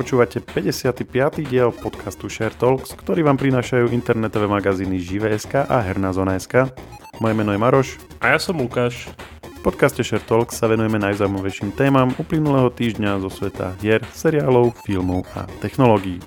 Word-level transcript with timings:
Počúvate 0.00 0.40
55. 0.40 1.04
diel 1.44 1.68
podcastu 1.76 2.32
Share 2.32 2.56
Talks, 2.56 2.96
ktorý 2.96 3.20
vám 3.20 3.36
prinášajú 3.36 3.92
internetové 3.92 4.48
magazíny 4.48 4.96
Žive.sk 4.96 5.68
a 5.68 5.76
Herná 5.84 6.16
zona.sk. 6.16 6.72
Moje 7.20 7.34
meno 7.36 7.52
je 7.52 7.60
Maroš. 7.60 7.88
A 8.16 8.32
ja 8.32 8.40
som 8.40 8.56
Lukáš. 8.56 9.12
V 9.44 9.60
podcaste 9.60 10.00
Share 10.00 10.24
Talks 10.24 10.56
sa 10.56 10.72
venujeme 10.72 10.96
najzaujímavejším 10.96 11.76
témam 11.76 12.16
uplynulého 12.16 12.72
týždňa 12.72 13.20
zo 13.20 13.28
sveta 13.28 13.76
hier, 13.84 14.00
seriálov, 14.16 14.72
filmov 14.88 15.28
a 15.36 15.44
technológií. 15.60 16.24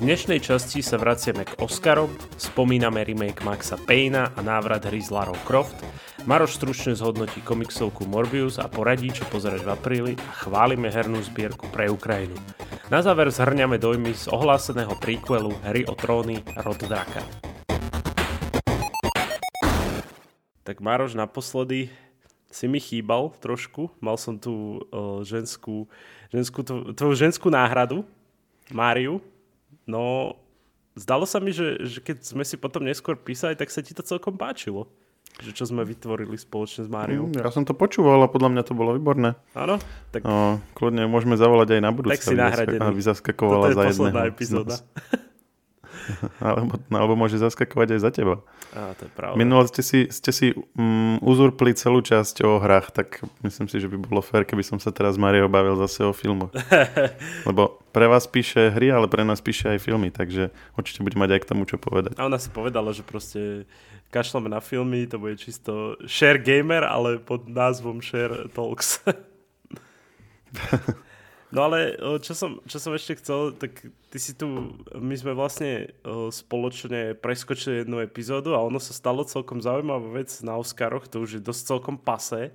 Dnešnej 0.00 0.40
časti 0.40 0.80
sa 0.80 0.96
vraciame 0.96 1.44
k 1.44 1.60
Oscarom, 1.60 2.08
spomíname 2.40 3.04
remake 3.04 3.44
Maxa 3.44 3.76
Payna 3.76 4.32
a 4.32 4.40
návrat 4.40 4.88
hry 4.88 4.96
z 4.96 5.12
Lara 5.12 5.36
Croft, 5.44 5.76
Maroš 6.24 6.56
stručne 6.56 6.96
zhodnotí 6.96 7.44
komiksovku 7.44 8.08
Morbius 8.08 8.56
a 8.56 8.64
poradí, 8.64 9.12
čo 9.12 9.28
pozerať 9.28 9.60
v 9.60 9.68
apríli 9.68 10.12
a 10.16 10.32
chválime 10.40 10.88
hernú 10.88 11.20
zbierku 11.20 11.68
pre 11.68 11.92
Ukrajinu. 11.92 12.32
Na 12.88 13.04
záver 13.04 13.28
zhrňame 13.28 13.76
dojmy 13.76 14.16
z 14.16 14.32
ohláseného 14.32 14.96
príquelu 14.96 15.52
Hry 15.68 15.84
o 15.84 15.92
tróny 15.92 16.40
Rod 16.64 16.80
Draka. 16.80 17.20
Tak 20.64 20.80
Maroš, 20.80 21.12
naposledy 21.12 21.92
si 22.48 22.64
mi 22.72 22.80
chýbal 22.80 23.36
trošku. 23.36 23.92
Mal 24.00 24.16
som 24.16 24.40
tu 24.40 24.80
uh, 24.80 25.20
ženskú, 25.28 25.92
ženskú, 26.32 26.64
tvoju 26.96 27.14
ženskú 27.20 27.52
náhradu, 27.52 28.08
Máriu. 28.72 29.20
No, 29.88 30.36
zdalo 30.98 31.24
sa 31.24 31.38
mi, 31.38 31.54
že, 31.54 31.80
že 31.84 31.98
keď 32.00 32.24
sme 32.24 32.44
si 32.44 32.56
potom 32.60 32.84
neskôr 32.84 33.16
písali, 33.16 33.56
tak 33.56 33.72
sa 33.72 33.80
ti 33.80 33.94
to 33.96 34.02
celkom 34.04 34.36
páčilo 34.36 34.88
že 35.40 35.56
čo 35.56 35.64
sme 35.64 35.86
vytvorili 35.86 36.36
spoločne 36.36 36.84
s 36.84 36.90
Máriou. 36.90 37.30
Mm, 37.30 37.40
ja 37.40 37.54
som 37.54 37.64
to 37.64 37.72
počúval 37.72 38.20
a 38.20 38.28
podľa 38.28 38.50
mňa 38.52 38.62
to 38.66 38.74
bolo 38.76 38.98
výborné. 38.98 39.38
Áno? 39.56 39.80
Tak... 40.12 40.26
O, 40.26 40.60
kľudne 40.76 41.08
môžeme 41.08 41.38
zavolať 41.38 41.78
aj 41.78 41.80
na 41.80 41.90
budúce. 41.94 42.18
Tak 42.18 42.22
si 42.26 42.36
nahradený. 42.36 42.82
Aby 42.82 43.00
zaskakovala 43.00 43.64
Toto 43.70 43.70
je 43.70 43.76
za 43.78 43.84
jedného. 43.88 44.26
epizóda. 44.28 44.76
alebo, 46.44 46.74
alebo 46.90 47.14
môže 47.14 47.40
zaskakovať 47.40 47.96
aj 47.96 48.00
za 48.00 48.10
teba. 48.10 48.34
Á, 48.70 48.94
to 48.98 49.06
je 49.06 49.12
pravda. 49.12 49.36
Minule 49.36 49.66
ste 49.66 49.82
si, 49.82 50.00
ste 50.10 50.30
si 50.30 50.46
um, 50.78 51.18
uzurpli 51.22 51.74
celú 51.74 52.00
časť 52.00 52.46
o 52.46 52.62
hrách, 52.62 52.94
tak 52.94 53.22
myslím 53.42 53.66
si, 53.66 53.82
že 53.82 53.90
by 53.90 53.96
bolo 53.98 54.22
fér, 54.22 54.46
keby 54.46 54.62
som 54.62 54.78
sa 54.78 54.94
teraz 54.94 55.18
Mario 55.18 55.50
bavil 55.50 55.74
zase 55.78 56.06
o 56.06 56.12
filmoch. 56.14 56.54
Lebo 57.48 57.82
pre 57.90 58.06
vás 58.06 58.30
píše 58.30 58.70
hry, 58.70 58.94
ale 58.94 59.10
pre 59.10 59.26
nás 59.26 59.42
píše 59.42 59.74
aj 59.74 59.78
filmy, 59.82 60.14
takže 60.14 60.54
určite 60.78 61.02
bude 61.02 61.18
mať 61.18 61.36
aj 61.36 61.40
k 61.42 61.48
tomu 61.50 61.66
čo 61.66 61.76
povedať. 61.76 62.14
A 62.20 62.30
ona 62.30 62.38
si 62.38 62.50
povedala, 62.52 62.94
že 62.94 63.02
proste 63.02 63.66
kašlame 64.14 64.50
na 64.50 64.62
filmy, 64.62 65.06
to 65.06 65.18
bude 65.18 65.38
čisto 65.38 65.98
Share 66.06 66.38
Gamer, 66.38 66.86
ale 66.86 67.18
pod 67.18 67.50
názvom 67.50 68.02
Share 68.02 68.46
Talks. 68.54 69.02
no 71.50 71.60
ale 71.66 71.98
čo 72.22 72.32
som, 72.34 72.62
čo 72.66 72.78
som 72.78 72.94
ešte 72.94 73.18
chcel, 73.18 73.54
tak 73.54 73.84
ty 74.10 74.18
si 74.18 74.34
tu, 74.34 74.74
my 74.94 75.14
sme 75.14 75.34
vlastne 75.34 75.94
spoločne 76.30 77.14
preskočili 77.18 77.82
jednu 77.82 78.02
epizódu 78.02 78.54
a 78.54 78.64
ono 78.64 78.82
sa 78.82 78.94
stalo 78.94 79.22
celkom 79.22 79.62
zaujímavá 79.62 80.22
vec 80.22 80.30
na 80.42 80.58
Oscaroch, 80.58 81.06
to 81.10 81.22
už 81.22 81.38
je 81.38 81.42
dosť 81.42 81.62
celkom 81.66 81.96
pase. 81.98 82.50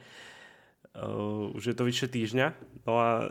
Uh, 0.95 1.51
už 1.51 1.71
je 1.71 1.75
to 1.75 1.83
vyše 1.83 2.07
týždňa. 2.07 2.55
No 2.87 3.03
a 3.03 3.27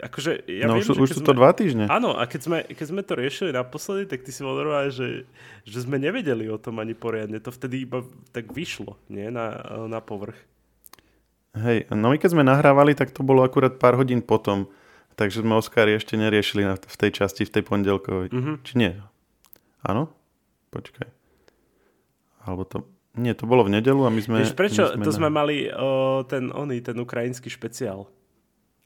akože 0.00 0.48
ja 0.48 0.64
no 0.64 0.80
viem, 0.80 0.88
už, 0.88 0.96
už 0.96 1.10
sú 1.12 1.20
to 1.20 1.36
sme, 1.36 1.40
dva 1.40 1.52
týždne. 1.52 1.84
Áno, 1.92 2.16
a 2.16 2.24
keď 2.24 2.40
sme, 2.40 2.58
keď 2.64 2.86
sme 2.88 3.02
to 3.04 3.12
riešili 3.20 3.50
naposledy, 3.52 4.08
tak 4.08 4.24
ty 4.24 4.32
si 4.32 4.40
hovorila, 4.40 4.88
že, 4.88 5.28
že 5.68 5.78
sme 5.84 6.00
nevedeli 6.00 6.48
o 6.48 6.56
tom 6.56 6.80
ani 6.80 6.96
poriadne. 6.96 7.36
To 7.44 7.52
vtedy 7.52 7.84
iba 7.84 8.00
tak 8.32 8.48
vyšlo, 8.48 8.96
nie? 9.12 9.28
Na, 9.28 9.60
na 9.88 10.00
povrch. 10.00 10.40
Hej, 11.56 11.88
no 11.88 12.12
my 12.12 12.20
keď 12.20 12.36
sme 12.36 12.44
nahrávali, 12.44 12.92
tak 12.92 13.16
to 13.16 13.24
bolo 13.24 13.40
akurát 13.40 13.80
pár 13.80 13.96
hodín 13.96 14.20
potom. 14.20 14.68
Takže 15.16 15.40
sme 15.40 15.56
Oscary 15.56 15.96
ešte 15.96 16.20
neriešili 16.20 16.68
na, 16.68 16.76
v 16.76 16.96
tej 17.00 17.24
časti, 17.24 17.48
v 17.48 17.52
tej 17.56 17.64
pondelkovej. 17.64 18.28
Mm-hmm. 18.28 18.56
Či 18.60 18.72
nie? 18.76 18.92
Áno? 19.80 20.12
Počkaj. 20.68 21.08
Alebo 22.44 22.68
to... 22.68 22.84
Nie, 23.16 23.32
to 23.32 23.48
bolo 23.48 23.64
v 23.64 23.80
nedelu 23.80 24.04
a 24.04 24.12
my 24.12 24.20
sme... 24.20 24.44
Vieš 24.44 24.52
prečo? 24.52 24.92
My 24.92 25.00
sme 25.00 25.04
to 25.08 25.12
na... 25.12 25.16
sme 25.16 25.28
mali 25.32 25.56
o, 25.72 26.20
ten, 26.28 26.52
oný, 26.52 26.84
ten 26.84 27.00
ukrajinský 27.00 27.48
špeciál. 27.48 28.04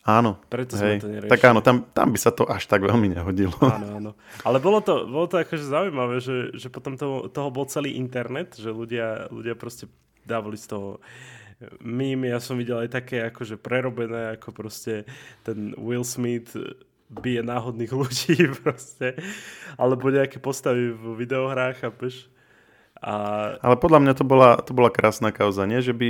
Áno. 0.07 0.39
Preto 0.47 0.79
hej. 0.79 1.03
sme 1.03 1.03
to 1.03 1.11
neriešili. 1.11 1.33
Tak 1.35 1.43
áno, 1.51 1.61
tam, 1.67 1.83
tam 1.91 2.15
by 2.15 2.19
sa 2.23 2.31
to 2.31 2.47
až 2.47 2.63
tak 2.71 2.87
veľmi 2.87 3.11
nehodilo. 3.11 3.59
Áno, 3.59 3.87
áno. 3.99 4.11
Ale 4.47 4.63
bolo 4.63 4.79
to, 4.79 5.11
bolo 5.11 5.27
to 5.27 5.43
akože 5.43 5.67
zaujímavé, 5.67 6.23
že, 6.23 6.55
že 6.55 6.71
potom 6.71 6.95
toho, 6.95 7.27
toho 7.27 7.51
bol 7.51 7.67
celý 7.67 7.99
internet, 7.99 8.55
že 8.55 8.71
ľudia, 8.71 9.27
ľudia 9.35 9.59
proste 9.59 9.91
dávali 10.23 10.55
z 10.55 10.79
toho 10.79 11.03
mými. 11.81 12.33
Ja 12.33 12.41
som 12.41 12.57
videl 12.57 12.87
aj 12.87 12.91
také 12.91 13.25
akože 13.29 13.61
prerobené, 13.61 14.37
ako 14.37 14.53
proste 14.53 15.05
ten 15.45 15.77
Will 15.77 16.05
Smith 16.05 16.57
bije 17.11 17.43
náhodných 17.43 17.91
ľudí 17.91 18.49
proste. 18.63 19.19
Alebo 19.75 20.09
nejaké 20.09 20.39
postavy 20.39 20.95
v 20.95 21.19
videohrách, 21.19 21.83
chápeš? 21.83 22.31
A... 23.01 23.57
Ale 23.61 23.77
podľa 23.81 24.01
mňa 24.05 24.15
to 24.15 24.25
bola, 24.25 24.61
to 24.61 24.73
bola 24.77 24.93
krásna 24.93 25.35
kauza, 25.35 25.67
nie? 25.67 25.83
Že 25.83 25.95
by, 25.97 26.09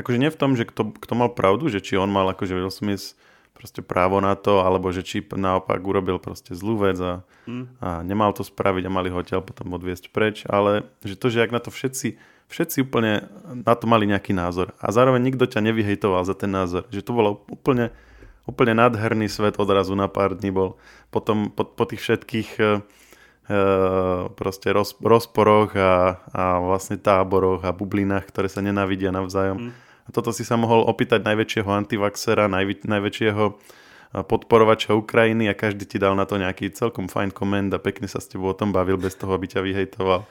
akože 0.00 0.18
nie 0.18 0.30
v 0.32 0.40
tom, 0.40 0.56
že 0.58 0.66
kto, 0.66 0.96
kto 0.96 1.12
mal 1.14 1.30
pravdu, 1.32 1.70
že 1.70 1.84
či 1.84 2.00
on 2.00 2.10
mal 2.10 2.26
akože 2.32 2.56
Will 2.56 2.72
Smith 2.72 3.14
proste 3.60 3.84
právo 3.84 4.24
na 4.24 4.32
to, 4.32 4.64
alebo 4.64 4.88
že 4.88 5.04
či 5.04 5.20
naopak 5.20 5.76
urobil 5.84 6.16
proste 6.16 6.56
zlú 6.56 6.80
vec 6.80 6.96
a, 6.96 7.20
mm. 7.44 7.64
a 7.84 8.00
nemal 8.00 8.32
to 8.32 8.40
spraviť 8.40 8.88
a 8.88 8.94
mali 8.96 9.12
ho 9.12 9.20
odtiaľ 9.20 9.44
potom 9.44 9.76
odviesť 9.76 10.08
preč, 10.08 10.48
ale 10.48 10.88
že 11.04 11.20
to, 11.20 11.28
že 11.28 11.44
ak 11.44 11.52
na 11.52 11.60
to 11.60 11.68
všetci, 11.68 12.16
všetci 12.48 12.88
úplne 12.88 13.28
na 13.68 13.76
to 13.76 13.84
mali 13.84 14.08
nejaký 14.08 14.32
názor 14.32 14.72
a 14.80 14.88
zároveň 14.88 15.20
nikto 15.28 15.44
ťa 15.44 15.60
nevyhejtoval 15.60 16.24
za 16.24 16.32
ten 16.32 16.48
názor, 16.48 16.88
že 16.88 17.04
to 17.04 17.12
bolo 17.12 17.44
úplne, 17.52 17.92
úplne 18.48 18.80
nádherný 18.80 19.28
svet 19.28 19.60
odrazu 19.60 19.92
na 19.92 20.08
pár 20.08 20.32
dní 20.32 20.48
bol 20.48 20.80
potom 21.12 21.52
po, 21.52 21.68
po 21.68 21.84
tých 21.84 22.00
všetkých 22.00 22.50
uh, 22.64 22.80
proste 24.40 24.72
roz, 24.72 24.96
rozporoch 25.04 25.76
a, 25.76 26.16
a 26.32 26.64
vlastne 26.64 26.96
táboroch 26.96 27.60
a 27.68 27.76
bublinách, 27.76 28.24
ktoré 28.32 28.48
sa 28.48 28.64
nenávidia 28.64 29.12
navzájom. 29.12 29.68
Mm 29.68 29.89
a 30.04 30.08
toto 30.12 30.32
si 30.32 30.46
sa 30.46 30.56
mohol 30.56 30.86
opýtať 30.86 31.24
najväčšieho 31.24 31.70
antivaxera, 31.70 32.48
najvi, 32.48 32.86
najväčšieho 32.86 33.44
podporovača 34.10 34.98
Ukrajiny 34.98 35.46
a 35.46 35.54
každý 35.54 35.86
ti 35.86 35.96
dal 36.02 36.18
na 36.18 36.26
to 36.26 36.34
nejaký 36.34 36.74
celkom 36.74 37.06
fajn 37.06 37.30
koment 37.30 37.70
a 37.70 37.78
pekne 37.78 38.10
sa 38.10 38.18
s 38.18 38.26
tebou 38.26 38.50
o 38.50 38.58
tom 38.58 38.74
bavil 38.74 38.98
bez 38.98 39.14
toho, 39.14 39.30
aby 39.30 39.46
ťa 39.46 39.62
vyhejtoval. 39.62 40.26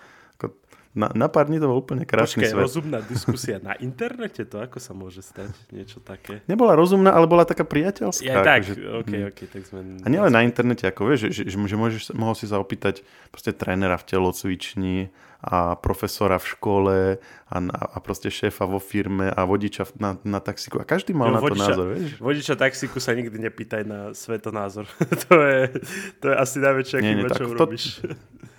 Na, 0.90 1.06
na 1.14 1.30
pár 1.30 1.46
dní 1.46 1.62
to 1.62 1.70
bol 1.70 1.86
úplne 1.86 2.02
krásny 2.02 2.50
Počkej, 2.50 2.50
svet. 2.50 2.66
rozumná 2.66 3.00
diskusia 3.06 3.62
na 3.62 3.78
internete, 3.78 4.42
to 4.42 4.58
ako 4.58 4.82
sa 4.82 4.98
môže 4.98 5.22
stať? 5.22 5.54
Niečo 5.70 6.02
také? 6.02 6.42
Nebola 6.50 6.74
rozumná, 6.74 7.14
ale 7.14 7.30
bola 7.30 7.46
taká 7.46 7.62
priateľská. 7.62 8.26
Ja, 8.26 8.42
tak, 8.42 8.66
že, 8.66 8.74
OK, 8.74 9.30
OK, 9.30 9.40
tak 9.54 9.70
sme... 9.70 10.02
A 10.02 10.08
nielen 10.10 10.34
na 10.34 10.42
internete, 10.42 10.90
ako 10.90 11.14
vieš, 11.14 11.30
že, 11.30 11.46
že, 11.46 11.62
že 11.62 11.76
môžeš, 11.78 12.18
mohol 12.18 12.34
si 12.34 12.50
sa 12.50 12.58
opýtať 12.58 13.06
proste 13.30 13.54
trénera 13.54 14.02
v 14.02 14.18
telocvični 14.18 15.14
a 15.40 15.80
profesora 15.80 16.36
v 16.36 16.46
škole 16.52 16.98
a, 17.48 17.58
a 17.72 17.98
proste 18.04 18.28
šéfa 18.28 18.68
vo 18.68 18.76
firme 18.84 19.32
a 19.32 19.48
vodiča 19.48 19.88
na, 19.96 20.20
na 20.28 20.44
taxiku. 20.44 20.84
A 20.84 20.86
každý 20.86 21.16
mal 21.16 21.32
jo, 21.32 21.36
na 21.36 21.42
to 21.42 21.56
názor, 21.56 21.86
vieš? 21.96 22.20
Vodiča 22.20 22.60
taxiku 22.60 23.00
sa 23.00 23.16
nikdy 23.16 23.40
nepýtaj 23.48 23.88
na 23.88 24.12
svetonázor. 24.12 24.84
to, 25.26 25.34
je, 25.40 25.60
to 26.20 26.26
je 26.28 26.36
asi 26.36 26.58
najväčšia 26.60 26.98
chyba, 27.00 27.28
čo 27.32 27.46
to, 27.48 27.56
robíš. 27.56 28.04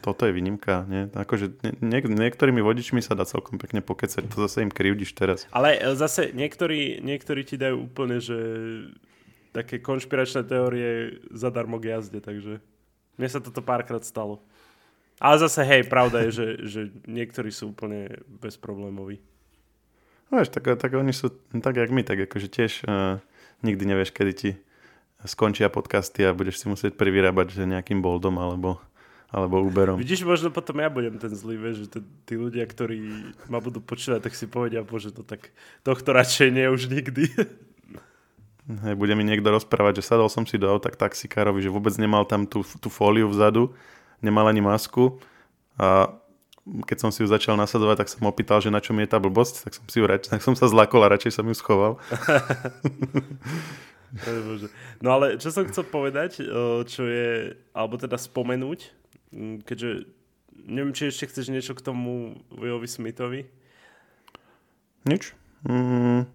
toto 0.01 0.25
je 0.25 0.33
výnimka. 0.33 0.89
Nie? 0.89 1.13
Akože 1.13 1.53
nie, 1.85 2.01
niektorými 2.01 2.65
vodičmi 2.65 3.05
sa 3.05 3.13
dá 3.13 3.29
celkom 3.29 3.61
pekne 3.61 3.85
pokecať, 3.85 4.25
to 4.33 4.37
zase 4.49 4.65
im 4.65 4.73
krivdiš 4.73 5.13
teraz. 5.13 5.45
Ale 5.53 5.77
e, 5.77 5.93
zase 6.01 6.33
niektorí, 6.33 7.05
niektorí 7.05 7.45
ti 7.45 7.61
dajú 7.61 7.93
úplne, 7.93 8.25
že 8.25 8.41
také 9.53 9.85
konšpiračné 9.85 10.49
teórie 10.49 11.21
zadarmo 11.29 11.77
k 11.77 11.93
jazde, 11.93 12.25
takže 12.25 12.65
mne 13.21 13.29
sa 13.29 13.45
toto 13.45 13.61
párkrát 13.61 14.01
stalo. 14.01 14.41
Ale 15.21 15.37
zase, 15.37 15.69
hej, 15.69 15.85
pravda 15.85 16.25
je, 16.27 16.31
že, 16.33 16.47
že 16.65 16.81
niektorí 17.05 17.53
sú 17.53 17.77
úplne 17.77 18.25
bezproblémoví. 18.41 19.21
No 20.33 20.41
vieš, 20.41 20.49
tak, 20.57 20.65
tak 20.81 20.91
oni 20.97 21.13
sú 21.13 21.28
tak, 21.61 21.77
jak 21.77 21.93
my, 21.93 22.01
tak 22.01 22.25
akože 22.25 22.49
tiež 22.49 22.72
uh, 22.89 23.21
nikdy 23.61 23.84
nevieš, 23.84 24.17
kedy 24.17 24.33
ti 24.33 24.51
skončia 25.28 25.69
podcasty 25.69 26.25
a 26.25 26.33
budeš 26.33 26.65
si 26.65 26.67
musieť 26.72 26.97
privyrábať 26.97 27.53
že 27.53 27.69
nejakým 27.69 28.01
boldom 28.01 28.41
alebo 28.41 28.81
alebo 29.31 29.63
Uberom. 29.63 29.95
Vidíš, 29.95 30.27
možno 30.27 30.51
potom 30.51 30.83
ja 30.83 30.91
budem 30.91 31.15
ten 31.15 31.31
zlý, 31.31 31.55
vieš, 31.55 31.87
že 31.87 32.03
tí 32.27 32.34
ľudia, 32.34 32.66
ktorí 32.66 33.31
ma 33.47 33.63
budú 33.63 33.78
počúvať, 33.78 34.27
tak 34.27 34.34
si 34.34 34.51
povedia, 34.51 34.83
bože, 34.83 35.15
to 35.15 35.23
tak 35.23 35.55
tohto 35.87 36.11
radšej 36.11 36.51
nie 36.51 36.66
už 36.66 36.91
nikdy. 36.91 37.31
Hej, 38.91 38.95
bude 38.99 39.15
mi 39.15 39.23
niekto 39.23 39.51
rozprávať, 39.55 40.03
že 40.03 40.07
sadol 40.11 40.27
som 40.27 40.43
si 40.43 40.59
do 40.59 40.66
auta 40.66 40.91
k 40.91 40.99
taxikárovi, 40.99 41.63
že 41.63 41.71
vôbec 41.71 41.95
nemal 41.99 42.27
tam 42.27 42.43
tú, 42.43 42.66
tú 42.83 42.91
fóliu 42.91 43.31
vzadu, 43.31 43.71
nemal 44.21 44.49
ani 44.49 44.65
masku 44.65 45.21
a 45.81 46.13
keď 46.87 46.99
som 47.01 47.11
si 47.11 47.25
ju 47.25 47.27
začal 47.27 47.57
nasledovať, 47.57 48.05
tak 48.05 48.13
som 48.13 48.28
opýtal, 48.28 48.61
že 48.61 48.71
na 48.71 48.78
čom 48.78 48.95
je 49.01 49.09
tá 49.09 49.19
blbosť, 49.19 49.67
tak 49.67 49.72
som 49.75 49.84
si 49.89 49.99
ju 49.99 50.07
tak 50.07 50.45
som 50.45 50.55
sa 50.55 50.69
zlakol 50.69 51.03
a 51.03 51.11
radšej 51.11 51.41
som 51.41 51.49
ju 51.49 51.57
schoval. 51.57 51.99
no 55.03 55.09
ale 55.11 55.41
čo 55.41 55.51
som 55.51 55.67
chcel 55.67 55.89
povedať, 55.89 56.45
čo 56.87 57.03
je, 57.09 57.57
alebo 57.72 57.97
teda 57.97 58.21
spomenúť, 58.21 58.93
keďže 59.65 60.05
neviem, 60.69 60.95
či 60.95 61.09
ešte 61.09 61.33
chceš 61.33 61.49
niečo 61.49 61.73
k 61.75 61.84
tomu 61.84 62.45
Willovi 62.53 62.87
Smithovi? 62.87 63.49
Nič. 65.09 65.33
Mm, 65.65 66.28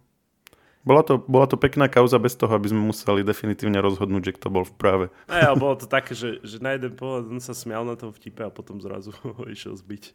bola 0.85 1.01
to, 1.01 1.17
bola 1.17 1.49
to 1.49 1.57
pekná 1.57 1.89
kauza 1.89 2.21
bez 2.21 2.37
toho, 2.37 2.53
aby 2.53 2.69
sme 2.69 2.79
museli 2.85 3.25
definitívne 3.25 3.81
rozhodnúť, 3.81 4.31
že 4.31 4.35
kto 4.37 4.47
bol 4.53 4.63
v 4.63 4.73
práve. 4.77 5.05
A 5.25 5.49
ja, 5.49 5.51
bolo 5.57 5.73
to 5.73 5.89
také, 5.89 6.13
že, 6.13 6.37
že 6.45 6.61
na 6.61 6.77
jeden 6.77 6.93
pohľad 6.93 7.25
on 7.25 7.41
sa 7.41 7.57
smial 7.57 7.81
na 7.81 7.97
tom 7.97 8.13
vtipe 8.13 8.45
a 8.45 8.53
potom 8.53 8.77
zrazu 8.77 9.09
ho 9.25 9.43
išiel 9.49 9.73
zbiť. 9.73 10.13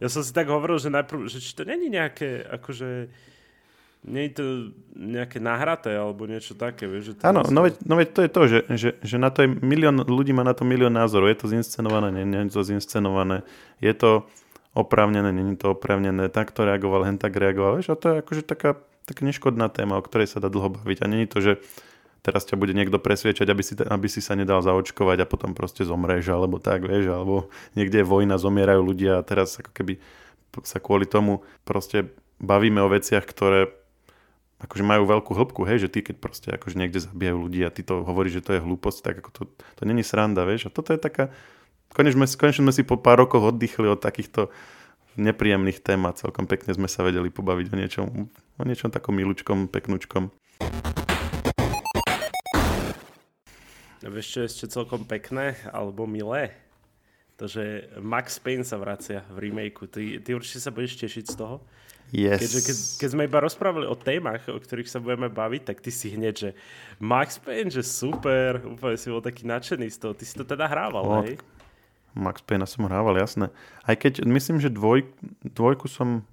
Ja 0.00 0.08
som 0.08 0.24
si 0.24 0.32
tak 0.32 0.48
hovoril, 0.48 0.80
že 0.80 0.88
najprv, 0.88 1.28
že 1.28 1.44
či 1.44 1.52
to 1.52 1.68
není 1.68 1.92
nejaké, 1.92 2.40
akože, 2.48 3.12
nie 4.08 4.22
je 4.24 4.32
to 4.32 4.44
nejaké 4.96 5.36
nahraté 5.36 5.92
alebo 5.92 6.24
niečo 6.24 6.56
také, 6.56 6.88
vieš? 6.88 7.12
Že 7.12 7.28
Áno, 7.28 7.44
vlastne... 7.44 7.52
no 7.52 7.60
veď, 7.68 7.74
no 7.84 7.94
veď 8.00 8.08
to 8.08 8.20
je 8.24 8.30
to, 8.32 8.42
že, 8.48 8.58
že, 8.72 8.90
že 9.04 9.16
na 9.20 9.28
to 9.28 9.44
je 9.44 9.48
milión, 9.60 10.00
ľudí 10.00 10.32
má 10.32 10.40
na 10.40 10.56
to 10.56 10.64
milión 10.64 10.96
názorov. 10.96 11.28
Je 11.28 11.36
to 11.36 11.52
zinscenované, 11.52 12.08
nie, 12.08 12.24
nie 12.24 12.48
je 12.48 12.56
to 12.56 12.64
zinscenované. 12.64 13.44
Je 13.84 13.92
to 13.92 14.24
oprávnené, 14.72 15.28
nie 15.36 15.52
je 15.52 15.60
to 15.60 15.76
oprávnené. 15.76 16.32
Tak 16.32 16.56
to 16.56 16.64
reagoval, 16.64 17.04
hen 17.04 17.20
tak 17.20 17.36
reagoval. 17.36 17.76
Vieš, 17.76 17.92
a 17.92 18.00
to 18.00 18.06
je 18.08 18.14
akože 18.24 18.42
taká 18.48 18.80
taká 19.10 19.26
neškodná 19.26 19.66
téma, 19.66 19.98
o 19.98 20.06
ktorej 20.06 20.30
sa 20.30 20.38
dá 20.38 20.46
dlho 20.46 20.78
baviť. 20.78 20.98
A 21.02 21.10
není 21.10 21.26
to, 21.26 21.42
že 21.42 21.58
teraz 22.22 22.46
ťa 22.46 22.56
bude 22.60 22.76
niekto 22.76 23.02
presviečať, 23.02 23.48
aby 23.50 23.62
si, 23.64 23.74
aby 23.74 24.08
si 24.08 24.20
sa 24.22 24.38
nedal 24.38 24.62
zaočkovať 24.62 25.24
a 25.24 25.30
potom 25.30 25.56
proste 25.56 25.82
zomreš, 25.82 26.30
alebo 26.30 26.62
tak, 26.62 26.86
vieš, 26.86 27.10
alebo 27.10 27.50
niekde 27.74 28.04
je 28.04 28.06
vojna, 28.06 28.38
zomierajú 28.38 28.80
ľudia 28.84 29.18
a 29.18 29.26
teraz 29.26 29.58
ako 29.58 29.72
keby 29.72 29.98
sa 30.62 30.78
kvôli 30.78 31.08
tomu 31.08 31.42
proste 31.64 32.12
bavíme 32.38 32.80
o 32.84 32.92
veciach, 32.92 33.24
ktoré 33.24 33.72
akože 34.60 34.84
majú 34.84 35.08
veľkú 35.08 35.32
hĺbku, 35.32 35.60
hej, 35.64 35.88
že 35.88 35.92
ty 35.92 36.04
keď 36.04 36.16
proste 36.20 36.48
akože 36.52 36.76
niekde 36.76 37.00
zabijajú 37.00 37.38
ľudí 37.40 37.60
a 37.64 37.72
ty 37.72 37.80
to 37.80 38.04
hovoríš, 38.04 38.40
že 38.40 38.44
to 38.44 38.52
je 38.56 38.64
hlúposť, 38.64 38.98
tak 39.00 39.14
ako 39.24 39.30
to, 39.32 39.42
to 39.48 39.82
není 39.88 40.04
sranda, 40.04 40.44
vieš, 40.44 40.68
a 40.68 40.74
toto 40.74 40.92
je 40.92 41.00
taká, 41.00 41.32
konečne, 41.96 42.28
konečne 42.28 42.68
sme 42.68 42.74
si 42.76 42.84
po 42.84 43.00
pár 43.00 43.24
rokoch 43.24 43.56
oddychli 43.56 43.88
od 43.88 44.04
takýchto 44.04 44.52
nepríjemných 45.18 45.82
tém 45.82 46.02
a 46.06 46.14
celkom 46.14 46.46
pekne 46.46 46.74
sme 46.74 46.86
sa 46.86 47.02
vedeli 47.02 47.32
pobaviť 47.32 47.66
o 47.70 47.76
niečom, 47.76 48.06
o 48.30 48.62
niečom 48.62 48.92
takom 48.92 49.16
milučkom, 49.16 49.66
peknúčkom. 49.70 50.30
Vieš 54.00 54.26
čo 54.26 54.40
ešte 54.42 54.64
celkom 54.74 55.06
pekné 55.06 55.54
alebo 55.70 56.08
milé? 56.08 56.56
To, 57.40 57.48
že 57.48 57.88
Max 57.96 58.36
Payne 58.36 58.68
sa 58.68 58.76
vracia 58.76 59.24
v 59.32 59.48
remakeu. 59.48 59.88
Ty, 59.88 60.20
ty 60.20 60.36
určite 60.36 60.60
sa 60.60 60.68
budeš 60.68 61.00
tešiť 61.00 61.24
z 61.24 61.34
toho? 61.40 61.64
Yes. 62.10 62.42
Keďže 62.42 62.60
keď, 62.66 62.76
keď 63.00 63.08
sme 63.14 63.22
iba 63.30 63.38
rozprávali 63.38 63.86
o 63.86 63.94
témach, 63.94 64.42
o 64.50 64.58
ktorých 64.58 64.90
sa 64.90 64.98
budeme 64.98 65.30
baviť, 65.30 65.62
tak 65.62 65.78
ty 65.78 65.94
si 65.94 66.10
hneď, 66.10 66.34
že 66.34 66.50
Max 66.98 67.38
Payne, 67.38 67.70
že 67.70 67.86
super, 67.86 68.60
úplne 68.66 68.98
si 68.98 69.08
bol 69.08 69.22
taký 69.22 69.46
nadšený 69.46 69.88
z 69.88 69.98
toho. 70.02 70.12
Ty 70.12 70.24
si 70.26 70.34
to 70.34 70.44
teda 70.44 70.66
hrával, 70.66 71.04
no, 71.06 71.22
hej? 71.22 71.38
Max 72.14 72.42
Payne 72.42 72.66
som 72.66 72.86
hrával, 72.86 73.18
jasné. 73.18 73.52
Aj 73.86 73.94
keď 73.94 74.26
myslím, 74.26 74.58
že 74.58 74.72
dvoj, 74.72 75.06
dvojku 75.44 75.86
som... 75.86 76.26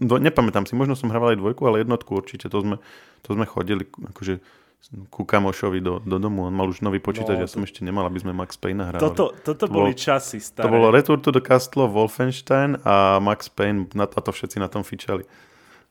Do, 0.00 0.16
nepamätám 0.16 0.64
si, 0.64 0.72
možno 0.72 0.96
som 0.96 1.12
hrával 1.12 1.36
aj 1.36 1.40
dvojku, 1.40 1.62
ale 1.68 1.84
jednotku 1.84 2.16
určite. 2.16 2.48
To 2.48 2.64
sme, 2.64 2.76
to 3.20 3.36
sme 3.36 3.44
chodili 3.44 3.84
akože 3.84 4.40
ku 5.08 5.24
kamošovi 5.24 5.80
do, 5.80 6.00
do 6.04 6.16
domu. 6.20 6.44
On 6.44 6.52
mal 6.52 6.68
už 6.68 6.84
nový 6.84 7.00
počítač, 7.00 7.40
no, 7.40 7.42
ja 7.44 7.48
to... 7.48 7.56
som 7.56 7.64
ešte 7.64 7.80
nemal, 7.80 8.04
aby 8.04 8.20
sme 8.20 8.36
Max 8.36 8.60
Payne 8.60 8.84
hrávali. 8.84 9.00
Toto, 9.00 9.32
toto 9.32 9.64
to 9.64 9.72
boli 9.72 9.96
bol, 9.96 10.00
časy 10.00 10.40
staré. 10.40 10.68
To 10.68 10.72
bolo 10.72 10.92
Return 10.92 11.20
to 11.24 11.32
the 11.32 11.40
Castle, 11.40 11.88
Wolfenstein 11.88 12.76
a 12.84 13.16
Max 13.20 13.48
Payne, 13.48 13.88
na 13.96 14.04
to, 14.04 14.20
a 14.20 14.20
to 14.20 14.30
všetci 14.32 14.60
na 14.60 14.68
tom 14.68 14.84
fičali. 14.84 15.24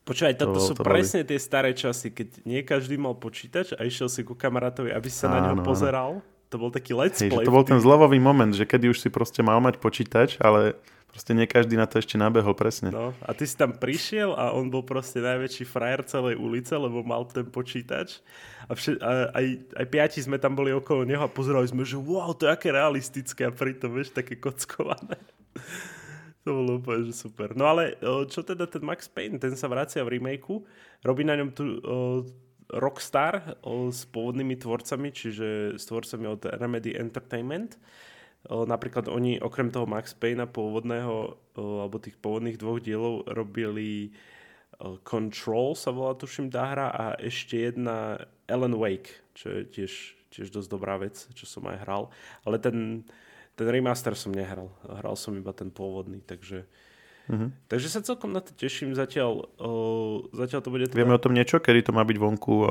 Počúvaj, 0.03 0.35
toto 0.35 0.59
to, 0.59 0.67
sú 0.67 0.73
to 0.75 0.83
presne 0.83 1.23
boli. 1.23 1.29
tie 1.31 1.39
staré 1.39 1.71
časy, 1.71 2.11
keď 2.11 2.43
nie 2.43 2.61
každý 2.61 2.99
mal 2.99 3.15
počítač 3.15 3.71
a 3.73 3.87
išiel 3.87 4.11
si 4.11 4.21
ku 4.27 4.35
kamarátovi, 4.35 4.91
aby 4.91 5.09
sa 5.09 5.31
Áno. 5.31 5.33
na 5.33 5.39
ňo 5.47 5.55
pozeral. 5.63 6.19
To 6.53 6.61
bol 6.61 6.69
taký 6.69 6.93
let's 6.93 7.17
Hej, 7.17 7.33
play. 7.33 7.49
to 7.49 7.49
bol 7.49 7.65
ten 7.65 7.81
zlovový 7.81 8.21
moment, 8.21 8.53
že 8.53 8.69
kedy 8.69 8.93
už 8.93 9.01
si 9.01 9.09
proste 9.09 9.41
mal 9.41 9.57
mať 9.57 9.81
počítač, 9.81 10.37
ale 10.37 10.77
proste 11.09 11.33
nie 11.33 11.49
každý 11.49 11.73
na 11.73 11.89
to 11.89 11.97
ešte 11.97 12.13
nabehol 12.13 12.53
presne. 12.53 12.93
No, 12.93 13.09
a 13.25 13.33
ty 13.33 13.49
si 13.49 13.57
tam 13.57 13.73
prišiel 13.73 14.37
a 14.37 14.53
on 14.53 14.69
bol 14.69 14.85
proste 14.85 15.17
najväčší 15.17 15.65
frajer 15.65 16.05
celej 16.05 16.37
ulice, 16.37 16.77
lebo 16.77 17.01
mal 17.01 17.25
ten 17.25 17.49
počítač. 17.49 18.21
A, 18.69 18.77
vše, 18.77 19.01
a 19.01 19.33
aj, 19.33 19.45
aj 19.81 19.85
piati 19.89 20.21
sme 20.21 20.37
tam 20.37 20.53
boli 20.53 20.69
okolo 20.69 21.09
neho 21.09 21.25
a 21.25 21.29
pozerali 21.29 21.65
sme, 21.65 21.81
že 21.81 21.97
wow, 21.97 22.37
to 22.37 22.45
je 22.45 22.53
aké 22.53 22.69
realistické 22.69 23.49
a 23.49 23.51
pritom, 23.53 23.89
vieš, 23.89 24.13
také 24.13 24.37
kockované. 24.37 25.17
to 26.45 26.49
bolo 26.53 26.77
úplne 26.77 27.09
že 27.09 27.17
super. 27.17 27.57
No 27.57 27.65
ale 27.65 27.97
čo 28.29 28.45
teda 28.45 28.69
ten 28.69 28.85
Max 28.85 29.09
Payne, 29.09 29.41
ten 29.41 29.57
sa 29.57 29.65
vracia 29.65 30.05
v 30.05 30.21
remakeu, 30.21 30.61
robí 31.01 31.25
na 31.25 31.33
ňom 31.33 31.49
tu 31.49 31.65
Rockstar 32.77 33.57
s 33.93 34.05
pôvodnými 34.09 34.57
tvorcami, 34.57 35.13
čiže 35.13 35.77
s 35.77 35.83
tvorcami 35.85 36.25
od 36.25 36.41
Remedy 36.45 36.97
Entertainment. 36.97 37.77
Napríklad 38.49 39.07
oni 39.07 39.39
okrem 39.39 39.71
toho 39.71 39.87
Max 39.87 40.11
Payna 40.11 40.49
pôvodného, 40.49 41.39
alebo 41.55 42.01
tých 42.01 42.19
pôvodných 42.19 42.59
dvoch 42.59 42.83
dielov 42.83 43.23
robili 43.29 44.11
Control 45.07 45.79
sa 45.79 45.95
volá, 45.95 46.11
tuším, 46.17 46.51
tá 46.51 46.67
hra 46.75 46.87
a 46.91 47.05
ešte 47.21 47.71
jedna 47.71 48.19
Alan 48.51 48.75
Wake, 48.75 49.21
čo 49.31 49.47
je 49.47 49.61
tiež, 49.69 49.93
tiež 50.33 50.51
dosť 50.51 50.67
dobrá 50.67 50.99
vec, 50.99 51.15
čo 51.31 51.45
som 51.47 51.63
aj 51.71 51.87
hral. 51.87 52.11
Ale 52.43 52.59
ten, 52.59 53.07
ten 53.55 53.67
remaster 53.69 54.11
som 54.17 54.35
nehral. 54.35 54.73
Hral 54.83 55.15
som 55.15 55.37
iba 55.39 55.55
ten 55.55 55.71
pôvodný, 55.71 56.19
takže 56.25 56.67
Uh-huh. 57.31 57.49
Takže 57.71 57.87
sa 57.87 58.03
celkom 58.03 58.35
na 58.35 58.43
to 58.43 58.51
teším. 58.51 58.91
Zatiaľ, 58.91 59.47
uh, 59.59 60.27
zatiaľ 60.35 60.59
to 60.59 60.69
bude... 60.73 60.91
Teda... 60.91 60.99
Vieme 60.99 61.15
o 61.15 61.21
tom 61.21 61.31
niečo? 61.31 61.63
Kedy 61.63 61.87
to 61.87 61.95
má 61.95 62.03
byť 62.03 62.17
vonku? 62.19 62.53
Uh, 62.53 62.69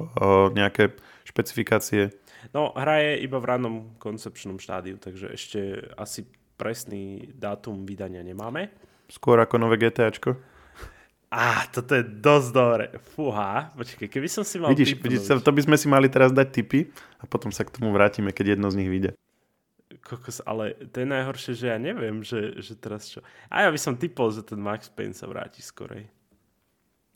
nejaké 0.52 0.92
špecifikácie? 1.24 2.12
No, 2.52 2.74
hra 2.76 3.00
je 3.00 3.12
iba 3.24 3.38
v 3.40 3.48
rannom 3.48 3.76
koncepčnom 3.96 4.58
štádiu, 4.58 4.98
takže 4.98 5.30
ešte 5.32 5.60
asi 5.96 6.26
presný 6.58 7.32
dátum 7.32 7.86
vydania 7.86 8.20
nemáme. 8.20 8.68
Skôr 9.08 9.40
ako 9.40 9.62
nové 9.62 9.78
GTAčko? 9.78 10.36
Á, 11.32 11.64
toto 11.72 11.96
je 11.96 12.04
dosť 12.04 12.48
dobré. 12.52 12.86
Fúha, 13.16 13.72
počkej, 13.72 14.04
keby 14.04 14.28
som 14.28 14.44
si 14.44 14.60
mal 14.60 14.68
Vidíš, 14.68 15.00
vidíš, 15.00 15.32
to 15.40 15.48
by 15.48 15.62
sme 15.64 15.76
si 15.80 15.88
mali 15.88 16.12
teraz 16.12 16.28
dať 16.28 16.48
tipy 16.52 16.92
a 17.16 17.24
potom 17.24 17.48
sa 17.48 17.64
k 17.64 17.72
tomu 17.72 17.88
vrátime, 17.88 18.36
keď 18.36 18.58
jedno 18.58 18.68
z 18.68 18.84
nich 18.84 18.90
vyjde 18.92 19.16
kokos, 20.02 20.42
ale 20.44 20.74
to 20.90 21.00
je 21.00 21.08
najhoršie, 21.08 21.52
že 21.54 21.66
ja 21.70 21.78
neviem, 21.78 22.26
že, 22.26 22.58
že 22.58 22.74
teraz 22.74 23.08
čo. 23.08 23.22
A 23.48 23.64
ja 23.64 23.68
by 23.70 23.78
som 23.78 23.94
typol, 23.94 24.34
že 24.34 24.42
ten 24.42 24.58
Max 24.58 24.90
Payne 24.90 25.14
sa 25.14 25.30
vráti 25.30 25.62
skorej. 25.62 26.10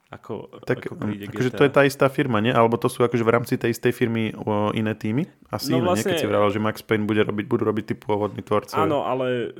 Ako, 0.07 0.63
tak, 0.63 0.87
ako 0.87 1.03
príde 1.03 1.27
akože 1.27 1.51
to 1.51 1.67
je 1.67 1.73
tá 1.75 1.83
istá 1.83 2.07
firma, 2.07 2.39
nie? 2.39 2.55
Alebo 2.55 2.79
to 2.79 2.87
sú 2.87 3.03
akože 3.03 3.27
v 3.27 3.33
rámci 3.35 3.59
tej 3.59 3.75
istej 3.75 3.91
firmy 3.91 4.31
o 4.39 4.71
iné 4.71 4.95
týmy? 4.95 5.27
Asi 5.51 5.75
no 5.75 5.83
iné, 5.83 5.91
vlastne, 5.91 6.15
nie? 6.15 6.15
Keď 6.15 6.23
si 6.23 6.31
vravel, 6.31 6.51
že 6.55 6.63
Max 6.63 6.79
Payne 6.87 7.11
bude 7.11 7.27
robiť, 7.27 7.47
budú 7.51 7.67
robiť 7.67 7.85
tí 7.91 7.95
pôvodní 7.99 8.47
tvorcovia. 8.47 8.87
Áno, 8.87 9.03
ale 9.03 9.51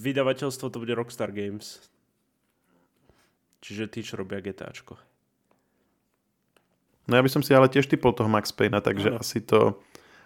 vydavateľstvo 0.00 0.72
to 0.72 0.80
bude 0.80 0.96
Rockstar 0.96 1.28
Games. 1.36 1.84
Čiže 3.60 3.92
tí, 3.92 4.00
čo 4.00 4.16
robia 4.16 4.40
GTAčko. 4.40 4.96
No 7.04 7.20
ja 7.20 7.22
by 7.24 7.28
som 7.28 7.44
si 7.44 7.52
ale 7.52 7.68
tiež 7.68 7.84
typol 7.84 8.16
toho 8.16 8.32
Max 8.32 8.56
Payna, 8.56 8.80
takže 8.80 9.12
ano. 9.12 9.20
asi 9.20 9.44
to 9.44 9.84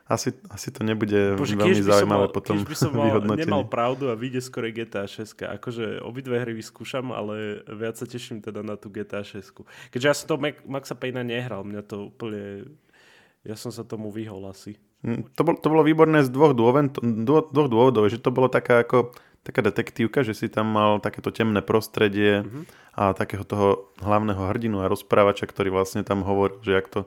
asi, 0.08 0.32
asi 0.48 0.72
to 0.72 0.80
nebude 0.88 1.36
Bože, 1.36 1.52
veľmi 1.52 1.84
zaujímavé 1.84 2.26
mal, 2.26 2.32
potom 2.32 2.64
by 2.64 2.72
som 2.72 2.96
mal, 2.98 3.20
nemal 3.36 3.68
pravdu 3.68 4.08
a 4.08 4.16
vyjde 4.16 4.40
skôr 4.40 4.72
GTA 4.72 5.04
6. 5.04 5.36
Akože 5.36 6.00
obidve 6.00 6.40
hry 6.40 6.56
vyskúšam, 6.56 7.12
ale 7.12 7.60
viac 7.68 8.00
sa 8.00 8.08
teším 8.08 8.40
teda 8.40 8.64
na 8.64 8.80
tú 8.80 8.88
GTA 8.88 9.20
6. 9.20 9.52
Keďže 9.92 10.06
ja 10.08 10.16
som 10.16 10.26
to 10.32 10.40
Maxa 10.64 10.96
Payna 10.96 11.20
nehral, 11.20 11.60
mňa 11.60 11.82
to 11.84 12.08
úplne... 12.08 12.72
Ja 13.44 13.54
som 13.54 13.68
sa 13.68 13.84
tomu 13.84 14.08
vyhol 14.08 14.48
asi. 14.48 14.80
Hm, 15.04 15.30
to, 15.36 15.40
bol, 15.44 15.54
to 15.60 15.68
bolo 15.70 15.84
výborné 15.84 16.24
z 16.24 16.32
dvoch, 16.32 16.56
dôven, 16.56 16.90
dvo, 16.98 17.44
dvoch 17.44 17.68
dôvodov, 17.70 18.08
že 18.08 18.18
to 18.18 18.32
bolo 18.34 18.48
taká 18.50 18.82
ako 18.82 19.14
taká 19.46 19.64
detektívka, 19.64 20.20
že 20.26 20.36
si 20.36 20.52
tam 20.52 20.68
mal 20.68 21.00
takéto 21.00 21.32
temné 21.32 21.64
prostredie 21.64 22.44
mm-hmm. 22.44 22.64
a 22.98 23.16
takého 23.16 23.46
toho 23.48 23.88
hlavného 24.02 24.44
hrdinu 24.44 24.84
a 24.84 24.90
rozprávača, 24.90 25.48
ktorý 25.48 25.72
vlastne 25.72 26.04
tam 26.04 26.20
hovoril, 26.20 26.60
že 26.60 26.76
jak 26.76 26.88
to 26.90 27.00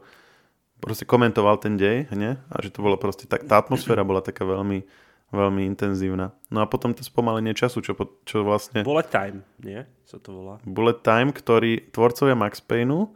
proste 0.81 1.05
komentoval 1.05 1.61
ten 1.61 1.77
dej, 1.77 2.09
nie? 2.11 2.33
A 2.49 2.55
že 2.59 2.73
to 2.73 2.81
bolo 2.81 2.97
proste 2.97 3.29
tak, 3.29 3.45
tá 3.45 3.61
atmosféra 3.61 4.01
bola 4.01 4.19
taká 4.19 4.43
veľmi, 4.43 4.83
veľmi 5.29 5.61
intenzívna. 5.69 6.33
No 6.49 6.65
a 6.65 6.67
potom 6.67 6.91
to 6.91 7.05
spomalenie 7.05 7.53
času, 7.53 7.85
čo, 7.85 7.93
čo 8.25 8.41
vlastne... 8.41 8.81
Bullet 8.81 9.07
Time, 9.07 9.45
nie? 9.61 9.85
Sa 10.03 10.17
to 10.17 10.33
volá. 10.33 10.55
Bullet 10.65 10.99
Time, 11.05 11.29
ktorý 11.31 11.93
tvorcovia 11.93 12.33
Max 12.33 12.59
Payne 12.59 13.13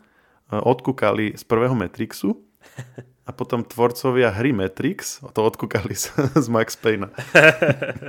odkúkali 0.53 1.33
z 1.33 1.43
prvého 1.43 1.73
Matrixu 1.73 2.37
a 3.25 3.33
potom 3.33 3.65
tvorcovia 3.65 4.29
hry 4.29 4.53
Matrix 4.53 5.19
to 5.33 5.41
odkúkali 5.41 5.97
z, 5.97 6.13
z 6.37 6.47
Max 6.53 6.77
Payne. 6.77 7.09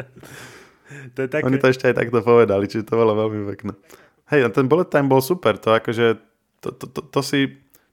to 1.17 1.19
je 1.25 1.29
také... 1.33 1.49
Oni 1.49 1.57
to 1.57 1.73
ešte 1.73 1.89
aj 1.89 1.97
takto 1.97 2.21
povedali, 2.21 2.69
čiže 2.69 2.85
to 2.85 3.01
bolo 3.01 3.17
veľmi 3.17 3.49
pekné. 3.57 3.73
Hej, 4.29 4.53
ten 4.53 4.69
Bullet 4.69 4.93
Time 4.93 5.09
bol 5.09 5.25
super, 5.25 5.57
to 5.57 5.73
akože 5.73 6.21
to, 6.61 6.69
to, 6.75 6.87
to, 6.91 7.01
to 7.01 7.21
si 7.23 7.47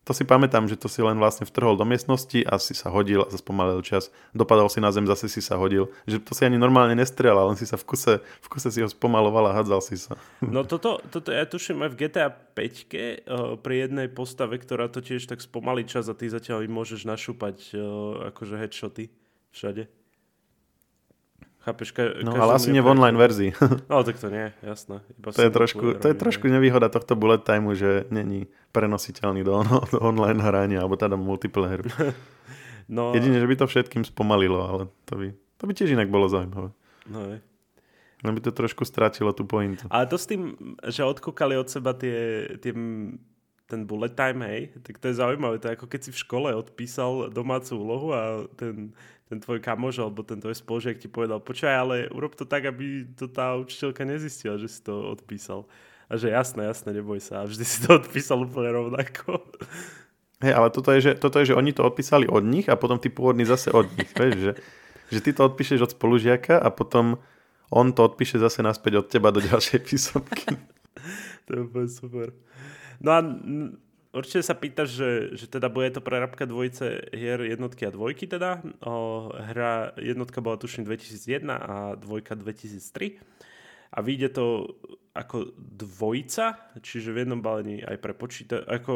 to 0.04 0.12
si 0.12 0.28
pamätám, 0.28 0.68
že 0.68 0.76
to 0.76 0.92
si 0.92 1.00
len 1.00 1.16
vlastne 1.16 1.48
vtrhol 1.48 1.80
do 1.80 1.88
miestnosti 1.88 2.44
a 2.44 2.60
si 2.60 2.76
sa 2.76 2.92
hodil 2.92 3.24
a 3.24 3.32
zase 3.32 3.40
pomalil 3.40 3.80
čas. 3.80 4.12
Dopadol 4.36 4.68
si 4.68 4.84
na 4.84 4.92
zem, 4.92 5.08
zase 5.08 5.32
si 5.32 5.40
sa 5.40 5.56
hodil. 5.56 5.88
Že 6.04 6.28
to 6.28 6.32
si 6.36 6.44
ani 6.44 6.60
normálne 6.60 6.92
nestrieľal, 7.00 7.56
len 7.56 7.58
si 7.58 7.64
sa 7.64 7.80
v 7.80 7.88
kuse, 7.88 8.14
v 8.20 8.48
kuse 8.52 8.68
si 8.68 8.84
ho 8.84 8.90
spomaloval 8.92 9.56
a 9.56 9.56
hádzal 9.64 9.80
si 9.80 9.96
sa. 9.96 10.20
No 10.44 10.68
toto, 10.68 11.00
toto 11.08 11.32
ja 11.32 11.48
tuším 11.48 11.88
aj 11.88 11.90
v 11.96 12.00
GTA 12.04 12.28
5 12.30 12.36
uh, 12.36 12.60
eh, 12.60 13.16
pri 13.64 13.76
jednej 13.88 14.08
postave, 14.12 14.60
ktorá 14.60 14.92
to 14.92 15.00
tiež 15.00 15.24
tak 15.24 15.40
spomalí 15.40 15.88
čas 15.88 16.12
a 16.12 16.14
ty 16.14 16.28
zatiaľ 16.28 16.68
im 16.68 16.76
môžeš 16.76 17.08
našúpať 17.08 17.72
uh, 17.72 18.28
akože 18.36 18.60
headshoty 18.60 19.08
všade. 19.56 19.88
Chápeš? 21.64 21.96
Ka- 21.96 22.20
no 22.28 22.36
ale 22.36 22.60
asi 22.60 22.76
nie 22.76 22.84
v 22.84 22.92
online 22.92 23.16
verzii. 23.16 23.56
no 23.92 24.04
tak 24.04 24.20
to 24.20 24.28
nie, 24.28 24.52
jasné. 24.60 25.00
Iba 25.16 25.32
to, 25.32 25.42
je 25.48 25.52
trošku, 25.52 25.86
to 25.96 26.06
je 26.12 26.16
trošku 26.16 26.52
nevýhoda 26.52 26.92
tohto 26.92 27.16
bullet 27.16 27.40
timeu, 27.48 27.72
že 27.72 28.04
není 28.12 28.52
prenositeľný 28.76 29.48
do, 29.48 29.64
no, 29.64 29.80
do 29.88 30.00
online 30.04 30.44
hrania, 30.44 30.84
alebo 30.84 31.00
teda 31.00 31.16
multiplayer. 31.16 31.88
no, 32.92 33.16
Jedine, 33.16 33.40
že 33.40 33.48
by 33.48 33.56
to 33.56 33.66
všetkým 33.72 34.04
spomalilo, 34.04 34.60
ale 34.60 34.82
to 35.08 35.16
by, 35.16 35.28
to 35.32 35.64
by 35.64 35.72
tiež 35.72 35.96
inak 35.96 36.12
bolo 36.12 36.28
zaujímavé. 36.28 36.76
No 37.08 37.20
je. 37.32 37.40
Len 38.24 38.34
by 38.36 38.42
to 38.44 38.52
trošku 38.56 38.84
strátilo 38.84 39.32
tú 39.32 39.48
pointu. 39.48 39.88
Ale 39.88 40.08
to 40.08 40.20
s 40.20 40.28
tým, 40.28 40.56
že 40.88 41.04
odkúkali 41.04 41.60
od 41.60 41.68
seba 41.68 41.92
tie, 41.96 42.48
tie 42.60 42.72
ten 43.74 43.90
bullet 43.90 44.14
time, 44.14 44.46
hej, 44.46 44.62
tak 44.86 45.02
to 45.02 45.10
je 45.10 45.18
zaujímavé. 45.18 45.58
To 45.58 45.72
je 45.72 45.76
ako 45.80 45.88
keď 45.90 46.02
si 46.06 46.12
v 46.14 46.22
škole 46.22 46.50
odpísal 46.54 47.34
domácu 47.34 47.74
úlohu 47.74 48.08
a 48.14 48.46
ten, 48.54 48.94
ten 49.32 49.40
tvoj 49.40 49.64
kamož 49.64 50.04
alebo 50.04 50.22
ten 50.22 50.38
tvoj 50.38 50.56
spolužiak 50.56 51.00
ti 51.00 51.08
povedal, 51.08 51.40
počkaj, 51.40 51.74
ale 51.74 51.96
urob 52.12 52.36
to 52.36 52.44
tak, 52.44 52.68
aby 52.68 53.08
to 53.16 53.32
tá 53.32 53.56
učiteľka 53.56 54.04
nezistila, 54.04 54.60
že 54.60 54.68
si 54.68 54.80
to 54.84 55.16
odpísal. 55.16 55.66
A 56.12 56.20
že 56.20 56.30
jasné, 56.30 56.68
jasné, 56.68 56.94
neboj 56.94 57.24
sa. 57.24 57.42
A 57.42 57.48
vždy 57.48 57.64
si 57.64 57.78
to 57.88 57.96
odpísal 58.02 58.44
úplne 58.44 58.70
rovnako. 58.70 59.42
Hej, 60.44 60.54
ale 60.54 60.68
toto 60.76 60.92
je, 60.92 61.00
že, 61.00 61.12
toto 61.16 61.40
je, 61.40 61.56
že 61.56 61.58
oni 61.58 61.72
to 61.72 61.88
odpísali 61.88 62.28
od 62.28 62.44
nich 62.44 62.68
a 62.68 62.76
potom 62.76 63.00
tí 63.00 63.08
pôvodní 63.08 63.48
zase 63.48 63.72
od 63.72 63.88
nich. 63.96 64.12
Vieš, 64.20 64.36
že, 64.36 64.54
že 65.08 65.20
ty 65.24 65.32
to 65.32 65.48
odpíšeš 65.48 65.80
od 65.88 65.94
spolužiaka 65.96 66.60
a 66.60 66.68
potom 66.68 67.16
on 67.72 67.96
to 67.96 68.06
odpíše 68.06 68.38
zase 68.38 68.60
naspäť 68.60 69.02
od 69.02 69.06
teba 69.08 69.32
do 69.32 69.40
ďalšej 69.40 69.80
písomky. 69.88 70.60
to 71.48 71.50
je 71.50 71.60
úplne 71.64 71.90
super. 71.90 72.36
No 73.00 73.10
a 73.10 73.20
určite 74.14 74.46
sa 74.46 74.54
pýtaš, 74.54 74.90
že, 74.94 75.10
že 75.34 75.46
teda 75.50 75.68
bude 75.68 75.90
to 75.90 76.00
prerabka 76.00 76.46
dvojice 76.46 77.12
hier 77.12 77.42
jednotky 77.42 77.90
a 77.90 77.92
dvojky 77.92 78.30
teda. 78.30 78.62
O, 78.86 79.30
hra 79.34 79.98
jednotka 79.98 80.40
bola 80.40 80.62
tuším 80.62 80.86
2001 80.86 81.50
a 81.50 81.98
dvojka 81.98 82.38
2003. 82.38 83.20
A 83.94 84.02
vyjde 84.02 84.30
to 84.34 84.46
ako 85.14 85.54
dvojica, 85.58 86.74
čiže 86.82 87.14
v 87.14 87.22
jednom 87.22 87.46
balení 87.46 87.86
aj 87.86 88.02
pre 88.02 88.18
počítač, 88.18 88.66
ako 88.66 88.94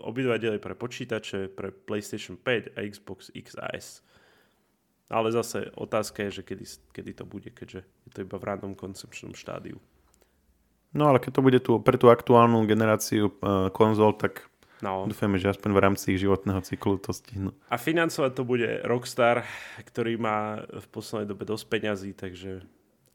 obidva 0.00 0.40
diely 0.40 0.56
pre 0.56 0.72
počítače, 0.72 1.52
pre 1.52 1.68
PlayStation 1.68 2.40
5 2.40 2.72
a 2.72 2.80
Xbox 2.88 3.28
X 3.36 3.60
a 3.60 3.68
S. 3.76 4.00
Ale 5.12 5.28
zase 5.28 5.68
otázka 5.76 6.24
je, 6.24 6.40
že 6.40 6.42
kedy, 6.48 6.64
kedy 6.96 7.10
to 7.12 7.24
bude, 7.28 7.52
keďže 7.52 7.84
je 7.84 8.10
to 8.16 8.24
iba 8.24 8.40
v 8.40 8.48
random 8.48 8.72
koncepčnom 8.72 9.36
štádiu. 9.36 9.76
No 10.92 11.08
ale 11.08 11.18
keď 11.20 11.32
to 11.32 11.42
bude 11.44 11.58
tu, 11.64 11.80
pre 11.80 11.96
tú 11.96 12.12
aktuálnu 12.12 12.68
generáciu 12.68 13.32
uh, 13.40 13.72
konzol, 13.72 14.12
tak 14.12 14.44
no. 14.84 15.08
dúfame, 15.08 15.40
že 15.40 15.52
aspoň 15.52 15.70
v 15.72 15.82
rámci 15.82 16.04
ich 16.12 16.20
životného 16.20 16.60
cyklu 16.60 17.00
to 17.00 17.16
stihnú. 17.16 17.56
A 17.72 17.80
financovať 17.80 18.32
to 18.36 18.42
bude 18.44 18.68
Rockstar, 18.84 19.48
ktorý 19.80 20.20
má 20.20 20.68
v 20.68 20.86
poslednej 20.92 21.32
dobe 21.32 21.48
dosť 21.48 21.64
peňazí, 21.70 22.10
takže 22.12 22.60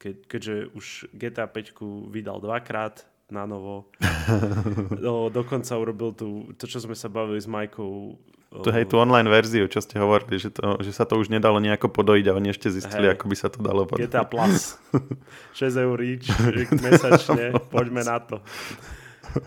keď, 0.01 0.15
keďže 0.25 0.55
už 0.73 0.85
GTA 1.13 1.45
5 1.49 2.09
vydal 2.09 2.41
dvakrát 2.41 3.05
na 3.27 3.43
novo, 3.43 3.91
no, 5.05 5.27
dokonca 5.27 5.75
urobil 5.75 6.15
tu, 6.15 6.27
to, 6.55 6.63
čo 6.63 6.79
sme 6.79 6.95
sa 6.95 7.11
bavili 7.11 7.39
s 7.43 7.47
Majkou, 7.47 8.15
tu, 8.47 8.71
hej, 8.71 8.87
tú 8.87 8.95
online 8.95 9.27
verziu, 9.27 9.67
čo 9.67 9.83
ste 9.83 9.99
hovorili, 9.99 10.39
že, 10.39 10.55
to, 10.55 10.79
že 10.79 10.95
sa 10.95 11.03
to 11.03 11.19
už 11.19 11.27
nedalo 11.27 11.59
nejako 11.59 11.91
podojiť 11.91 12.25
a 12.31 12.35
oni 12.39 12.55
ešte 12.55 12.71
zistili, 12.71 13.11
hej. 13.11 13.19
ako 13.19 13.25
by 13.27 13.35
sa 13.35 13.51
to 13.51 13.59
dalo 13.59 13.83
podojiť. 13.83 14.07
GTA 14.07 14.23
Plus. 14.23 14.79
6 15.59 15.83
eur 15.83 15.97
each 15.99 16.31
mesačne, 16.87 17.59
poďme 17.67 18.07
na 18.07 18.17
to. 18.23 18.39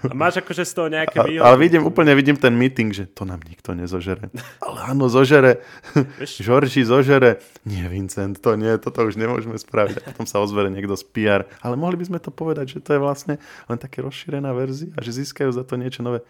A 0.07 0.15
máš 0.15 0.41
akože 0.41 0.63
z 0.67 0.73
toho 0.73 0.89
nejaké 0.89 1.17
výhody? 1.21 1.47
Ale 1.47 1.57
vidím, 1.61 1.83
úplne 1.87 2.13
vidím 2.15 2.37
ten 2.37 2.55
meeting, 2.55 2.91
že 2.95 3.07
to 3.11 3.29
nám 3.29 3.43
nikto 3.47 3.75
nezožere. 3.75 4.31
Ale 4.63 4.79
áno, 4.91 5.11
zožere. 5.11 5.63
Žorži 6.21 6.87
zožere. 6.87 7.43
Nie, 7.67 7.91
Vincent, 7.91 8.39
to 8.41 8.55
nie, 8.55 8.75
toto 8.81 9.05
už 9.05 9.19
nemôžeme 9.19 9.59
spraviť. 9.59 9.97
A 10.01 10.05
potom 10.13 10.25
sa 10.27 10.41
ozvere 10.41 10.71
niekto 10.73 10.95
z 10.95 11.05
PR. 11.11 11.43
Ale 11.61 11.75
mohli 11.75 12.01
by 12.01 12.11
sme 12.11 12.19
to 12.19 12.31
povedať, 12.33 12.79
že 12.79 12.85
to 12.85 12.97
je 12.97 13.01
vlastne 13.01 13.35
len 13.69 13.79
také 13.79 14.01
rozšírená 14.01 14.55
verzia 14.55 14.93
a 14.95 15.01
že 15.03 15.21
získajú 15.21 15.51
za 15.53 15.63
to 15.67 15.79
niečo 15.79 16.03
nové 16.03 16.23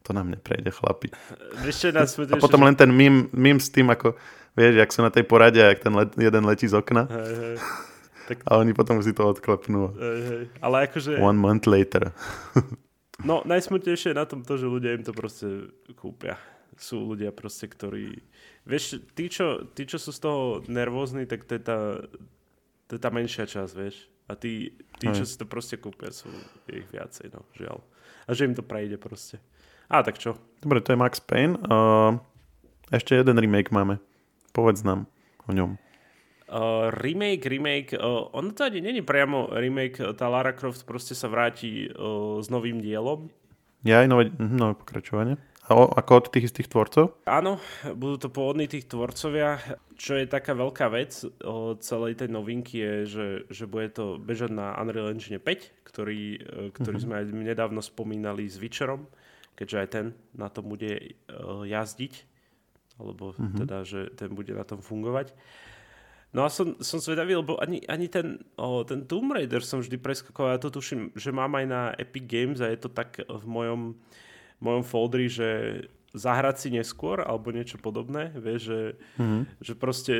to 0.00 0.16
nám 0.16 0.32
neprejde, 0.32 0.72
chlapi. 0.72 1.12
Ešte 1.60 1.92
nás 1.92 2.16
a 2.16 2.36
potom 2.40 2.64
len 2.64 2.74
ten 2.74 2.88
mím, 2.88 3.28
mím 3.36 3.60
s 3.60 3.68
tým, 3.68 3.92
ako, 3.92 4.16
vieš, 4.56 4.80
jak 4.80 4.90
sú 4.90 5.00
na 5.04 5.12
tej 5.12 5.22
porade, 5.28 5.60
jak 5.60 5.78
ten 5.78 5.92
let, 5.92 6.16
jeden 6.16 6.42
letí 6.48 6.66
z 6.66 6.74
okna. 6.74 7.04
Hej, 7.06 7.34
hej. 7.36 7.56
Tak... 8.30 8.46
A 8.46 8.62
oni 8.62 8.70
potom 8.70 9.02
si 9.02 9.10
to 9.10 9.26
odklepnú. 9.26 9.90
Hej, 9.98 10.20
hej. 10.22 10.44
Ale 10.62 10.86
akože... 10.86 11.18
One 11.18 11.42
month 11.42 11.66
later. 11.66 12.14
no, 13.28 13.42
najsmutnejšie 13.42 14.14
je 14.14 14.20
na 14.22 14.22
tom 14.22 14.46
to, 14.46 14.54
že 14.54 14.70
ľudia 14.70 14.94
im 14.94 15.02
to 15.02 15.10
proste 15.10 15.74
kúpia. 15.98 16.38
Sú 16.78 17.10
ľudia 17.10 17.34
proste, 17.34 17.66
ktorí... 17.66 18.22
Vieš, 18.62 19.02
tí 19.18 19.26
čo, 19.26 19.66
tí, 19.74 19.82
čo 19.82 19.98
sú 19.98 20.14
z 20.14 20.22
toho 20.22 20.42
nervózni, 20.70 21.26
tak 21.26 21.42
to 21.42 21.58
je 21.58 21.62
tá, 21.66 21.78
to 22.86 22.94
je 22.94 23.00
tá 23.02 23.10
menšia 23.10 23.50
časť, 23.50 23.72
vieš. 23.74 24.06
A 24.30 24.38
tí, 24.38 24.78
tí 25.02 25.10
čo 25.10 25.26
si 25.26 25.34
to 25.34 25.42
proste 25.42 25.82
kúpia, 25.82 26.14
sú 26.14 26.30
ich 26.70 26.86
viacej, 26.94 27.34
no, 27.34 27.42
žiaľ. 27.58 27.82
A 28.30 28.38
že 28.38 28.46
im 28.46 28.54
to 28.54 28.62
prejde 28.62 28.94
proste. 28.94 29.42
A 29.90 30.06
tak 30.06 30.22
čo? 30.22 30.38
Dobre, 30.62 30.78
to 30.78 30.94
je 30.94 31.02
Max 31.02 31.18
Payne. 31.18 31.58
Uh, 31.66 32.22
ešte 32.94 33.18
jeden 33.18 33.42
remake 33.42 33.74
máme. 33.74 33.98
Povedz 34.54 34.86
nám 34.86 35.10
o 35.46 35.50
ňom. 35.50 35.89
Uh, 36.50 36.90
remake, 36.90 37.46
remake, 37.46 37.94
uh, 37.94 38.26
ono 38.34 38.50
to 38.50 38.66
ani 38.66 38.82
není 38.82 39.06
priamo 39.06 39.54
remake, 39.54 40.02
tá 40.18 40.26
Lara 40.26 40.50
Croft 40.50 40.82
proste 40.82 41.14
sa 41.14 41.30
vráti 41.30 41.86
uh, 41.86 42.42
s 42.42 42.50
novým 42.50 42.82
dielom. 42.82 43.30
Ja 43.86 44.02
aj 44.02 44.08
nové, 44.10 44.24
mhm, 44.34 44.58
nové 44.58 44.74
pokračovanie. 44.74 45.38
A 45.70 45.78
o, 45.78 45.86
ako 45.86 46.10
od 46.18 46.26
tých 46.34 46.50
istých 46.50 46.66
tvorcov? 46.66 47.22
Áno, 47.30 47.62
budú 47.94 48.26
to 48.26 48.28
pôvodní 48.34 48.66
tých 48.66 48.90
tvorcovia. 48.90 49.62
Čo 49.94 50.18
je 50.18 50.26
taká 50.26 50.58
veľká 50.58 50.90
vec 50.90 51.22
o 51.46 51.78
celej 51.78 52.18
tej 52.18 52.34
novinky 52.34 52.82
je, 52.82 52.94
že, 53.06 53.26
že 53.46 53.64
bude 53.70 53.94
to 53.94 54.18
bežať 54.18 54.50
na 54.50 54.74
Unreal 54.74 55.14
Engine 55.14 55.38
5, 55.38 55.86
ktorý, 55.86 56.42
ktorý 56.74 56.96
mm-hmm. 56.98 57.06
sme 57.06 57.14
aj 57.22 57.24
nedávno 57.30 57.78
spomínali 57.78 58.50
s 58.50 58.58
Witcherom 58.58 59.06
keďže 59.60 59.76
aj 59.76 59.88
ten 59.92 60.06
na 60.32 60.48
tom 60.48 60.72
bude 60.72 61.12
uh, 61.28 61.68
jazdiť, 61.68 62.24
alebo 62.96 63.36
mm-hmm. 63.36 63.58
teda, 63.60 63.76
že 63.84 64.00
ten 64.16 64.32
bude 64.32 64.56
na 64.56 64.64
tom 64.64 64.80
fungovať. 64.80 65.36
No 66.30 66.46
a 66.46 66.48
som, 66.48 66.78
som 66.78 67.02
zvedavý, 67.02 67.34
lebo 67.34 67.58
ani, 67.58 67.82
ani 67.90 68.06
ten, 68.06 68.38
oh, 68.54 68.86
ten 68.86 69.02
Tomb 69.02 69.34
Raider 69.34 69.66
som 69.66 69.82
vždy 69.82 69.98
preskakoval, 69.98 70.54
ja 70.54 70.62
to 70.62 70.70
tuším, 70.70 71.10
že 71.18 71.34
mám 71.34 71.58
aj 71.58 71.66
na 71.66 71.82
Epic 71.98 72.22
Games 72.30 72.62
a 72.62 72.70
je 72.70 72.78
to 72.78 72.86
tak 72.86 73.18
v 73.26 73.44
mojom, 73.50 73.98
mojom 74.62 74.84
foldri, 74.86 75.26
že 75.26 75.82
zahrať 76.14 76.56
si 76.58 76.68
neskôr 76.70 77.22
alebo 77.22 77.50
niečo 77.50 77.82
podobné, 77.82 78.30
vieš, 78.38 78.70
že, 78.70 78.80
mm-hmm. 79.18 79.42
že 79.58 79.72
proste 79.74 80.14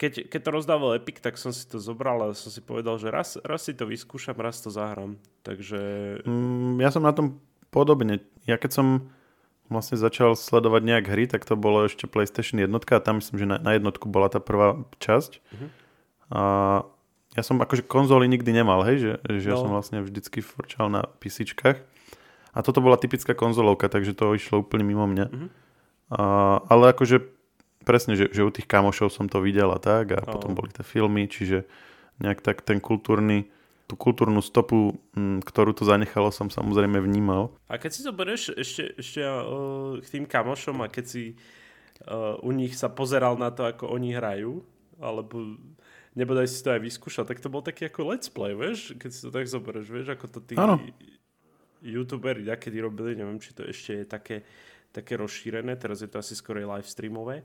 keď, 0.00 0.32
keď 0.32 0.40
to 0.40 0.50
rozdával 0.54 0.96
Epic, 0.96 1.20
tak 1.20 1.36
som 1.36 1.52
si 1.52 1.68
to 1.68 1.76
zobral 1.76 2.24
a 2.24 2.32
som 2.32 2.48
si 2.48 2.64
povedal, 2.64 2.96
že 2.96 3.12
raz, 3.12 3.36
raz 3.44 3.68
si 3.68 3.76
to 3.76 3.84
vyskúšam, 3.84 4.38
raz 4.40 4.64
to 4.64 4.72
zahrám. 4.72 5.20
Takže... 5.44 5.80
Mm, 6.24 6.80
ja 6.80 6.88
som 6.88 7.04
na 7.04 7.12
tom 7.12 7.36
podobne. 7.68 8.24
Ja 8.48 8.56
keď 8.56 8.80
som 8.80 8.86
vlastne 9.70 9.94
začal 9.94 10.34
sledovať 10.34 10.82
nejak 10.82 11.06
hry, 11.06 11.24
tak 11.30 11.46
to 11.46 11.54
bolo 11.54 11.86
ešte 11.86 12.10
PlayStation 12.10 12.58
1 12.58 12.68
a 12.74 12.98
tam 12.98 13.22
myslím, 13.22 13.36
že 13.38 13.46
na, 13.46 13.56
na 13.62 13.72
jednotku 13.78 14.10
bola 14.10 14.26
tá 14.26 14.42
prvá 14.42 14.82
časť. 14.98 15.38
Uh-huh. 15.38 15.68
A 16.34 16.42
ja 17.38 17.42
som 17.46 17.62
akože 17.62 17.86
konzoly 17.86 18.26
nikdy 18.26 18.50
nemal, 18.50 18.82
hej, 18.82 18.98
že, 18.98 19.12
že 19.40 19.46
no. 19.46 19.50
ja 19.54 19.56
som 19.56 19.70
vlastne 19.70 20.02
vždycky 20.02 20.42
forčal 20.42 20.90
na 20.90 21.06
PCčkách. 21.22 21.78
A 22.50 22.58
toto 22.66 22.82
bola 22.82 22.98
typická 22.98 23.30
konzolovka, 23.30 23.86
takže 23.86 24.10
to 24.18 24.34
išlo 24.34 24.66
úplne 24.66 24.82
mimo 24.82 25.06
mňa. 25.06 25.26
Uh-huh. 25.30 25.48
A, 26.10 26.22
ale 26.66 26.90
akože 26.90 27.22
presne, 27.86 28.18
že, 28.18 28.26
že 28.34 28.42
u 28.42 28.50
tých 28.50 28.66
kamošov 28.66 29.14
som 29.14 29.30
to 29.30 29.38
videl 29.38 29.70
a 29.70 29.78
tak 29.78 30.12
a 30.12 30.20
oh. 30.20 30.34
potom 30.34 30.58
boli 30.58 30.74
tie 30.74 30.82
filmy, 30.82 31.30
čiže 31.30 31.64
nejak 32.18 32.42
tak 32.42 32.66
ten 32.66 32.82
kultúrny 32.82 33.48
tú 33.90 33.98
kultúrnu 33.98 34.38
stopu, 34.38 34.94
mm, 35.18 35.42
ktorú 35.42 35.74
to 35.74 35.82
zanechalo, 35.82 36.30
som 36.30 36.46
samozrejme 36.46 37.02
vnímal. 37.02 37.50
A 37.66 37.74
keď 37.74 37.90
si 37.90 38.00
to 38.06 38.14
bereš 38.14 38.54
ešte, 38.54 38.94
ešte 38.94 39.20
uh, 39.26 39.98
k 39.98 40.06
tým 40.06 40.24
kamošom 40.30 40.78
a 40.78 40.86
keď 40.86 41.04
si 41.10 41.24
uh, 42.06 42.38
u 42.46 42.54
nich 42.54 42.78
sa 42.78 42.86
pozeral 42.86 43.34
na 43.34 43.50
to, 43.50 43.66
ako 43.66 43.90
oni 43.90 44.14
hrajú, 44.14 44.62
alebo 45.02 45.58
nebodaj 46.14 46.46
si 46.46 46.62
to 46.62 46.70
aj 46.70 46.80
vyskúšal, 46.86 47.26
tak 47.26 47.42
to 47.42 47.50
bol 47.50 47.66
taký 47.66 47.90
ako 47.90 48.14
let's 48.14 48.30
play, 48.30 48.54
vieš? 48.54 48.94
Keď 48.94 49.10
si 49.10 49.20
to 49.26 49.30
tak 49.34 49.50
zoberieš, 49.50 49.88
vieš, 49.90 50.08
ako 50.14 50.26
to 50.30 50.40
tí 50.46 50.54
ano. 50.54 50.78
youtuberi 51.82 52.46
kedy 52.46 52.78
robili, 52.78 53.18
neviem, 53.18 53.42
či 53.42 53.50
to 53.50 53.66
ešte 53.66 53.90
je 53.90 54.04
také, 54.06 54.36
také 54.94 55.18
rozšírené, 55.18 55.74
teraz 55.74 56.04
je 56.04 56.10
to 56.10 56.22
asi 56.22 56.38
skoro 56.38 56.62
live 56.62 56.86
streamové. 56.86 57.42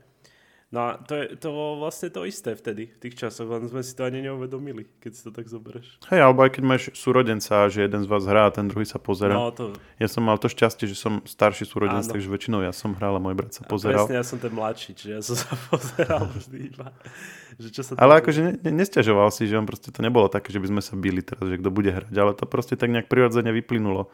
No 0.74 0.80
a 0.82 0.98
to 0.98 1.14
je 1.14 1.38
to 1.38 1.78
vlastne 1.78 2.10
to 2.10 2.26
isté 2.26 2.50
vtedy, 2.58 2.90
v 2.90 2.98
tých 2.98 3.14
časoch, 3.14 3.46
len 3.46 3.70
sme 3.70 3.86
si 3.86 3.94
to 3.94 4.02
ani 4.02 4.18
neuvedomili, 4.18 4.90
keď 4.98 5.12
si 5.14 5.22
to 5.22 5.30
tak 5.30 5.46
zoberieš. 5.46 6.02
Hej, 6.10 6.26
alebo 6.26 6.42
aj 6.42 6.58
keď 6.58 6.62
máš 6.66 6.82
súrodenca, 6.98 7.70
že 7.70 7.86
jeden 7.86 8.02
z 8.02 8.08
vás 8.10 8.26
hrá 8.26 8.50
a 8.50 8.52
ten 8.52 8.66
druhý 8.66 8.82
sa 8.82 8.98
pozera. 8.98 9.38
No, 9.38 9.54
to... 9.54 9.78
Ja 10.02 10.10
som 10.10 10.26
mal 10.26 10.42
to 10.42 10.50
šťastie, 10.50 10.90
že 10.90 10.98
som 10.98 11.22
starší 11.22 11.70
súrodenec, 11.70 12.10
takže 12.10 12.26
väčšinou 12.26 12.66
ja 12.66 12.74
som 12.74 12.98
hral 12.98 13.14
a 13.14 13.22
môj 13.22 13.38
brat 13.38 13.54
sa 13.54 13.62
pozeral. 13.62 14.02
A 14.02 14.10
presne, 14.10 14.18
ja 14.18 14.26
som 14.26 14.42
ten 14.42 14.50
mladší, 14.50 14.90
čiže 14.98 15.12
ja 15.14 15.22
som 15.22 15.38
sa 15.46 15.54
pozeral 15.70 16.26
vždy 16.34 16.58
iba. 16.74 16.90
Že 17.62 17.68
čo 17.70 17.82
sa 17.86 17.90
ale 18.02 18.12
akože 18.18 18.40
ne, 18.42 18.52
ne, 18.58 18.72
nestiažoval 18.74 19.30
si, 19.30 19.46
že 19.46 19.54
on 19.54 19.70
proste 19.70 19.94
to 19.94 20.02
nebolo 20.02 20.26
také, 20.26 20.50
že 20.50 20.58
by 20.58 20.66
sme 20.66 20.82
sa 20.82 20.98
bili 20.98 21.22
teraz, 21.22 21.46
že 21.46 21.62
kto 21.62 21.70
bude 21.70 21.94
hrať, 21.94 22.10
ale 22.10 22.34
to 22.34 22.42
proste 22.42 22.74
tak 22.74 22.90
nejak 22.90 23.06
prirodzene 23.06 23.54
vyplynulo, 23.54 24.10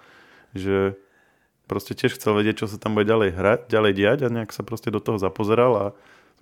že 0.52 1.00
proste 1.64 1.96
tiež 1.96 2.20
chcel 2.20 2.36
vedieť, 2.36 2.60
čo 2.60 2.66
sa 2.68 2.76
tam 2.76 2.92
bude 2.92 3.08
ďalej 3.08 3.32
hrať, 3.32 3.60
ďalej 3.72 3.92
diať 3.96 4.18
a 4.28 4.28
nejak 4.28 4.52
sa 4.52 4.60
proste 4.60 4.92
do 4.92 5.00
toho 5.00 5.16
zapozeral 5.16 5.72
a 5.80 5.86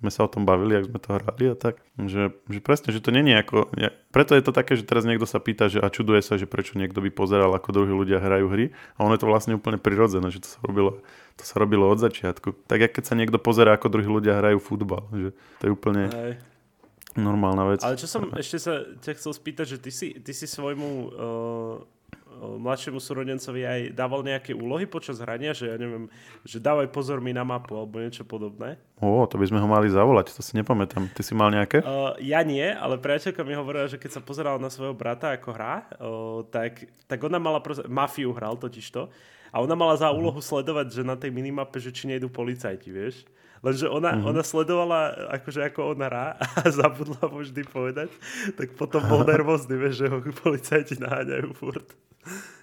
sme 0.01 0.09
sa 0.09 0.25
o 0.25 0.29
tom 0.33 0.49
bavili, 0.49 0.73
ak 0.73 0.89
sme 0.89 0.97
to 0.97 1.09
hrali 1.13 1.45
a 1.53 1.55
tak. 1.55 1.77
Že, 1.93 2.33
že 2.49 2.59
presne, 2.59 2.89
že 2.89 3.05
to 3.05 3.13
není 3.13 3.37
ako... 3.37 3.69
Ja, 3.77 3.93
preto 4.09 4.33
je 4.33 4.41
to 4.41 4.49
také, 4.49 4.73
že 4.73 4.81
teraz 4.81 5.05
niekto 5.05 5.29
sa 5.29 5.37
pýta 5.37 5.69
že, 5.69 5.77
a 5.77 5.93
čuduje 5.93 6.25
sa, 6.25 6.41
že 6.41 6.49
prečo 6.49 6.73
niekto 6.73 7.05
by 7.05 7.13
pozeral, 7.13 7.53
ako 7.53 7.69
druhí 7.69 7.93
ľudia 7.93 8.17
hrajú 8.17 8.49
hry. 8.49 8.73
A 8.97 9.05
ono 9.05 9.13
je 9.13 9.21
to 9.21 9.29
vlastne 9.29 9.53
úplne 9.53 9.77
prirodzené, 9.77 10.33
že 10.33 10.41
to 10.41 10.49
sa 10.49 10.59
robilo, 10.65 11.05
to 11.37 11.43
sa 11.45 11.55
robilo 11.61 11.85
od 11.85 12.01
začiatku. 12.01 12.65
Tak 12.65 12.81
jak 12.81 12.91
keď 12.97 13.03
sa 13.05 13.13
niekto 13.13 13.37
pozera, 13.37 13.77
ako 13.77 13.93
druhí 13.93 14.09
ľudia 14.09 14.41
hrajú 14.41 14.57
futbal. 14.57 15.05
Že 15.13 15.29
to 15.61 15.63
je 15.69 15.71
úplne... 15.71 16.03
Hej. 16.09 16.33
Normálna 17.11 17.67
vec. 17.67 17.83
Ale 17.83 17.99
čo 17.99 18.07
som 18.07 18.31
ešte 18.39 18.55
sa 18.55 18.87
ťa 18.87 19.19
chcel 19.19 19.35
spýtať, 19.35 19.65
že 19.75 19.77
ty 19.83 19.91
si, 19.91 20.07
ty 20.23 20.31
si 20.31 20.47
svojmu 20.47 20.89
uh 21.11 22.00
mladšiemu 22.41 22.97
súrodencovi 22.97 23.61
aj 23.61 23.81
dával 23.93 24.25
nejaké 24.25 24.57
úlohy 24.57 24.89
počas 24.89 25.21
hrania, 25.21 25.53
že 25.53 25.69
ja 25.69 25.77
neviem, 25.77 26.09
že 26.41 26.57
dávaj 26.57 26.89
pozor 26.89 27.21
mi 27.21 27.29
na 27.29 27.45
mapu 27.45 27.77
alebo 27.77 28.01
niečo 28.01 28.25
podobné? 28.25 28.81
Ó, 28.97 29.29
to 29.29 29.37
by 29.37 29.45
sme 29.45 29.61
ho 29.61 29.67
mali 29.69 29.93
zavolať, 29.93 30.33
to 30.33 30.41
si 30.41 30.57
nepamätám. 30.57 31.09
Ty 31.13 31.21
si 31.21 31.33
mal 31.37 31.53
nejaké? 31.53 31.85
Uh, 31.85 32.17
ja 32.17 32.41
nie, 32.41 32.65
ale 32.65 32.97
priateľka 32.97 33.45
mi 33.45 33.53
hovorila, 33.53 33.85
že 33.85 34.01
keď 34.01 34.17
sa 34.17 34.21
pozeral 34.25 34.57
na 34.57 34.73
svojho 34.73 34.97
brata 34.97 35.33
ako 35.33 35.49
hrá, 35.53 35.85
uh, 36.01 36.41
tak, 36.49 36.89
tak 37.05 37.19
ona 37.21 37.37
mala, 37.37 37.61
proste, 37.61 37.85
mafiu 37.85 38.33
hral 38.33 38.57
totižto, 38.57 39.09
a 39.51 39.59
ona 39.59 39.75
mala 39.75 39.99
za 39.99 40.07
úlohu 40.07 40.39
sledovať, 40.39 40.87
že 40.95 41.01
na 41.03 41.19
tej 41.19 41.29
minimape, 41.35 41.75
že 41.75 41.91
či 41.91 42.07
nejdu 42.07 42.31
policajti, 42.31 42.87
vieš. 42.87 43.27
Lenže 43.61 43.85
ona, 43.93 44.17
mm-hmm. 44.17 44.29
ona 44.33 44.41
sledovala, 44.41 44.99
akože 45.37 45.61
ako 45.69 45.93
ona 45.93 46.09
hrá 46.09 46.27
a 46.59 46.61
zabudla 46.73 47.29
mu 47.29 47.45
vždy 47.45 47.61
povedať, 47.69 48.09
tak 48.57 48.73
potom 48.73 49.05
bol 49.05 49.21
nervózny, 49.31 49.77
vieš, 49.77 50.05
že 50.05 50.05
ho 50.09 50.17
policajti 50.17 50.97
naháňajú 50.97 51.49
furt. 51.53 51.85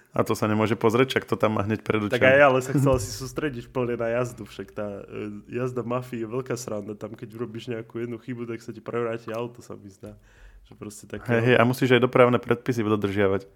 A 0.09 0.25
to 0.25 0.33
sa 0.33 0.49
nemôže 0.49 0.73
pozrieť, 0.73 1.21
čak 1.21 1.23
to 1.29 1.37
tam 1.37 1.55
má 1.55 1.63
hneď 1.63 1.85
pred 1.85 2.01
očami. 2.01 2.17
Tak 2.17 2.25
aj 2.25 2.41
ale 2.41 2.59
sa 2.59 2.73
chcel 2.77 2.95
si 2.99 3.11
sústrediť 3.15 3.71
plne 3.71 3.95
na 3.95 4.11
jazdu, 4.19 4.43
však 4.43 4.67
tá 4.75 5.07
e, 5.07 5.53
jazda 5.53 5.87
mafii 5.87 6.25
je 6.25 6.27
veľká 6.27 6.55
sranda, 6.59 6.99
tam 6.99 7.15
keď 7.15 7.29
urobíš 7.31 7.71
nejakú 7.71 8.03
jednu 8.03 8.19
chybu, 8.19 8.49
tak 8.49 8.59
sa 8.59 8.75
ti 8.75 8.83
prevráti 8.83 9.31
auto, 9.31 9.63
sa 9.63 9.79
mi 9.79 9.87
zdá. 9.87 10.19
Že 10.67 10.73
proste 10.75 11.05
také... 11.07 11.31
Hej, 11.31 11.41
hej, 11.47 11.55
a 11.55 11.63
musíš 11.63 11.95
aj 11.95 12.01
dopravné 12.03 12.43
predpisy 12.43 12.83
dodržiavať. 12.83 13.47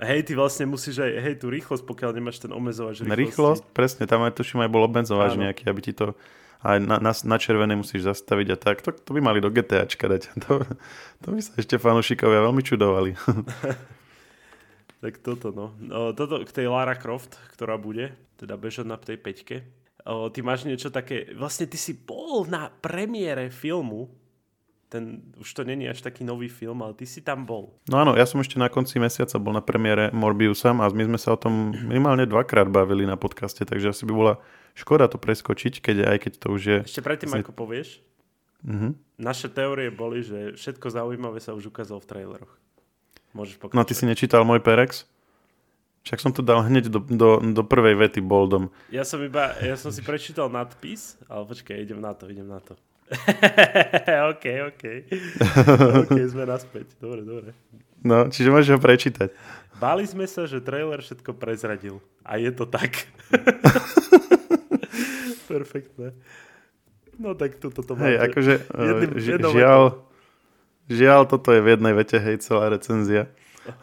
Hej, 0.00 0.20
ty 0.24 0.32
vlastne 0.32 0.64
musíš 0.64 1.04
aj, 1.04 1.12
hej, 1.12 1.34
tú 1.36 1.52
rýchlosť, 1.52 1.84
pokiaľ 1.84 2.10
nemáš 2.16 2.40
ten 2.40 2.48
omezovač 2.56 3.04
rýchlosti. 3.04 3.20
Rýchlosť, 3.20 3.62
presne, 3.76 4.08
tam 4.08 4.24
aj 4.24 4.32
tuším 4.32 4.64
aj 4.64 4.70
bol 4.72 4.88
omezovač 4.88 5.36
nejaký, 5.36 5.68
aby 5.68 5.80
ti 5.84 5.92
to 5.92 6.16
aj 6.60 6.76
na, 6.84 6.96
na, 7.00 7.12
na 7.12 7.36
červené 7.40 7.72
musíš 7.72 8.04
zastaviť 8.04 8.46
a 8.52 8.56
tak. 8.60 8.84
To, 8.84 8.92
to 8.92 9.10
by 9.16 9.20
mali 9.24 9.40
do 9.40 9.48
GTAčka 9.48 10.06
dať. 10.08 10.22
To, 10.44 10.64
to 11.24 11.28
by 11.32 11.40
sa 11.40 11.52
ešte 11.56 11.80
fanúšikovia 11.80 12.44
veľmi 12.44 12.62
čudovali. 12.64 13.16
tak 15.04 15.24
toto 15.24 15.52
no. 15.52 15.72
O, 15.88 16.12
toto 16.12 16.44
k 16.44 16.50
tej 16.52 16.66
Lara 16.68 16.96
Croft, 16.96 17.40
ktorá 17.56 17.80
bude, 17.80 18.12
teda 18.36 18.60
bežať 18.60 18.86
na 18.88 19.00
tej 19.00 19.16
peťke. 19.16 19.56
O, 20.04 20.28
ty 20.28 20.44
máš 20.44 20.68
niečo 20.68 20.92
také, 20.92 21.32
vlastne 21.32 21.64
ty 21.64 21.80
si 21.80 21.96
bol 21.96 22.44
na 22.44 22.68
premiére 22.68 23.48
filmu 23.48 24.19
ten, 24.90 25.22
už 25.38 25.46
to 25.54 25.62
není 25.62 25.86
až 25.86 26.02
taký 26.02 26.26
nový 26.26 26.50
film, 26.50 26.82
ale 26.82 26.98
ty 26.98 27.06
si 27.06 27.22
tam 27.22 27.46
bol. 27.46 27.78
No 27.86 28.02
áno, 28.02 28.18
ja 28.18 28.26
som 28.26 28.42
ešte 28.42 28.58
na 28.58 28.66
konci 28.66 28.98
mesiaca 28.98 29.38
bol 29.38 29.54
na 29.54 29.62
premiére 29.62 30.10
Morbiusa 30.10 30.74
a 30.74 30.86
my 30.90 31.04
sme 31.06 31.18
sa 31.18 31.32
o 31.32 31.38
tom 31.38 31.70
minimálne 31.86 32.26
dvakrát 32.26 32.66
bavili 32.66 33.06
na 33.06 33.14
podcaste, 33.14 33.62
takže 33.62 33.94
asi 33.94 34.02
by 34.02 34.12
bola 34.12 34.34
škoda 34.74 35.06
to 35.06 35.22
preskočiť, 35.22 35.78
keď 35.78 35.96
aj 36.10 36.18
keď 36.26 36.32
to 36.42 36.46
už 36.50 36.62
je... 36.66 36.78
Ešte 36.90 37.06
predtým, 37.06 37.30
ako 37.30 37.54
povieš, 37.54 38.02
mm-hmm. 38.66 39.22
naše 39.22 39.46
teórie 39.46 39.94
boli, 39.94 40.26
že 40.26 40.58
všetko 40.58 40.86
zaujímavé 40.90 41.38
sa 41.38 41.54
už 41.54 41.70
ukázalo 41.70 42.02
v 42.02 42.10
traileroch. 42.10 42.52
Môžeš 43.30 43.62
pokračovať. 43.62 43.78
No 43.78 43.86
ty 43.86 43.94
si 43.94 44.04
nečítal 44.10 44.42
môj 44.42 44.58
Perex? 44.58 45.06
Však 46.02 46.18
som 46.18 46.32
to 46.32 46.40
dal 46.40 46.64
hneď 46.64 46.88
do, 46.88 46.98
do, 47.04 47.38
do 47.38 47.62
prvej 47.62 47.92
vety 47.94 48.24
boldom. 48.24 48.72
Ja 48.88 49.04
som 49.04 49.20
iba, 49.20 49.52
ja 49.60 49.76
som 49.76 49.92
si 49.92 50.00
prečítal 50.00 50.48
nadpis, 50.48 51.20
ale 51.28 51.44
počkaj, 51.44 51.76
idem 51.76 52.00
na 52.00 52.16
to, 52.16 52.24
idem 52.26 52.48
na 52.48 52.58
to. 52.58 52.74
OK, 54.30 54.44
OK. 54.70 54.84
OK, 56.06 56.16
sme 56.30 56.46
naspäť. 56.46 56.94
Dobre, 57.02 57.26
dobre. 57.26 57.50
No, 58.00 58.30
čiže 58.30 58.54
môžeš 58.54 58.70
ho 58.76 58.80
prečítať. 58.80 59.34
Báli 59.82 60.06
sme 60.06 60.24
sa, 60.30 60.46
že 60.46 60.62
trailer 60.62 61.02
všetko 61.02 61.34
prezradil. 61.36 61.98
A 62.22 62.38
je 62.38 62.52
to 62.54 62.68
tak. 62.68 63.10
Perfektné. 65.50 66.14
No 67.20 67.36
tak 67.36 67.60
toto 67.60 67.84
to 67.84 67.92
Hej, 68.00 68.16
akože 68.30 68.54
jedným, 68.88 69.12
ži, 69.20 69.36
žiaľ, 69.36 70.00
žiaľ, 70.88 71.28
toto 71.28 71.52
je 71.52 71.60
v 71.60 71.76
jednej 71.76 71.92
vete, 71.92 72.16
hej, 72.16 72.40
celá 72.40 72.72
recenzia. 72.72 73.28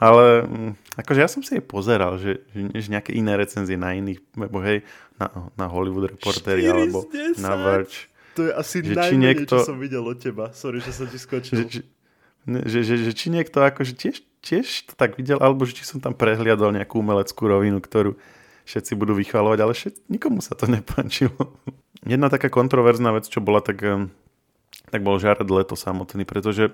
Ale 0.02 0.50
mm, 0.50 0.98
akože 0.98 1.20
ja 1.22 1.30
som 1.30 1.46
si 1.46 1.54
jej 1.54 1.62
pozeral, 1.62 2.18
že, 2.18 2.42
že 2.50 2.90
nejaké 2.90 3.14
iné 3.14 3.38
recenzie 3.38 3.78
na 3.78 3.94
iných, 3.94 4.18
nebo 4.34 4.58
hej, 4.66 4.82
na, 5.22 5.30
na 5.54 5.70
Hollywood 5.70 6.18
Reportery 6.18 6.66
alebo 6.66 7.06
na 7.38 7.54
Verge 7.54 8.10
to 8.38 8.42
je 8.46 8.52
asi 8.54 8.86
že 8.86 8.94
najmenej, 8.94 9.18
niekto... 9.18 9.58
čo 9.58 9.74
som 9.74 9.82
videl 9.82 10.06
od 10.06 10.22
teba. 10.22 10.54
Sorry, 10.54 10.78
že 10.78 10.94
som 10.94 11.10
ti 11.10 11.18
skočil. 11.18 11.66
Že, 11.66 11.82
že, 12.70 12.80
že, 12.86 12.96
že 13.10 13.12
či 13.18 13.34
niekto 13.34 13.66
akože 13.66 13.98
tiež, 13.98 14.22
tiež 14.46 14.66
to 14.88 14.94
tak 14.94 15.18
videl, 15.18 15.42
alebo 15.42 15.66
že 15.66 15.74
či 15.74 15.90
som 15.90 15.98
tam 15.98 16.14
prehliadol 16.14 16.70
nejakú 16.70 17.02
umeleckú 17.02 17.50
rovinu, 17.50 17.82
ktorú 17.82 18.14
všetci 18.70 18.94
budú 18.94 19.18
vychvalovať, 19.18 19.60
ale 19.60 19.74
všet, 19.74 19.96
nikomu 20.14 20.46
sa 20.46 20.54
to 20.54 20.70
nepáčilo. 20.70 21.58
Jedna 22.06 22.30
taká 22.30 22.54
kontroverzná 22.54 23.10
vec, 23.18 23.26
čo 23.26 23.42
bola, 23.42 23.66
tak, 23.66 23.82
tak 24.94 25.02
bol 25.02 25.18
Jared 25.18 25.50
Leto 25.50 25.74
samotný, 25.74 26.30
pretože 26.30 26.70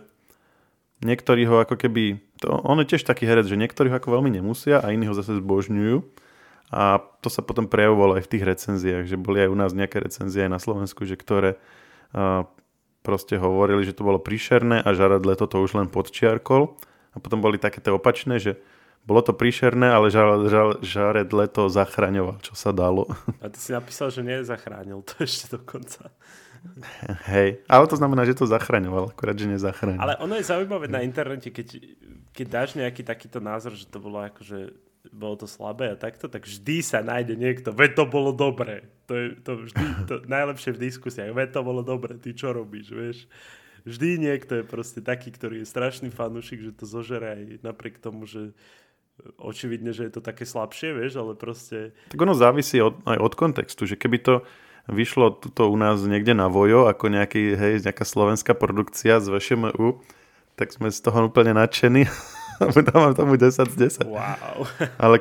niektorí 1.00 1.48
ho 1.48 1.64
ako 1.64 1.80
keby, 1.80 2.20
to, 2.44 2.52
on 2.52 2.84
je 2.84 2.94
tiež 2.94 3.08
taký 3.08 3.24
herec, 3.24 3.48
že 3.48 3.56
niektorí 3.56 3.88
ho 3.88 3.96
ako 3.96 4.20
veľmi 4.20 4.36
nemusia 4.36 4.84
a 4.84 4.92
iní 4.92 5.08
ho 5.08 5.16
zase 5.16 5.40
zbožňujú 5.40 6.04
a 6.70 7.02
to 7.22 7.30
sa 7.30 7.44
potom 7.44 7.68
prejavovalo 7.68 8.18
aj 8.18 8.24
v 8.28 8.32
tých 8.38 8.44
recenziách, 8.44 9.06
že 9.10 9.18
boli 9.20 9.44
aj 9.44 9.50
u 9.52 9.58
nás 9.58 9.72
nejaké 9.76 10.00
recenzie 10.00 10.46
aj 10.48 10.52
na 10.52 10.60
Slovensku, 10.62 11.04
že 11.04 11.20
ktoré 11.20 11.60
uh, 12.16 12.48
proste 13.04 13.36
hovorili, 13.38 13.84
že 13.84 13.94
to 13.94 14.08
bolo 14.08 14.18
príšerné 14.18 14.82
a 14.82 14.90
Jared 14.96 15.28
Leto 15.28 15.46
to 15.46 15.60
už 15.60 15.76
len 15.78 15.92
podčiarkol. 15.92 16.74
A 17.14 17.22
potom 17.22 17.46
boli 17.46 17.62
také 17.62 17.78
tie 17.78 17.94
opačné, 17.94 18.42
že 18.42 18.58
bolo 19.06 19.22
to 19.22 19.36
príšerné, 19.36 19.92
ale 19.92 20.10
Jared 20.82 21.30
Leto 21.30 21.68
zachraňoval, 21.68 22.40
čo 22.42 22.56
sa 22.56 22.72
dalo. 22.72 23.06
A 23.44 23.52
ty 23.52 23.60
si 23.60 23.76
napísal, 23.76 24.10
že 24.10 24.24
nezachránil 24.24 25.04
to 25.04 25.22
ešte 25.22 25.60
dokonca. 25.60 26.10
Hej, 27.28 27.60
ale 27.68 27.86
to 27.92 28.00
znamená, 28.00 28.24
že 28.24 28.40
to 28.40 28.48
zachraňoval, 28.48 29.12
akurát, 29.12 29.36
že 29.36 29.52
nezachraňoval. 29.52 30.00
Ale 30.00 30.16
ono 30.24 30.40
je 30.40 30.48
zaujímavé 30.48 30.88
na 30.88 31.04
internete, 31.04 31.52
keď, 31.52 31.76
keď 32.32 32.46
dáš 32.48 32.70
nejaký 32.80 33.04
takýto 33.04 33.44
názor, 33.44 33.76
že 33.76 33.84
to 33.84 34.00
bolo 34.00 34.24
akože 34.24 34.72
bolo 35.14 35.38
to 35.38 35.48
slabé 35.48 35.94
a 35.94 36.00
takto, 36.00 36.26
tak 36.26 36.50
vždy 36.50 36.82
sa 36.82 37.06
nájde 37.06 37.38
niekto, 37.38 37.70
veď 37.70 38.02
to 38.02 38.06
bolo 38.10 38.34
dobre. 38.34 38.90
To 39.06 39.14
je 39.14 39.26
to 39.46 39.52
vždy 39.62 39.86
to 40.10 40.16
najlepšie 40.26 40.74
v 40.74 40.82
diskusiách, 40.90 41.32
veď 41.32 41.50
to 41.54 41.62
bolo 41.62 41.86
dobre, 41.86 42.18
ty 42.18 42.34
čo 42.34 42.52
robíš, 42.52 42.90
vieš. 42.90 43.18
Vždy 43.84 44.16
niekto 44.18 44.64
je 44.64 44.66
proste 44.66 45.04
taký, 45.04 45.30
ktorý 45.30 45.62
je 45.62 45.68
strašný 45.68 46.10
fanúšik, 46.10 46.64
že 46.64 46.72
to 46.74 46.88
zožere 46.88 47.36
aj 47.36 47.42
napriek 47.62 48.00
tomu, 48.00 48.26
že 48.26 48.56
očividne, 49.38 49.94
že 49.94 50.10
je 50.10 50.14
to 50.18 50.22
také 50.24 50.48
slabšie, 50.48 50.96
vieš, 50.98 51.22
ale 51.22 51.38
proste... 51.38 51.94
Tak 52.10 52.18
ono 52.18 52.34
závisí 52.34 52.82
od, 52.82 52.98
aj 53.06 53.20
od 53.22 53.34
kontextu, 53.38 53.86
že 53.86 54.00
keby 54.00 54.18
to 54.24 54.36
vyšlo 54.90 55.38
tuto 55.38 55.70
u 55.70 55.78
nás 55.78 56.02
niekde 56.04 56.34
na 56.34 56.50
vojo, 56.50 56.90
ako 56.90 57.14
nejaký, 57.14 57.56
hej, 57.56 57.74
nejaká 57.86 58.04
slovenská 58.04 58.58
produkcia 58.58 59.22
z 59.22 59.30
VŠMU, 59.30 60.02
tak 60.58 60.74
sme 60.74 60.90
z 60.90 61.00
toho 61.00 61.30
úplne 61.30 61.56
nadšení 61.56 62.10
Dávam 62.94 63.14
tomu 63.16 63.36
10 63.36 63.72
z 63.72 63.76
10. 63.76 64.08
Wow. 64.08 64.68
Ale, 65.00 65.20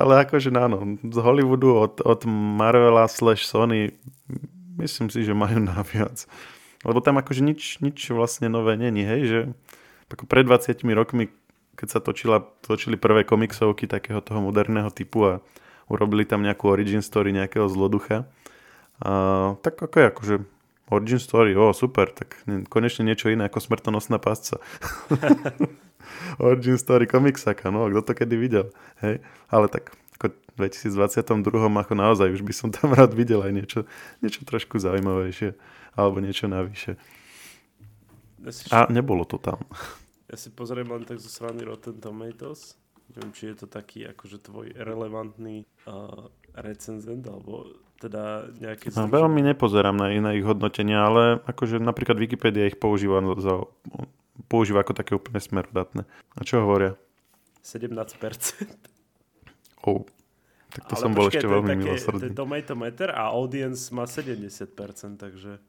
ale 0.00 0.12
akože 0.24 0.48
áno, 0.54 0.98
z 1.02 1.18
Hollywoodu 1.18 1.68
od, 1.76 1.94
od 2.00 2.20
Marvela 2.28 3.08
slash 3.08 3.44
Sony 3.44 3.92
myslím 4.78 5.12
si, 5.12 5.22
že 5.22 5.36
majú 5.36 5.60
naviac. 5.60 6.24
Lebo 6.82 6.98
tam 6.98 7.22
akože 7.22 7.42
nič, 7.46 7.78
nič 7.78 8.10
vlastne 8.10 8.50
nové 8.50 8.74
není, 8.74 9.06
hej, 9.06 9.22
že 9.26 9.40
ako 10.12 10.28
pred 10.28 10.44
20 10.44 10.82
rokmi, 10.92 11.32
keď 11.78 11.88
sa 11.88 12.00
točila, 12.02 12.44
točili 12.60 13.00
prvé 13.00 13.24
komiksovky 13.24 13.88
takého 13.88 14.20
toho 14.20 14.44
moderného 14.44 14.92
typu 14.92 15.24
a 15.24 15.32
urobili 15.88 16.28
tam 16.28 16.44
nejakú 16.44 16.68
origin 16.68 17.00
story 17.00 17.32
nejakého 17.32 17.64
zloducha, 17.70 18.28
a, 19.00 19.54
tak 19.62 19.78
ako 19.78 19.94
je 19.96 20.06
akože 20.10 20.34
Origin 20.92 21.16
story, 21.16 21.56
o 21.56 21.72
super, 21.72 22.12
tak 22.12 22.36
konečne 22.68 23.08
niečo 23.08 23.32
iné 23.32 23.48
ako 23.48 23.64
smrtonosná 23.64 24.20
pásca. 24.20 24.60
Origin 26.42 26.76
story 26.76 27.08
komiksaka, 27.08 27.72
no 27.72 27.88
kto 27.88 28.04
to 28.04 28.12
kedy 28.12 28.36
videl, 28.36 28.66
hej? 29.00 29.24
Ale 29.48 29.72
tak 29.72 29.96
ako 30.20 30.36
v 30.52 30.68
2022 30.68 31.40
ako 31.80 31.94
naozaj 31.96 32.28
už 32.28 32.44
by 32.44 32.52
som 32.52 32.68
tam 32.68 32.92
rád 32.98 33.16
videl 33.16 33.40
aj 33.40 33.52
niečo, 33.56 33.80
niečo 34.20 34.44
trošku 34.44 34.76
zaujímavejšie 34.76 35.56
alebo 35.96 36.20
niečo 36.20 36.46
navyše. 36.46 37.00
Ja 38.42 38.52
A 38.74 38.78
nebolo 38.92 39.24
to 39.24 39.38
tam. 39.38 39.62
Ja 40.26 40.34
si 40.34 40.50
pozriem 40.50 40.88
len 40.90 41.06
tak 41.06 41.22
zo 41.22 41.30
strany 41.30 41.62
Rotten 41.62 42.00
Tomatoes. 42.02 42.74
Neviem, 43.12 43.32
či 43.36 43.52
je 43.52 43.56
to 43.64 43.66
taký 43.68 44.08
akože 44.08 44.40
tvoj 44.40 44.72
relevantný 44.72 45.68
uh, 45.84 46.32
recenzent, 46.56 47.24
alebo 47.28 47.68
teda 48.00 48.50
nejaké... 48.58 48.90
No, 48.96 49.06
veľmi 49.06 49.44
nepozerám 49.52 49.94
na 49.94 50.10
iné 50.10 50.40
ich 50.40 50.46
hodnotenia, 50.46 51.06
ale 51.06 51.22
akože 51.46 51.78
napríklad 51.78 52.18
Wikipedia 52.18 52.66
ich 52.66 52.80
používa, 52.80 53.22
za, 53.38 53.68
používa 54.50 54.82
ako 54.82 54.92
také 54.96 55.14
úplne 55.14 55.38
smerodatné. 55.38 56.02
A 56.34 56.40
čo 56.42 56.64
hovoria? 56.64 56.98
17%. 57.62 58.90
Oh. 59.82 60.06
Tak 60.72 60.88
to 60.88 60.94
Ale 60.96 61.02
som 61.04 61.12
počkej, 61.12 61.18
bol 61.18 61.26
ešte 61.28 61.46
veľmi 61.46 61.72
také, 61.74 61.80
milosrdný. 61.84 62.18
To 62.18 62.26
je 62.26 62.32
tomato 62.32 62.74
meter 62.74 63.08
a 63.12 63.22
audience 63.28 63.92
má 63.92 64.08
70%, 64.08 65.20
takže... 65.20 65.60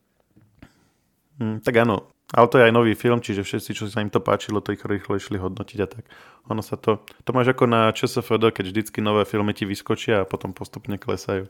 Mm, 1.44 1.60
tak 1.60 1.76
áno, 1.82 2.08
ale 2.34 2.50
to 2.50 2.58
je 2.58 2.66
aj 2.66 2.74
nový 2.74 2.98
film, 2.98 3.22
čiže 3.22 3.46
všetci, 3.46 3.72
čo 3.78 3.86
sa 3.86 4.02
im 4.02 4.10
to 4.10 4.18
páčilo, 4.18 4.58
to 4.58 4.74
ich 4.74 4.82
rýchlo 4.82 5.22
išli 5.22 5.38
hodnotiť 5.38 5.80
a 5.86 5.88
tak. 5.88 6.04
Ono 6.50 6.66
sa 6.66 6.82
to... 6.82 7.06
To 7.24 7.30
máš 7.30 7.54
ako 7.54 7.70
na 7.70 7.94
ČSFD, 7.94 8.50
keď 8.50 8.66
vždycky 8.74 9.00
nové 9.06 9.22
filmy 9.30 9.54
ti 9.54 9.70
vyskočia 9.70 10.26
a 10.26 10.30
potom 10.30 10.50
postupne 10.50 10.98
klesajú. 10.98 11.46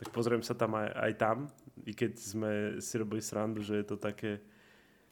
Tak 0.00 0.08
pozriem 0.16 0.40
sa 0.40 0.56
tam 0.56 0.80
aj, 0.80 0.88
aj 0.96 1.12
tam, 1.20 1.36
i 1.84 1.92
keď 1.92 2.12
sme 2.16 2.50
si 2.80 2.94
robili 2.96 3.20
srandu, 3.20 3.60
že 3.60 3.84
je 3.84 3.86
to 3.86 4.00
také 4.00 4.40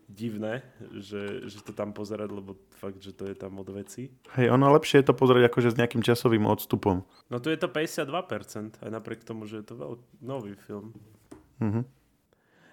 divné, 0.08 0.64
že, 0.96 1.48
že 1.48 1.60
to 1.62 1.72
tam 1.72 1.92
pozerať, 1.92 2.28
lebo 2.32 2.56
fakt, 2.80 3.00
že 3.00 3.12
to 3.12 3.28
je 3.28 3.36
tam 3.36 3.60
od 3.60 3.68
veci. 3.72 4.12
Hej, 4.36 4.52
ono 4.52 4.72
lepšie 4.74 5.04
je 5.04 5.06
to 5.08 5.14
pozerať 5.16 5.48
akože 5.48 5.72
s 5.72 5.78
nejakým 5.78 6.02
časovým 6.04 6.44
odstupom. 6.48 7.04
No 7.28 7.36
tu 7.40 7.48
je 7.52 7.60
to 7.60 7.68
52%, 7.68 8.80
aj 8.80 8.90
napriek 8.90 9.24
tomu, 9.24 9.44
že 9.44 9.60
je 9.60 9.66
to 9.68 9.74
veľ... 9.76 9.92
nový 10.24 10.56
film. 10.56 10.96
Mhm. 11.60 12.01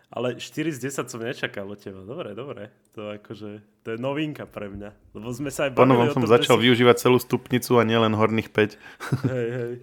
Ale 0.10 0.42
4 0.42 0.74
z 0.74 0.80
10 0.90 1.06
som 1.06 1.22
nečakal 1.22 1.70
od 1.70 1.78
teba. 1.78 2.02
Dobre, 2.02 2.34
dobre. 2.34 2.74
To, 2.98 3.14
akože, 3.22 3.62
to 3.86 3.88
je 3.94 3.98
novinka 4.02 4.50
pre 4.50 4.66
mňa. 4.66 5.14
Lebo 5.14 5.30
sme 5.30 5.54
sa 5.54 5.70
aj 5.70 5.78
bavili 5.78 5.86
Ponovom 5.86 6.10
som 6.10 6.26
tom, 6.26 6.34
začal 6.34 6.58
si... 6.58 6.62
využívať 6.66 6.96
celú 6.98 7.22
stupnicu 7.22 7.78
a 7.78 7.86
nielen 7.86 8.18
horných 8.18 8.50
5. 8.50 9.30
Hej, 9.30 9.48
hej. 9.54 9.74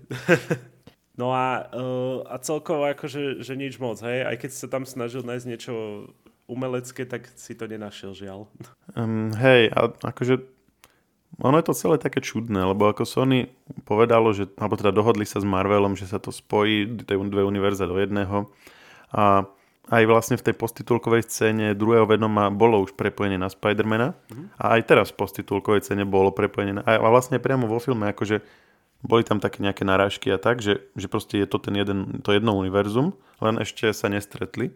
no 1.21 1.31
a, 1.31 1.71
uh, 1.71 2.27
a 2.27 2.43
celkovo 2.43 2.91
akože 2.91 3.39
že 3.39 3.55
nič 3.55 3.79
moc, 3.79 4.03
hej. 4.03 4.27
Aj 4.27 4.35
keď 4.35 4.51
sa 4.51 4.67
tam 4.67 4.83
snažil 4.83 5.23
nájsť 5.23 5.47
niečo 5.47 5.73
umelecké, 6.51 7.07
tak 7.07 7.31
si 7.39 7.55
to 7.55 7.71
nenašiel, 7.71 8.11
žiaľ. 8.11 8.51
Um, 8.99 9.31
hej, 9.39 9.71
a 9.71 9.95
akože 9.95 10.43
ono 11.39 11.61
je 11.61 11.67
to 11.69 11.75
celé 11.77 11.97
také 12.01 12.25
čudné, 12.25 12.65
lebo 12.65 12.89
ako 12.89 13.05
Sony 13.05 13.53
povedalo, 13.85 14.33
že, 14.33 14.49
alebo 14.57 14.75
teda 14.75 14.91
dohodli 14.91 15.29
sa 15.29 15.37
s 15.37 15.47
Marvelom, 15.47 15.93
že 15.93 16.09
sa 16.09 16.17
to 16.17 16.33
spojí, 16.33 16.89
tie 17.05 17.15
dve 17.15 17.43
univerza 17.45 17.85
do 17.85 18.01
jedného. 18.01 18.49
A 19.13 19.45
aj 19.87 20.03
vlastne 20.11 20.37
v 20.39 20.51
tej 20.51 20.55
postitulkovej 20.59 21.23
scéne 21.31 21.79
druhého 21.79 22.11
Venoma 22.11 22.51
bolo 22.51 22.83
už 22.83 22.99
prepojenie 22.99 23.39
na 23.39 23.47
Spidermana 23.47 24.19
mm-hmm. 24.19 24.59
a 24.59 24.65
aj 24.79 24.83
teraz 24.83 25.07
v 25.15 25.23
postitulkovej 25.23 25.87
scéne 25.87 26.03
bolo 26.03 26.35
prepojenie 26.35 26.79
na, 26.79 26.83
a 26.83 27.07
vlastne 27.07 27.39
priamo 27.39 27.71
vo 27.71 27.79
filme 27.79 28.11
akože 28.11 28.43
boli 29.07 29.23
tam 29.23 29.39
také 29.39 29.63
nejaké 29.63 29.87
narážky 29.87 30.33
a 30.35 30.41
tak, 30.41 30.59
že, 30.59 30.83
že 30.99 31.07
proste 31.07 31.39
je 31.39 31.47
to 31.47 31.63
ten 31.63 31.79
jeden, 31.79 32.25
to 32.27 32.35
jedno 32.35 32.59
univerzum, 32.59 33.15
len 33.39 33.63
ešte 33.63 33.93
sa 33.95 34.11
nestretli. 34.11 34.75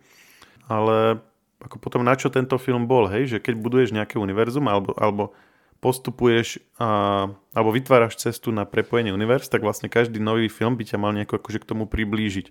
Ale 0.70 1.18
ako 1.58 1.76
potom 1.82 2.06
na 2.06 2.14
čo 2.14 2.30
tento 2.30 2.54
film 2.60 2.86
bol, 2.86 3.10
hej, 3.10 3.26
že 3.26 3.38
keď 3.42 3.54
buduješ 3.58 3.90
nejaké 3.90 4.22
univerzum 4.22 4.70
alebo, 4.70 4.94
alebo 4.94 5.34
postupuješ 5.80 6.60
a, 6.76 7.26
alebo 7.56 7.70
vytváraš 7.72 8.20
cestu 8.20 8.52
na 8.52 8.68
prepojenie 8.68 9.10
univerz, 9.10 9.48
tak 9.48 9.64
vlastne 9.64 9.88
každý 9.88 10.20
nový 10.20 10.46
film 10.52 10.76
by 10.76 10.84
ťa 10.84 11.00
mal 11.00 11.10
nejako 11.16 11.40
akože 11.40 11.58
k 11.58 11.68
tomu 11.68 11.88
priblížiť. 11.88 12.46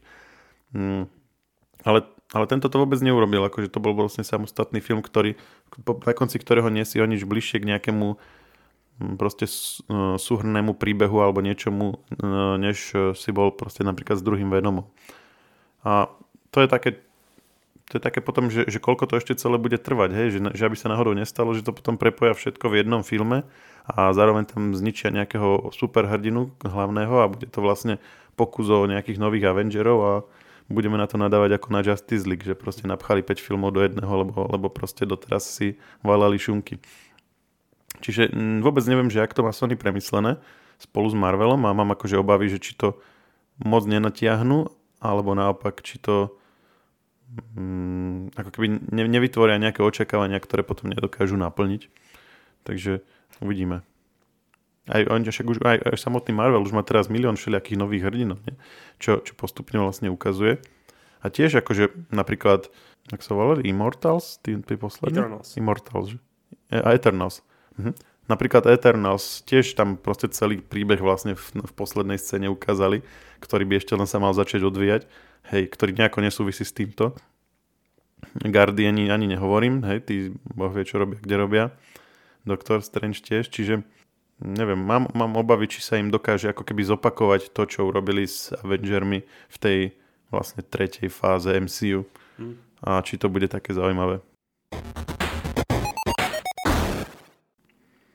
Hmm. 0.73 1.05
Ale, 1.85 2.09
ale 2.33 2.45
tento 2.45 2.69
to 2.69 2.77
vôbec 2.77 3.01
neurobil, 3.01 3.41
akože 3.45 3.73
to 3.73 3.81
bol 3.81 3.97
vlastne 3.97 4.21
samostatný 4.21 4.79
film, 4.79 5.01
ktorý, 5.01 5.37
na 5.85 6.13
konci 6.13 6.37
ktorého 6.37 6.69
nie 6.69 6.85
si 6.85 7.01
o 7.01 7.05
nič 7.09 7.25
bližšie 7.25 7.61
k 7.61 7.69
nejakému 7.75 8.15
hm, 8.15 9.15
proste 9.17 9.49
e, 9.49 9.51
súhrnému 10.17 10.77
príbehu 10.77 11.21
alebo 11.21 11.41
niečomu, 11.41 11.97
e, 12.13 12.27
než 12.61 12.77
si 13.17 13.29
bol 13.33 13.53
proste 13.53 13.81
napríklad 13.81 14.21
s 14.21 14.25
druhým 14.25 14.53
Venomom. 14.53 14.85
A 15.81 16.11
to 16.53 16.61
je 16.61 16.69
také 16.69 16.91
to 17.89 17.97
je 17.97 18.05
také 18.05 18.21
potom, 18.21 18.53
že, 18.53 18.69
že 18.69 18.77
koľko 18.77 19.09
to 19.09 19.17
ešte 19.17 19.33
celé 19.41 19.57
bude 19.57 19.81
trvať, 19.81 20.13
hej? 20.13 20.27
Že, 20.37 20.39
že 20.53 20.63
aby 20.69 20.77
sa 20.77 20.93
náhodou 20.93 21.17
nestalo, 21.17 21.57
že 21.57 21.65
to 21.65 21.73
potom 21.73 21.97
prepoja 21.97 22.37
všetko 22.37 22.69
v 22.69 22.85
jednom 22.85 23.01
filme 23.01 23.49
a 23.89 24.13
zároveň 24.13 24.45
tam 24.45 24.77
zničia 24.77 25.09
nejakého 25.09 25.73
superhrdinu 25.73 26.53
hlavného 26.61 27.15
a 27.17 27.25
bude 27.25 27.49
to 27.49 27.65
vlastne 27.65 27.97
pokus 28.37 28.69
o 28.69 28.85
nejakých 28.85 29.17
nových 29.17 29.49
Avengerov 29.49 29.99
a 30.05 30.13
budeme 30.69 30.95
na 31.01 31.09
to 31.09 31.17
nadávať 31.17 31.57
ako 31.57 31.67
na 31.73 31.81
Justice 31.81 32.29
League, 32.29 32.45
že 32.45 32.53
proste 32.53 32.85
napchali 32.85 33.25
5 33.25 33.41
filmov 33.41 33.73
do 33.73 33.81
jedného, 33.81 34.13
lebo, 34.23 34.45
lebo 34.47 34.67
proste 34.69 35.03
doteraz 35.03 35.49
si 35.49 35.81
valali 36.05 36.37
šunky. 36.37 36.77
Čiže 37.99 38.29
m, 38.31 38.37
mm, 38.37 38.57
vôbec 38.61 38.85
neviem, 38.85 39.09
že 39.09 39.19
ak 39.19 39.33
to 39.33 39.41
má 39.41 39.51
Sony 39.51 39.73
premyslené 39.73 40.37
spolu 40.79 41.11
s 41.11 41.17
Marvelom 41.17 41.59
a 41.65 41.75
mám 41.75 41.91
akože 41.97 42.21
obavy, 42.21 42.47
že 42.47 42.61
či 42.61 42.77
to 42.77 43.01
moc 43.59 43.83
nenatiahnu, 43.83 44.71
alebo 45.03 45.35
naopak, 45.35 45.83
či 45.83 45.99
to 45.99 46.31
mm, 47.57 48.37
ako 48.37 48.49
keby 48.53 48.67
ne, 48.93 49.03
nevytvoria 49.09 49.59
nejaké 49.59 49.83
očakávania, 49.83 50.39
ktoré 50.39 50.63
potom 50.63 50.93
nedokážu 50.93 51.35
naplniť. 51.35 51.91
Takže 52.63 53.03
uvidíme. 53.43 53.83
Aj, 54.89 55.05
on, 55.05 55.21
však 55.21 55.45
už, 55.45 55.57
aj, 55.61 55.77
aj 55.85 56.01
samotný 56.01 56.33
Marvel 56.33 56.65
už 56.65 56.73
má 56.73 56.81
teraz 56.81 57.07
milión 57.07 57.37
všelijakých 57.37 57.77
nových 57.77 58.03
hrdinov, 58.09 58.41
nie? 58.43 58.57
Čo, 58.97 59.21
čo 59.21 59.37
postupne 59.37 59.77
vlastne 59.77 60.09
ukazuje. 60.09 60.57
A 61.21 61.29
tiež 61.29 61.61
akože 61.61 62.09
napríklad, 62.09 62.73
ak 63.13 63.21
sa 63.21 63.37
volali, 63.37 63.69
Immortals, 63.69 64.41
tí, 64.41 64.57
tí 64.65 64.73
poslední? 64.75 65.21
Eternals. 65.21 65.53
Immortals, 65.55 66.07
že? 66.15 66.17
E, 66.73 66.81
a 66.81 66.89
Eternals. 66.97 67.45
Mhm. 67.77 67.93
Napríklad 68.29 68.69
Eternals, 68.69 69.41
tiež 69.41 69.73
tam 69.73 69.97
proste 69.97 70.29
celý 70.29 70.61
príbeh 70.61 71.01
vlastne 71.01 71.33
v, 71.33 71.65
v 71.65 71.71
poslednej 71.73 72.21
scéne 72.21 72.45
ukázali, 72.53 73.01
ktorý 73.41 73.65
by 73.65 73.73
ešte 73.81 73.97
len 73.97 74.05
sa 74.05 74.21
mal 74.21 74.37
začať 74.37 74.69
odvíjať 74.69 75.09
hej, 75.47 75.71
ktorý 75.71 75.97
nejako 75.97 76.19
nesúvisí 76.21 76.63
s 76.63 76.73
týmto. 76.75 77.17
Guardiani 78.43 79.09
ani 79.09 79.31
nehovorím, 79.31 79.81
hej, 79.87 79.99
tí 80.05 80.15
boh 80.43 80.69
vie, 80.69 80.83
čo 80.83 81.01
robia, 81.01 81.17
kde 81.23 81.35
robia. 81.39 81.65
Doktor 82.43 82.83
Strange 82.83 83.23
tiež, 83.23 83.47
čiže 83.51 83.83
neviem, 84.39 84.79
mám, 84.79 85.11
mám 85.11 85.35
obavy, 85.35 85.67
či 85.67 85.83
sa 85.83 85.99
im 85.99 86.07
dokáže 86.11 86.51
ako 86.51 86.63
keby 86.63 86.81
zopakovať 86.87 87.51
to, 87.51 87.63
čo 87.67 87.87
urobili 87.87 88.23
s 88.25 88.55
Avengermi 88.63 89.23
v 89.27 89.57
tej 89.59 89.79
vlastne 90.31 90.63
tretej 90.63 91.11
fáze 91.11 91.51
MCU. 91.51 92.07
Hmm. 92.39 92.55
A 92.79 93.03
či 93.03 93.19
to 93.19 93.27
bude 93.27 93.51
také 93.51 93.75
zaujímavé. 93.75 94.23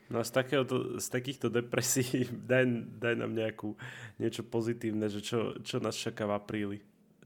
No 0.09 0.23
a 0.23 0.25
z, 0.25 0.31
takéhoto, 0.31 0.97
z 1.03 1.07
takýchto 1.11 1.53
depresí 1.53 2.25
daj, 2.51 2.65
daj 3.01 3.15
nám 3.21 3.37
nejakú, 3.37 3.77
niečo 4.17 4.47
pozitívne, 4.47 5.11
že 5.13 5.21
čo, 5.21 5.61
čo 5.61 5.83
nás 5.83 5.95
čaká 5.95 6.25
v 6.25 6.37
apríli 6.37 6.79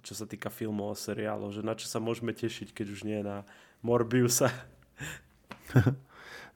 čo 0.03 0.15
sa 0.15 0.25
týka 0.25 0.49
filmov 0.49 0.95
a 0.95 0.97
seriálov, 0.97 1.53
že 1.53 1.61
na 1.61 1.75
čo 1.75 1.85
sa 1.91 1.99
môžeme 1.99 2.33
tešiť, 2.33 2.73
keď 2.73 2.87
už 2.97 3.01
nie 3.05 3.21
na 3.21 3.45
Morbiusa. 3.85 4.49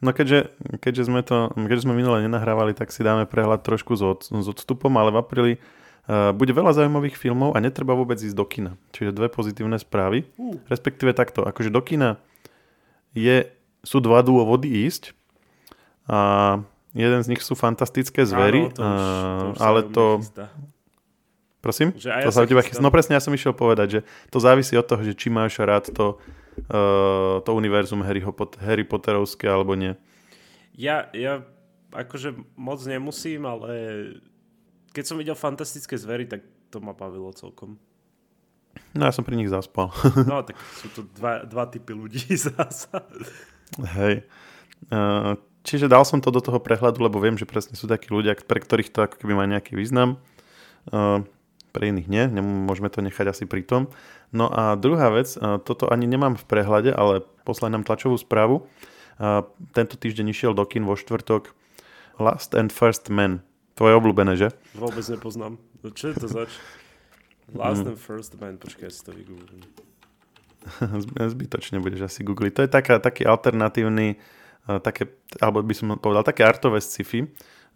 No 0.02 0.10
keďže, 0.10 0.50
keďže, 0.82 1.02
sme 1.06 1.22
to, 1.22 1.54
keďže 1.54 1.86
sme 1.86 1.94
minule 1.94 2.18
nenahrávali, 2.26 2.74
tak 2.74 2.90
si 2.90 3.06
dáme 3.06 3.22
prehľad 3.24 3.62
trošku 3.62 3.94
s, 3.94 4.02
od, 4.02 4.20
s 4.26 4.46
odstupom, 4.50 4.90
ale 4.98 5.14
v 5.14 5.18
apríli 5.22 5.52
uh, 6.10 6.34
bude 6.34 6.50
veľa 6.50 6.74
zaujímavých 6.74 7.14
filmov 7.14 7.54
a 7.54 7.62
netreba 7.62 7.94
vôbec 7.94 8.18
ísť 8.18 8.34
do 8.34 8.42
kina. 8.42 8.72
Čiže 8.90 9.14
dve 9.14 9.30
pozitívne 9.30 9.78
správy. 9.78 10.26
Uh. 10.34 10.58
Respektíve 10.66 11.14
takto, 11.14 11.46
akože 11.46 11.70
do 11.70 11.78
kina 11.78 12.18
je, 13.14 13.46
sú 13.86 14.02
dva 14.02 14.26
dôvody 14.26 14.90
ísť 14.90 15.14
a 16.10 16.58
jeden 16.98 17.20
z 17.22 17.30
nich 17.30 17.42
sú 17.46 17.54
fantastické 17.54 18.26
zvery, 18.26 18.74
Áno, 18.74 18.74
to 18.74 18.82
už, 18.82 19.06
to 19.06 19.46
už 19.46 19.58
ale 19.62 19.80
to, 19.86 20.04
Prosím? 21.62 21.94
Že 21.94 22.10
aj 22.10 22.22
to 22.26 22.28
ja 22.28 22.34
sa 22.34 22.42
teba 22.42 22.62
chystám. 22.66 22.82
No 22.82 22.90
presne, 22.90 23.14
ja 23.14 23.22
som 23.22 23.30
išiel 23.30 23.54
povedať, 23.54 23.86
že 23.88 24.00
to 24.34 24.42
závisí 24.42 24.74
od 24.74 24.82
toho, 24.82 24.98
že 25.06 25.14
či 25.14 25.30
máš 25.30 25.62
rád 25.62 25.94
to, 25.94 26.18
to 27.42 27.50
univerzum 27.52 28.04
Harry, 28.04 28.22
Harry 28.60 28.84
Potterovské 28.84 29.48
alebo 29.48 29.74
nie. 29.74 29.96
Ja, 30.76 31.08
ja 31.12 31.44
akože 31.92 32.32
moc 32.56 32.80
nemusím, 32.88 33.44
ale 33.44 33.70
keď 34.96 35.04
som 35.04 35.16
videl 35.20 35.36
fantastické 35.36 35.96
zvery, 35.96 36.24
tak 36.28 36.44
to 36.72 36.80
ma 36.80 36.96
bavilo 36.96 37.32
celkom. 37.36 37.76
No 38.96 39.08
ja 39.08 39.12
som 39.12 39.24
pri 39.24 39.36
nich 39.36 39.52
zaspal. 39.52 39.92
no 40.28 40.40
tak 40.44 40.56
sú 40.80 40.88
to 40.92 41.00
dva, 41.16 41.44
dva 41.44 41.68
typy 41.68 41.92
ľudí 41.92 42.24
zasa. 42.48 43.04
Hej. 43.96 44.24
Uh, 44.88 45.36
čiže 45.64 45.88
dal 45.88 46.04
som 46.04 46.20
to 46.20 46.32
do 46.32 46.40
toho 46.40 46.60
prehľadu, 46.60 47.00
lebo 47.00 47.20
viem, 47.20 47.36
že 47.36 47.48
presne 47.48 47.76
sú 47.76 47.88
takí 47.88 48.12
ľudia, 48.12 48.36
pre 48.36 48.60
ktorých 48.60 48.92
to 48.92 49.04
ako 49.04 49.16
keby 49.20 49.32
má 49.36 49.44
nejaký 49.48 49.76
význam. 49.76 50.20
Pre 51.72 51.88
iných 51.88 52.08
nie, 52.08 52.24
môžeme 52.42 52.92
to 52.92 53.00
nechať 53.00 53.32
asi 53.32 53.44
pri 53.48 53.64
tom. 53.64 53.88
No 54.28 54.48
a 54.52 54.76
druhá 54.76 55.08
vec, 55.08 55.32
toto 55.64 55.88
ani 55.88 56.04
nemám 56.04 56.36
v 56.36 56.44
prehľade, 56.44 56.92
ale 56.92 57.24
poslali 57.48 57.72
nám 57.72 57.88
tlačovú 57.88 58.20
správu. 58.20 58.68
Tento 59.72 59.94
týždeň 59.96 60.32
išiel 60.32 60.52
do 60.52 60.64
kin 60.68 60.84
vo 60.84 60.96
štvrtok 60.96 61.52
Last 62.20 62.52
and 62.52 62.72
First 62.72 63.08
Man. 63.08 63.40
Tvoje 63.72 63.96
obľúbené, 63.96 64.36
že? 64.36 64.52
Vôbec 64.76 65.04
nepoznám. 65.08 65.56
No 65.80 65.88
čo 65.90 66.12
je 66.12 66.20
to 66.20 66.28
zač? 66.28 66.52
Last 67.56 67.84
mm. 67.84 67.96
and 67.96 67.98
First 68.00 68.36
Man, 68.36 68.60
počkaj, 68.60 68.88
si 68.92 69.00
to 69.00 69.16
vygooglím. 69.16 69.64
Zbytočne 71.32 71.80
budeš 71.80 72.06
asi 72.08 72.20
googliť. 72.22 72.52
To 72.56 72.62
je 72.64 72.70
taká, 72.70 73.00
taký 73.00 73.24
alternatívny, 73.24 74.20
také, 74.84 75.10
alebo 75.42 75.64
by 75.64 75.74
som 75.74 75.86
povedal, 75.98 76.22
také 76.22 76.46
artové 76.46 76.78
sci-fi, 76.78 77.26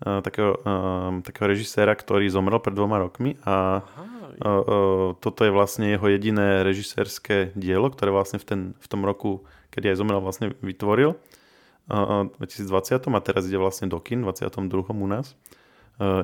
takého, 0.01 0.61
uh, 0.61 1.25
takého 1.25 1.49
režiséra, 1.49 1.97
ktorý 1.97 2.29
zomrel 2.29 2.61
pred 2.61 2.77
dvoma 2.77 3.01
rokmi 3.01 3.41
a 3.49 3.81
uh, 3.81 4.45
uh, 4.45 5.17
toto 5.17 5.41
je 5.49 5.53
vlastne 5.53 5.89
jeho 5.89 6.05
jediné 6.13 6.61
režisérske 6.61 7.57
dielo, 7.57 7.89
ktoré 7.89 8.13
vlastne 8.13 8.37
v, 8.37 8.45
ten, 8.45 8.61
v 8.77 8.87
tom 8.93 9.09
roku, 9.09 9.49
kedy 9.73 9.97
aj 9.97 9.97
zomrel, 9.97 10.21
vlastne 10.21 10.53
vytvoril 10.61 11.17
uh, 11.17 12.29
2020 12.37 13.09
a 13.09 13.21
teraz 13.25 13.49
ide 13.49 13.57
vlastne 13.57 13.89
do 13.89 13.97
kin, 13.97 14.21
22. 14.21 14.93
u 14.93 15.09
nás. 15.09 15.33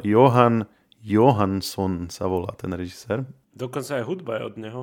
Johan 0.04 0.68
Johansson 1.00 2.12
sa 2.12 2.28
volá 2.28 2.52
ten 2.60 2.76
režisér. 2.76 3.24
Dokonca 3.56 3.96
aj 3.96 4.04
hudba 4.04 4.36
je 4.36 4.42
od 4.52 4.56
neho. 4.60 4.82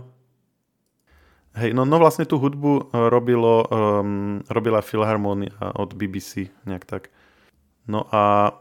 Hej, 1.54 1.78
no, 1.78 1.86
no 1.86 2.02
vlastne 2.02 2.26
tú 2.26 2.42
hudbu 2.42 2.90
robilo, 2.90 3.70
um, 3.70 4.42
robila 4.50 4.82
Filharmonia 4.82 5.54
od 5.78 5.94
BBC, 5.94 6.50
nejak 6.66 6.90
tak. 6.90 7.14
No 7.86 8.10
a 8.10 8.54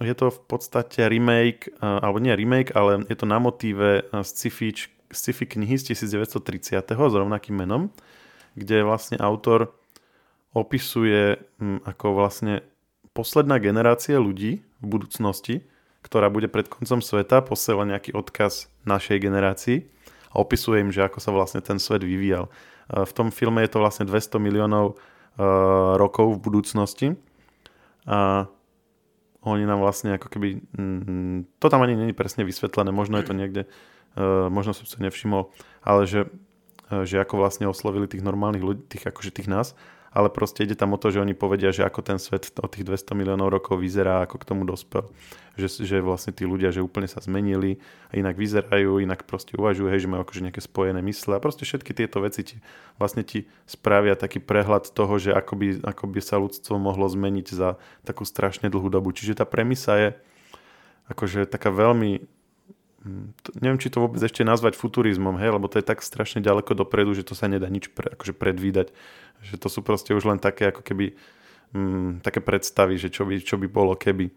je 0.00 0.14
to 0.16 0.32
v 0.32 0.40
podstate 0.48 1.04
remake, 1.04 1.68
alebo 1.80 2.16
nie 2.16 2.32
remake, 2.32 2.72
ale 2.72 3.04
je 3.10 3.16
to 3.18 3.28
na 3.28 3.36
motíve 3.36 4.08
sci-fi, 4.24 4.72
sci-fi 5.12 5.44
knihy 5.44 5.76
z 5.76 5.92
1930. 5.92 6.88
s 6.88 7.14
rovnakým 7.14 7.60
menom, 7.60 7.92
kde 8.56 8.84
vlastne 8.84 9.20
autor 9.20 9.76
opisuje 10.56 11.40
ako 11.84 12.16
vlastne 12.16 12.64
posledná 13.12 13.60
generácia 13.60 14.16
ľudí 14.16 14.64
v 14.80 14.86
budúcnosti, 14.88 15.64
ktorá 16.00 16.32
bude 16.32 16.48
pred 16.48 16.68
koncom 16.68 17.04
sveta, 17.04 17.44
posiela 17.44 17.84
nejaký 17.84 18.16
odkaz 18.16 18.72
našej 18.88 19.20
generácii 19.20 19.84
a 20.32 20.40
opisuje 20.40 20.80
im, 20.80 20.90
že 20.90 21.04
ako 21.04 21.18
sa 21.20 21.30
vlastne 21.32 21.60
ten 21.60 21.76
svet 21.76 22.00
vyvíjal. 22.00 22.48
V 22.88 23.12
tom 23.12 23.28
filme 23.32 23.60
je 23.64 23.70
to 23.72 23.78
vlastne 23.80 24.08
200 24.08 24.40
miliónov 24.40 24.96
rokov 25.96 26.36
v 26.36 26.42
budúcnosti 26.44 27.08
a 28.04 28.48
oni 29.42 29.66
nám 29.66 29.82
vlastne 29.82 30.14
ako 30.16 30.28
keby, 30.30 30.62
mm, 30.78 31.58
to 31.58 31.66
tam 31.66 31.82
ani 31.82 31.98
není 31.98 32.14
presne 32.14 32.46
vysvetlené, 32.46 32.94
možno 32.94 33.18
je 33.18 33.26
to 33.26 33.34
niekde, 33.34 33.62
možno 34.52 34.76
som 34.76 34.86
sa 34.86 35.00
nevšimol, 35.02 35.50
ale 35.82 36.06
že, 36.06 36.28
že 36.86 37.16
ako 37.18 37.40
vlastne 37.40 37.66
oslovili 37.66 38.06
tých 38.06 38.22
normálnych 38.22 38.62
ľudí, 38.62 38.82
tých 38.86 39.08
akože 39.08 39.32
tých 39.34 39.48
nás 39.48 39.74
ale 40.12 40.28
proste 40.28 40.68
ide 40.68 40.76
tam 40.76 40.92
o 40.92 41.00
to, 41.00 41.08
že 41.08 41.24
oni 41.24 41.32
povedia, 41.32 41.72
že 41.72 41.88
ako 41.88 42.00
ten 42.04 42.20
svet 42.20 42.52
od 42.60 42.68
tých 42.68 42.84
200 42.84 43.16
miliónov 43.16 43.48
rokov 43.48 43.80
vyzerá, 43.80 44.20
ako 44.28 44.36
k 44.36 44.48
tomu 44.48 44.68
dospel. 44.68 45.08
Že, 45.52 45.84
že 45.84 45.96
vlastne 46.00 46.32
tí 46.32 46.48
ľudia, 46.48 46.72
že 46.72 46.80
úplne 46.80 47.04
sa 47.04 47.20
zmenili 47.20 47.76
inak 48.12 48.40
vyzerajú, 48.40 49.04
inak 49.04 49.28
proste 49.28 49.52
uvažujú, 49.56 49.88
hej, 49.92 50.04
že 50.04 50.08
majú 50.08 50.24
akože 50.24 50.44
nejaké 50.48 50.64
spojené 50.64 51.04
mysle 51.04 51.36
a 51.36 51.44
proste 51.44 51.68
všetky 51.68 51.92
tieto 51.92 52.24
veci 52.24 52.40
ti 52.40 52.56
vlastne 52.96 53.20
ti 53.20 53.44
spravia 53.68 54.16
taký 54.16 54.40
prehľad 54.40 54.88
toho, 54.96 55.20
že 55.20 55.36
ako 55.36 55.52
by, 55.60 55.68
ako 55.84 56.04
by 56.08 56.20
sa 56.24 56.40
ľudstvo 56.40 56.80
mohlo 56.80 57.04
zmeniť 57.04 57.52
za 57.52 57.76
takú 58.00 58.24
strašne 58.24 58.72
dlhú 58.72 58.88
dobu. 58.88 59.12
Čiže 59.12 59.44
tá 59.44 59.44
premisa 59.44 59.92
je 60.00 60.08
akože 61.12 61.44
taká 61.44 61.68
veľmi 61.68 62.24
neviem, 63.58 63.80
či 63.82 63.90
to 63.90 63.98
vôbec 63.98 64.22
ešte 64.22 64.46
nazvať 64.46 64.78
futurizmom, 64.78 65.34
hej, 65.38 65.50
lebo 65.54 65.66
to 65.66 65.82
je 65.82 65.86
tak 65.86 66.02
strašne 66.02 66.38
ďaleko 66.38 66.78
dopredu, 66.78 67.18
že 67.18 67.26
to 67.26 67.34
sa 67.34 67.50
nedá 67.50 67.66
nič 67.66 67.90
pre, 67.90 68.14
akože 68.14 68.34
predvídať. 68.34 68.94
Že 69.42 69.56
to 69.58 69.68
sú 69.68 69.80
proste 69.82 70.14
už 70.14 70.22
len 70.22 70.38
také 70.38 70.70
ako 70.70 70.86
keby 70.86 71.18
mm, 71.74 72.22
také 72.22 72.38
predstavy, 72.38 72.94
že 72.98 73.10
čo 73.10 73.26
by, 73.26 73.42
čo 73.42 73.58
by 73.58 73.66
bolo 73.66 73.98
keby. 73.98 74.30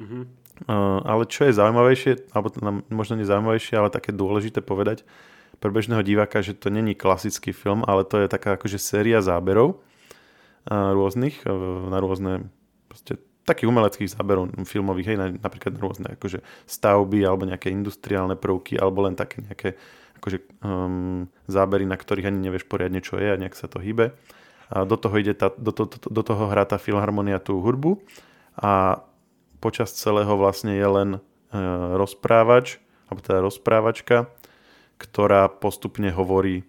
Mm-hmm. 0.00 0.22
Uh, 0.68 1.00
ale 1.08 1.24
čo 1.24 1.48
je 1.48 1.56
zaujímavejšie, 1.56 2.36
alebo 2.36 2.52
možno 2.92 3.16
nezaujímavejšie, 3.16 3.80
ale 3.80 3.88
také 3.88 4.12
dôležité 4.12 4.60
povedať 4.60 5.08
pre 5.56 5.72
bežného 5.72 6.04
diváka, 6.04 6.44
že 6.44 6.52
to 6.52 6.68
není 6.68 6.92
klasický 6.92 7.56
film, 7.56 7.80
ale 7.88 8.04
to 8.04 8.20
je 8.20 8.28
taká 8.28 8.60
akože 8.60 8.76
séria 8.76 9.24
záberov 9.24 9.80
uh, 10.68 10.92
rôznych, 10.92 11.40
uh, 11.48 11.88
na 11.88 11.96
rôzne 12.04 12.52
proste 12.92 13.16
takých 13.44 13.68
umeleckých 13.72 14.12
záberov 14.12 14.52
filmových, 14.68 15.14
hej, 15.14 15.18
na, 15.18 15.26
napríklad 15.32 15.74
na 15.74 15.80
rôzne 15.80 16.08
akože 16.14 16.44
stavby 16.68 17.24
alebo 17.24 17.48
nejaké 17.48 17.72
industriálne 17.72 18.36
prvky 18.36 18.76
alebo 18.76 19.08
len 19.08 19.16
také 19.16 19.42
nejaké 19.42 19.80
akože, 20.20 20.38
um, 20.60 21.26
zábery, 21.48 21.88
na 21.88 21.96
ktorých 21.96 22.28
ani 22.28 22.50
nevieš 22.50 22.68
poriadne, 22.68 23.00
čo 23.00 23.16
je 23.16 23.32
a 23.32 23.40
nejak 23.40 23.56
sa 23.56 23.66
to 23.66 23.80
hýbe. 23.80 24.12
A 24.70 24.84
do 24.86 24.94
toho, 24.94 25.16
ide 25.18 25.34
tá, 25.34 25.50
do, 25.50 25.72
to, 25.72 25.88
do 25.88 26.22
toho 26.22 26.46
hrá 26.46 26.68
tá 26.68 26.76
filharmonia 26.78 27.42
tú 27.42 27.58
hudbu 27.58 28.04
a 28.54 29.02
počas 29.58 29.90
celého 29.96 30.30
vlastne 30.38 30.76
je 30.76 30.88
len 30.88 31.10
e, 31.16 31.20
rozprávač, 31.98 32.78
alebo 33.10 33.20
teda 33.24 33.40
rozprávačka, 33.42 34.30
ktorá 35.00 35.50
postupne 35.50 36.12
hovorí 36.14 36.62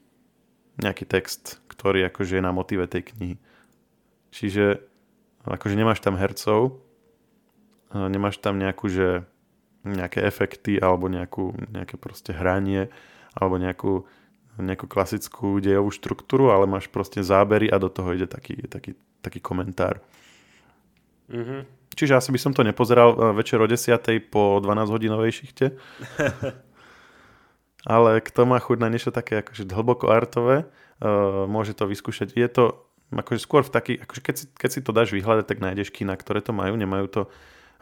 nejaký 0.81 1.05
text, 1.05 1.61
ktorý 1.69 2.09
akože 2.09 2.39
je 2.39 2.43
na 2.43 2.55
motive 2.55 2.89
tej 2.89 3.13
knihy. 3.13 3.35
Čiže 4.31 4.90
akože 5.47 5.75
nemáš 5.77 6.03
tam 6.03 6.17
hercov, 6.17 6.81
e, 7.93 7.97
nemáš 7.97 8.37
tam 8.41 8.61
nejakú, 8.61 8.85
že 8.91 9.25
nejaké 9.81 10.21
efekty 10.21 10.77
alebo 10.77 11.09
nejakú, 11.09 11.57
nejaké 11.73 11.97
proste 11.97 12.33
hranie 12.33 12.93
alebo 13.33 13.57
nejakú 13.57 14.05
nejakú 14.59 14.83
klasickú 14.83 15.63
dejovú 15.63 15.95
štruktúru, 15.95 16.51
ale 16.51 16.67
máš 16.67 16.91
proste 16.91 17.23
zábery 17.23 17.71
a 17.71 17.79
do 17.79 17.87
toho 17.87 18.11
ide 18.11 18.27
taký, 18.27 18.59
taký, 18.67 18.99
taký 19.23 19.39
komentár. 19.39 20.03
Mm-hmm. 21.31 21.61
Čiže 21.95 22.19
asi 22.19 22.29
by 22.35 22.39
som 22.39 22.51
to 22.51 22.67
nepozeral 22.67 23.15
eh, 23.15 23.19
večer 23.31 23.63
o 23.63 23.67
10. 23.67 23.79
po 24.27 24.59
12 24.59 24.91
hodinovej 24.91 25.31
šichte. 25.31 25.71
ale 27.95 28.21
kto 28.21 28.45
má 28.45 28.59
chuť 28.59 28.77
na 28.77 28.91
niečo 28.91 29.09
také 29.09 29.41
akože 29.41 29.65
hlboko 29.65 30.13
artové, 30.13 30.69
uh, 31.01 31.49
môže 31.49 31.73
to 31.73 31.89
vyskúšať. 31.89 32.37
Je 32.37 32.45
to 32.45 32.63
akože 33.19 33.39
skôr 33.43 33.67
v 33.67 33.71
taký, 33.75 33.93
akože 33.99 34.21
keď, 34.23 34.35
si, 34.39 34.45
keď 34.55 34.69
si 34.71 34.79
to 34.79 34.95
dáš 34.95 35.11
vyhľadať, 35.11 35.45
tak 35.47 35.59
nájdeš 35.59 35.91
kina, 35.91 36.15
ktoré 36.15 36.39
to 36.39 36.55
majú. 36.55 36.79
Nemajú 36.79 37.05
to, 37.11 37.21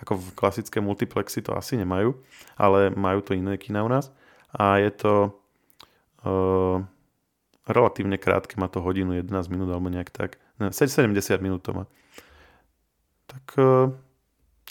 ako 0.02 0.18
v 0.18 0.28
klasické 0.34 0.82
multiplexy 0.82 1.46
to 1.46 1.54
asi 1.54 1.78
nemajú, 1.78 2.18
ale 2.58 2.90
majú 2.90 3.22
to 3.22 3.38
iné 3.38 3.54
kina 3.62 3.86
u 3.86 3.90
nás. 3.90 4.10
A 4.50 4.82
je 4.82 4.90
to 4.90 5.40
Uh, 6.20 6.84
relatívne 7.64 8.20
krátke, 8.20 8.60
má 8.60 8.68
to 8.68 8.84
hodinu, 8.84 9.16
11 9.16 9.32
minút 9.48 9.72
alebo 9.72 9.88
nejak 9.88 10.12
tak. 10.12 10.36
Ne, 10.60 10.76
70 10.76 11.16
minút 11.40 11.64
to 11.64 11.72
má. 11.72 11.84
Tak 13.32 13.46
uh, 13.56 13.96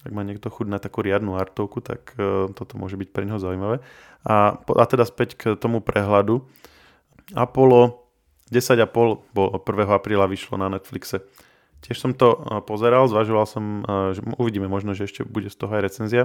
ak 0.05 0.13
má 0.13 0.29
niekto 0.29 0.53
chuť 0.53 0.69
na 0.69 0.77
takú 0.77 1.01
riadnu 1.01 1.41
artovku, 1.41 1.81
tak 1.81 2.13
uh, 2.21 2.53
toto 2.53 2.77
môže 2.77 3.01
byť 3.01 3.09
pre 3.17 3.25
neho 3.25 3.41
zaujímavé. 3.41 3.81
A, 4.29 4.61
a 4.61 4.85
teda 4.85 5.09
späť 5.09 5.41
k 5.41 5.43
tomu 5.57 5.81
prehľadu. 5.81 6.45
Apollo 7.33 8.08
10,5 8.51 9.35
bol 9.35 9.49
1. 9.57 9.65
apríla 9.89 10.27
vyšlo 10.29 10.57
na 10.57 10.69
Netflixe. 10.73 11.25
Tiež 11.79 12.03
som 12.03 12.11
to 12.11 12.35
pozeral, 12.67 13.07
zvažoval 13.07 13.47
som, 13.47 13.87
že 14.11 14.19
uvidíme 14.35 14.67
možno, 14.67 14.99
že 14.99 15.07
ešte 15.07 15.23
bude 15.23 15.47
z 15.47 15.55
toho 15.55 15.71
aj 15.79 15.83
recenzia. 15.87 16.23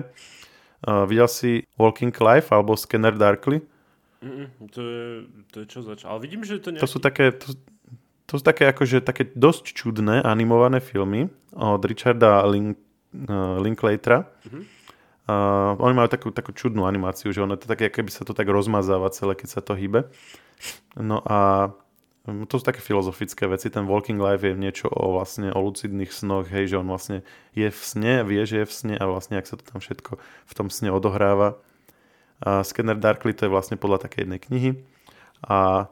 Videl 0.81 1.29
si 1.29 1.69
Walking 1.77 2.11
Life 2.17 2.49
alebo 2.49 2.73
Scanner 2.73 3.13
Darkly? 3.13 3.61
Mm, 4.23 4.47
to, 4.71 4.81
je, 4.81 5.07
to 5.51 5.55
je 5.61 5.65
čo 5.67 5.79
zač. 5.83 6.07
Ale 6.07 6.23
vidím, 6.23 6.47
že 6.47 6.57
to 6.63 6.71
nejaký... 6.71 6.83
To 6.87 6.89
sú 6.89 6.99
také, 7.03 7.35
to, 7.35 7.53
to 8.23 8.33
sú 8.39 8.43
také 8.43 8.71
akože 8.71 9.03
také 9.03 9.27
dosť 9.35 9.75
čudné 9.75 10.23
animované 10.23 10.79
filmy 10.79 11.27
od 11.51 11.83
Richarda 11.83 12.47
Link, 12.47 12.79
uh, 13.27 13.59
Linklatera. 13.59 14.31
Mm-hmm. 14.47 14.63
Uh, 15.23 15.79
oni 15.79 15.95
majú 15.95 16.09
takú, 16.11 16.27
takú 16.31 16.51
čudnú 16.55 16.87
animáciu, 16.87 17.31
že 17.35 17.43
ono 17.43 17.59
to 17.59 17.67
také, 17.67 17.91
keby 17.91 18.11
sa 18.11 18.23
to 18.23 18.31
tak 18.35 18.47
rozmazáva 18.47 19.11
celé, 19.11 19.35
keď 19.35 19.59
sa 19.59 19.61
to 19.63 19.75
hýbe. 19.75 20.07
No 20.95 21.19
a 21.23 21.71
to 22.23 22.53
sú 22.55 22.63
také 22.63 22.79
filozofické 22.79 23.51
veci. 23.51 23.67
Ten 23.67 23.83
Walking 23.83 24.15
Life 24.15 24.47
je 24.47 24.55
niečo 24.55 24.87
o 24.87 25.19
vlastne 25.19 25.51
o 25.51 25.59
lucidných 25.59 26.07
snoch, 26.07 26.47
hej, 26.47 26.71
že 26.71 26.79
on 26.79 26.87
vlastne 26.87 27.27
je 27.51 27.67
v 27.67 27.81
sne, 27.83 28.23
vie, 28.23 28.39
že 28.47 28.63
je 28.63 28.65
v 28.67 28.73
sne 28.73 28.95
a 28.95 29.03
vlastne 29.03 29.35
ak 29.35 29.47
sa 29.47 29.59
to 29.59 29.67
tam 29.67 29.83
všetko 29.83 30.15
v 30.21 30.53
tom 30.55 30.71
sne 30.71 30.95
odohráva, 30.95 31.59
Scanner 32.43 32.99
Darkly 32.99 33.31
to 33.31 33.47
je 33.47 33.51
vlastne 33.51 33.79
podľa 33.79 34.07
takej 34.07 34.27
jednej 34.27 34.39
knihy 34.39 34.71
a 35.47 35.87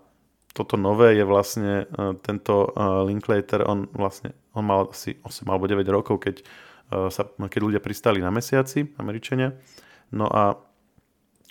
toto 0.51 0.75
nové 0.75 1.15
je 1.15 1.23
vlastne 1.23 1.87
e, 1.87 2.15
tento 2.19 2.67
e, 2.67 2.69
Linklater, 3.07 3.63
on 3.63 3.87
vlastne 3.95 4.35
on 4.51 4.67
mal 4.67 4.91
asi 4.91 5.15
8 5.23 5.47
alebo 5.47 5.63
9 5.63 5.87
rokov, 5.87 6.19
keď, 6.19 6.43
e, 6.43 7.07
sa, 7.07 7.23
keď 7.23 7.61
ľudia 7.63 7.79
pristali 7.79 8.19
na 8.19 8.35
mesiaci, 8.35 8.91
Američania. 8.99 9.55
No 10.11 10.27
a 10.27 10.59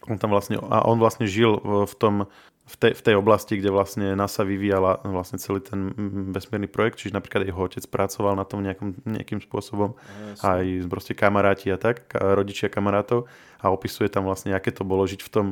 on 0.05 0.21
tam 0.21 0.37
vlastne, 0.37 0.61
a 0.61 0.85
on 0.85 1.01
vlastne 1.01 1.25
žil 1.25 1.57
v 1.65 1.95
tom 1.97 2.29
v 2.71 2.75
tej, 2.79 2.93
v 2.95 3.03
tej 3.03 3.15
oblasti, 3.19 3.59
kde 3.59 3.75
vlastne 3.75 4.15
NASA 4.15 4.47
vyvíjala 4.47 5.03
vlastne 5.03 5.43
celý 5.43 5.59
ten 5.59 5.91
vesmírny 6.31 6.71
projekt, 6.71 7.03
čiže 7.03 7.19
napríklad 7.19 7.43
jeho 7.43 7.59
otec 7.59 7.83
pracoval 7.91 8.39
na 8.39 8.47
tom 8.47 8.63
nejakom, 8.63 9.03
nejakým 9.03 9.43
spôsobom, 9.43 9.99
yes. 9.99 10.39
aj 10.47 10.87
proste 10.87 11.19
kamaráti 11.19 11.75
a 11.75 11.79
tak, 11.83 12.15
rodičia 12.15 12.71
kamarátov 12.71 13.27
a 13.59 13.75
opisuje 13.75 14.07
tam 14.07 14.31
vlastne, 14.31 14.55
aké 14.55 14.71
to 14.71 14.87
bolo 14.87 15.03
žiť 15.03 15.21
v 15.27 15.33
tom 15.35 15.47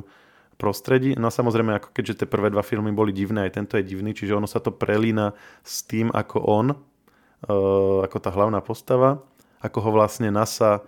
prostredí. 0.59 1.19
No 1.19 1.31
a 1.31 1.35
samozrejme, 1.35 1.79
ako 1.79 1.91
keďže 1.95 2.23
tie 2.23 2.29
prvé 2.31 2.51
dva 2.55 2.63
filmy 2.63 2.95
boli 2.95 3.11
divné, 3.15 3.47
aj 3.47 3.63
tento 3.63 3.75
je 3.79 3.87
divný, 3.87 4.15
čiže 4.15 4.39
ono 4.39 4.47
sa 4.47 4.63
to 4.63 4.75
prelína 4.75 5.35
s 5.63 5.87
tým, 5.87 6.11
ako 6.15 6.39
on, 6.47 6.67
uh, 6.75 7.99
ako 8.07 8.17
tá 8.19 8.31
hlavná 8.35 8.59
postava, 8.63 9.23
ako 9.59 9.79
ho 9.87 9.91
vlastne 9.95 10.31
NASA 10.31 10.83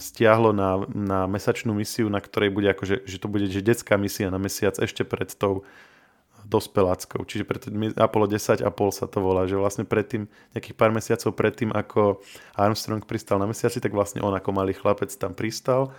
stiahlo 0.00 0.54
na, 0.54 0.80
na 0.88 1.18
mesačnú 1.28 1.74
misiu, 1.76 2.08
na 2.08 2.22
ktorej 2.22 2.50
bude 2.54 2.72
akože, 2.72 3.04
že 3.04 3.16
to 3.20 3.26
bude 3.28 3.50
že 3.50 3.60
detská 3.60 3.98
misia 4.00 4.32
na 4.32 4.40
mesiac 4.40 4.78
ešte 4.78 5.04
pred 5.04 5.28
tou 5.34 5.66
dospeláckou. 6.46 7.26
Čiže 7.26 7.42
pred 7.42 7.62
Apollo 7.98 8.30
10 8.30 8.62
a 8.62 8.70
pol 8.70 8.94
sa 8.94 9.10
to 9.10 9.18
volá, 9.18 9.50
že 9.50 9.58
vlastne 9.58 9.82
predtým, 9.82 10.30
nejakých 10.54 10.78
pár 10.78 10.94
mesiacov 10.94 11.34
predtým, 11.34 11.74
ako 11.74 12.22
Armstrong 12.54 13.02
pristal 13.02 13.42
na 13.42 13.50
mesiaci, 13.50 13.82
tak 13.82 13.90
vlastne 13.90 14.22
on 14.22 14.30
ako 14.30 14.54
malý 14.54 14.72
chlapec 14.72 15.10
tam 15.18 15.34
pristal 15.34 15.90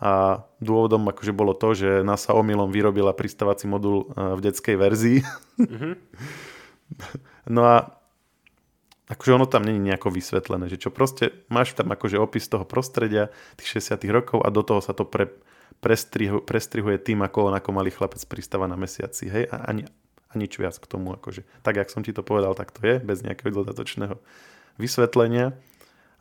a 0.00 0.40
dôvodom 0.64 1.04
akože 1.12 1.36
bolo 1.36 1.52
to, 1.52 1.76
že 1.76 2.00
NASA 2.00 2.32
omylom 2.32 2.72
vyrobila 2.72 3.12
pristávací 3.12 3.68
modul 3.68 4.08
e, 4.08 4.32
v 4.32 4.40
detskej 4.40 4.76
verzii. 4.80 5.18
Mm-hmm. 5.60 5.92
no 7.54 7.60
a 7.68 7.99
akože 9.10 9.34
ono 9.34 9.46
tam 9.50 9.66
není 9.66 9.82
nejako 9.82 10.14
vysvetlené, 10.14 10.70
že 10.70 10.78
čo 10.78 10.94
proste 10.94 11.34
máš 11.50 11.74
tam 11.74 11.90
akože 11.90 12.16
opis 12.22 12.46
toho 12.46 12.62
prostredia 12.62 13.34
tých 13.58 13.82
60 13.82 14.06
rokov 14.14 14.38
a 14.46 14.48
do 14.54 14.62
toho 14.62 14.78
sa 14.78 14.94
to 14.94 15.02
pre, 15.02 15.34
prestrihu, 15.82 16.38
prestrihuje 16.46 17.02
tým, 17.02 17.26
ako 17.26 17.50
on 17.50 17.54
ako 17.58 17.70
malý 17.74 17.90
chlapec 17.90 18.22
pristáva 18.30 18.70
na 18.70 18.78
mesiaci, 18.78 19.26
hej, 19.26 19.44
a 19.50 19.66
ani, 19.66 19.82
a 20.30 20.32
nič 20.38 20.54
viac 20.54 20.78
k 20.78 20.86
tomu, 20.86 21.18
akože 21.18 21.42
tak, 21.66 21.82
jak 21.82 21.90
som 21.90 22.06
ti 22.06 22.14
to 22.14 22.22
povedal, 22.22 22.54
tak 22.54 22.70
to 22.70 22.86
je, 22.86 23.02
bez 23.02 23.26
nejakého 23.26 23.50
dodatočného 23.50 24.14
vysvetlenia 24.78 25.58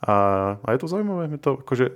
a, 0.02 0.16
a 0.58 0.68
je 0.74 0.80
to 0.82 0.88
zaujímavé, 0.90 1.30
je 1.30 1.42
to 1.42 1.52
akože 1.62 1.88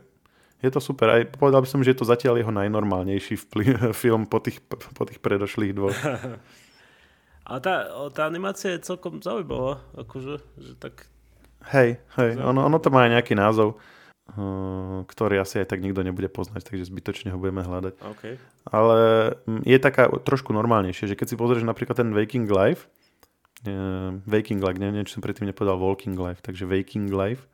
je 0.63 0.71
to 0.71 0.79
super. 0.79 1.11
Aj 1.11 1.27
povedal 1.27 1.59
by 1.59 1.67
som, 1.67 1.83
že 1.83 1.91
je 1.91 1.99
to 1.99 2.07
zatiaľ 2.07 2.39
jeho 2.39 2.55
najnormálnejší 2.55 3.35
film 4.01 4.23
po 4.31 4.39
tých, 4.39 4.63
po 4.95 5.03
tých 5.03 5.19
predošlých 5.19 5.75
dvoch. 5.75 5.91
A 7.43 7.59
tá, 7.59 7.91
tá 8.15 8.23
animácia 8.23 8.75
je 8.75 8.87
celkom 8.87 9.19
zaujímavá, 9.19 9.83
akože, 9.99 10.39
že 10.63 10.73
tak... 10.79 11.11
Hej, 11.75 11.99
hej, 12.15 12.29
ono, 12.39 12.67
ono 12.67 12.77
to 12.79 12.87
má 12.87 13.07
aj 13.07 13.19
nejaký 13.19 13.35
názov, 13.35 13.79
uh, 14.35 15.03
ktorý 15.07 15.43
asi 15.43 15.59
aj 15.59 15.75
tak 15.75 15.83
nikto 15.83 16.03
nebude 16.03 16.31
poznať, 16.31 16.63
takže 16.63 16.87
zbytočne 16.87 17.35
ho 17.35 17.39
budeme 17.39 17.63
hľadať. 17.63 17.99
Okay. 18.15 18.39
Ale 18.67 18.99
mm, 19.43 19.63
je 19.67 19.77
taká 19.79 20.07
trošku 20.23 20.55
normálnejšie, 20.55 21.11
že 21.11 21.19
keď 21.19 21.35
si 21.35 21.39
pozrieš 21.39 21.67
napríklad 21.67 21.99
ten 21.99 22.15
Waking 22.15 22.47
Life, 22.47 22.87
Waking 24.27 24.59
Life, 24.59 24.75
neviem, 24.75 25.07
či 25.07 25.15
som 25.15 25.23
predtým 25.23 25.47
nepovedal 25.47 25.79
Walking 25.79 26.19
Life, 26.19 26.43
takže 26.43 26.67
Waking 26.67 27.11
Life, 27.11 27.47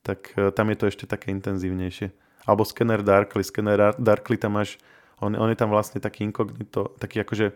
tak 0.00 0.32
uh, 0.36 0.48
tam 0.52 0.72
je 0.72 0.76
to 0.76 0.84
ešte 0.88 1.04
také 1.04 1.32
intenzívnejšie. 1.32 2.12
Alebo 2.48 2.64
Scanner 2.64 3.04
Darkly, 3.04 3.44
Scanner 3.44 3.96
Darkly 3.96 4.36
tam 4.40 4.56
máš, 4.60 4.80
on, 5.20 5.36
on 5.36 5.48
je 5.52 5.56
tam 5.60 5.68
vlastne 5.68 6.00
taký 6.00 6.24
inkognito, 6.24 6.96
taký 6.96 7.20
akože 7.20 7.52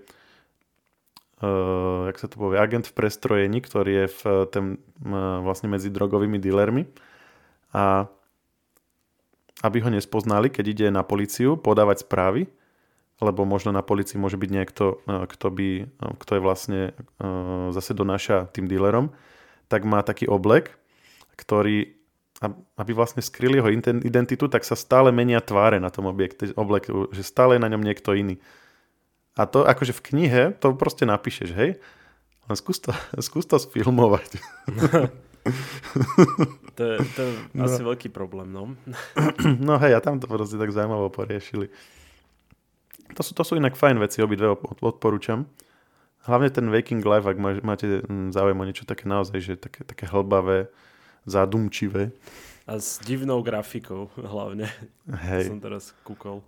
uh, 1.42 2.08
jak 2.08 2.16
sa 2.20 2.26
to 2.30 2.36
povie, 2.40 2.56
agent 2.60 2.88
v 2.88 2.96
prestrojení, 2.96 3.58
ktorý 3.60 3.92
je 4.04 4.06
v, 4.08 4.20
ten, 4.48 4.64
uh, 5.04 5.42
vlastne 5.44 5.68
medzi 5.68 5.92
drogovými 5.92 6.40
dealermi 6.40 6.88
a 7.76 8.08
aby 9.64 9.80
ho 9.80 9.88
nespoznali, 9.88 10.52
keď 10.52 10.64
ide 10.68 10.86
na 10.92 11.00
policiu 11.00 11.56
podávať 11.56 12.04
správy, 12.04 12.44
lebo 13.24 13.48
možno 13.48 13.72
na 13.72 13.80
policii 13.80 14.20
môže 14.20 14.36
byť 14.36 14.50
niekto, 14.52 15.00
kto, 15.08 15.46
by, 15.48 15.68
kto 16.20 16.30
je 16.36 16.44
vlastne 16.44 16.80
uh, 16.92 17.72
zase 17.72 17.96
donáša 17.96 18.52
tým 18.52 18.68
dealerom, 18.68 19.16
tak 19.72 19.88
má 19.88 20.04
taký 20.04 20.28
oblek, 20.28 20.76
ktorý, 21.40 21.96
aby 22.76 22.92
vlastne 22.92 23.24
skryli 23.24 23.60
jeho 23.60 23.72
identitu, 24.04 24.44
tak 24.52 24.64
sa 24.68 24.76
stále 24.76 25.08
menia 25.12 25.40
tváre 25.40 25.80
na 25.80 25.88
tom 25.88 26.04
objekte, 26.08 26.52
obleku, 26.52 27.08
že 27.12 27.24
stále 27.24 27.56
je 27.56 27.64
na 27.64 27.72
ňom 27.72 27.80
niekto 27.80 28.12
iný. 28.12 28.36
A 29.36 29.44
to 29.44 29.68
akože 29.68 29.92
v 29.92 30.04
knihe 30.12 30.42
to 30.56 30.72
proste 30.72 31.04
napíšeš, 31.04 31.52
hej? 31.52 31.76
Len 32.48 32.56
skús 32.56 32.80
to, 32.80 32.96
skús 33.26 33.44
to 33.44 33.60
sfilmovať. 33.60 34.40
to, 36.76 36.82
je, 36.82 36.96
to 37.14 37.20
je 37.20 37.30
no. 37.52 37.68
asi 37.68 37.82
veľký 37.84 38.08
problém, 38.08 38.48
no. 38.48 38.72
no 39.68 39.76
hej, 39.76 39.92
a 39.94 40.00
tam 40.00 40.16
to 40.16 40.26
proste 40.26 40.56
tak 40.56 40.72
zaujímavo 40.72 41.12
poriešili. 41.12 41.68
To 43.14 43.22
sú, 43.22 43.36
to 43.36 43.42
sú 43.46 43.54
inak 43.54 43.78
fajn 43.78 44.02
veci, 44.02 44.24
obidve 44.24 44.56
odporúčam. 44.82 45.46
Hlavne 46.26 46.50
ten 46.50 46.66
Waking 46.66 47.06
Life, 47.06 47.22
ak 47.22 47.38
máte 47.62 48.02
mm, 48.02 48.34
záujem 48.34 48.58
o 48.58 48.66
niečo 48.66 48.82
také 48.82 49.06
naozaj, 49.06 49.38
že 49.38 49.54
také, 49.54 49.86
také 49.86 50.10
hlbavé, 50.10 50.66
zadumčivé. 51.22 52.10
A 52.66 52.82
s 52.82 52.98
divnou 52.98 53.46
grafikou 53.46 54.10
hlavne. 54.18 54.66
Hej. 55.06 55.54
Som 55.54 55.62
teraz 55.62 55.94
kúkol. 56.02 56.42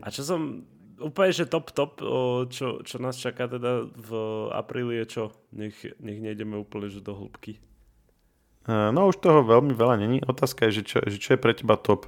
A 0.00 0.08
čo 0.08 0.24
som 0.24 0.64
úplne, 1.00 1.32
že 1.32 1.48
top, 1.48 1.72
top, 1.72 1.98
čo, 2.52 2.84
čo 2.84 2.96
nás 3.00 3.16
čaká 3.16 3.48
teda 3.48 3.88
v 3.88 4.10
apríli 4.52 5.00
je 5.02 5.06
čo? 5.08 5.24
Nech, 5.50 5.76
nech 5.98 6.20
nejdeme 6.20 6.60
úplne 6.60 6.92
že 6.92 7.00
do 7.00 7.16
hĺbky. 7.16 7.58
No 8.68 9.08
už 9.08 9.24
toho 9.24 9.40
veľmi 9.42 9.72
veľa 9.72 9.96
není. 9.98 10.20
Otázka 10.20 10.68
je, 10.68 10.80
že 10.80 10.82
čo, 10.84 10.98
že 11.02 11.16
čo 11.16 11.34
je 11.34 11.42
pre 11.42 11.56
teba 11.56 11.80
top. 11.80 12.06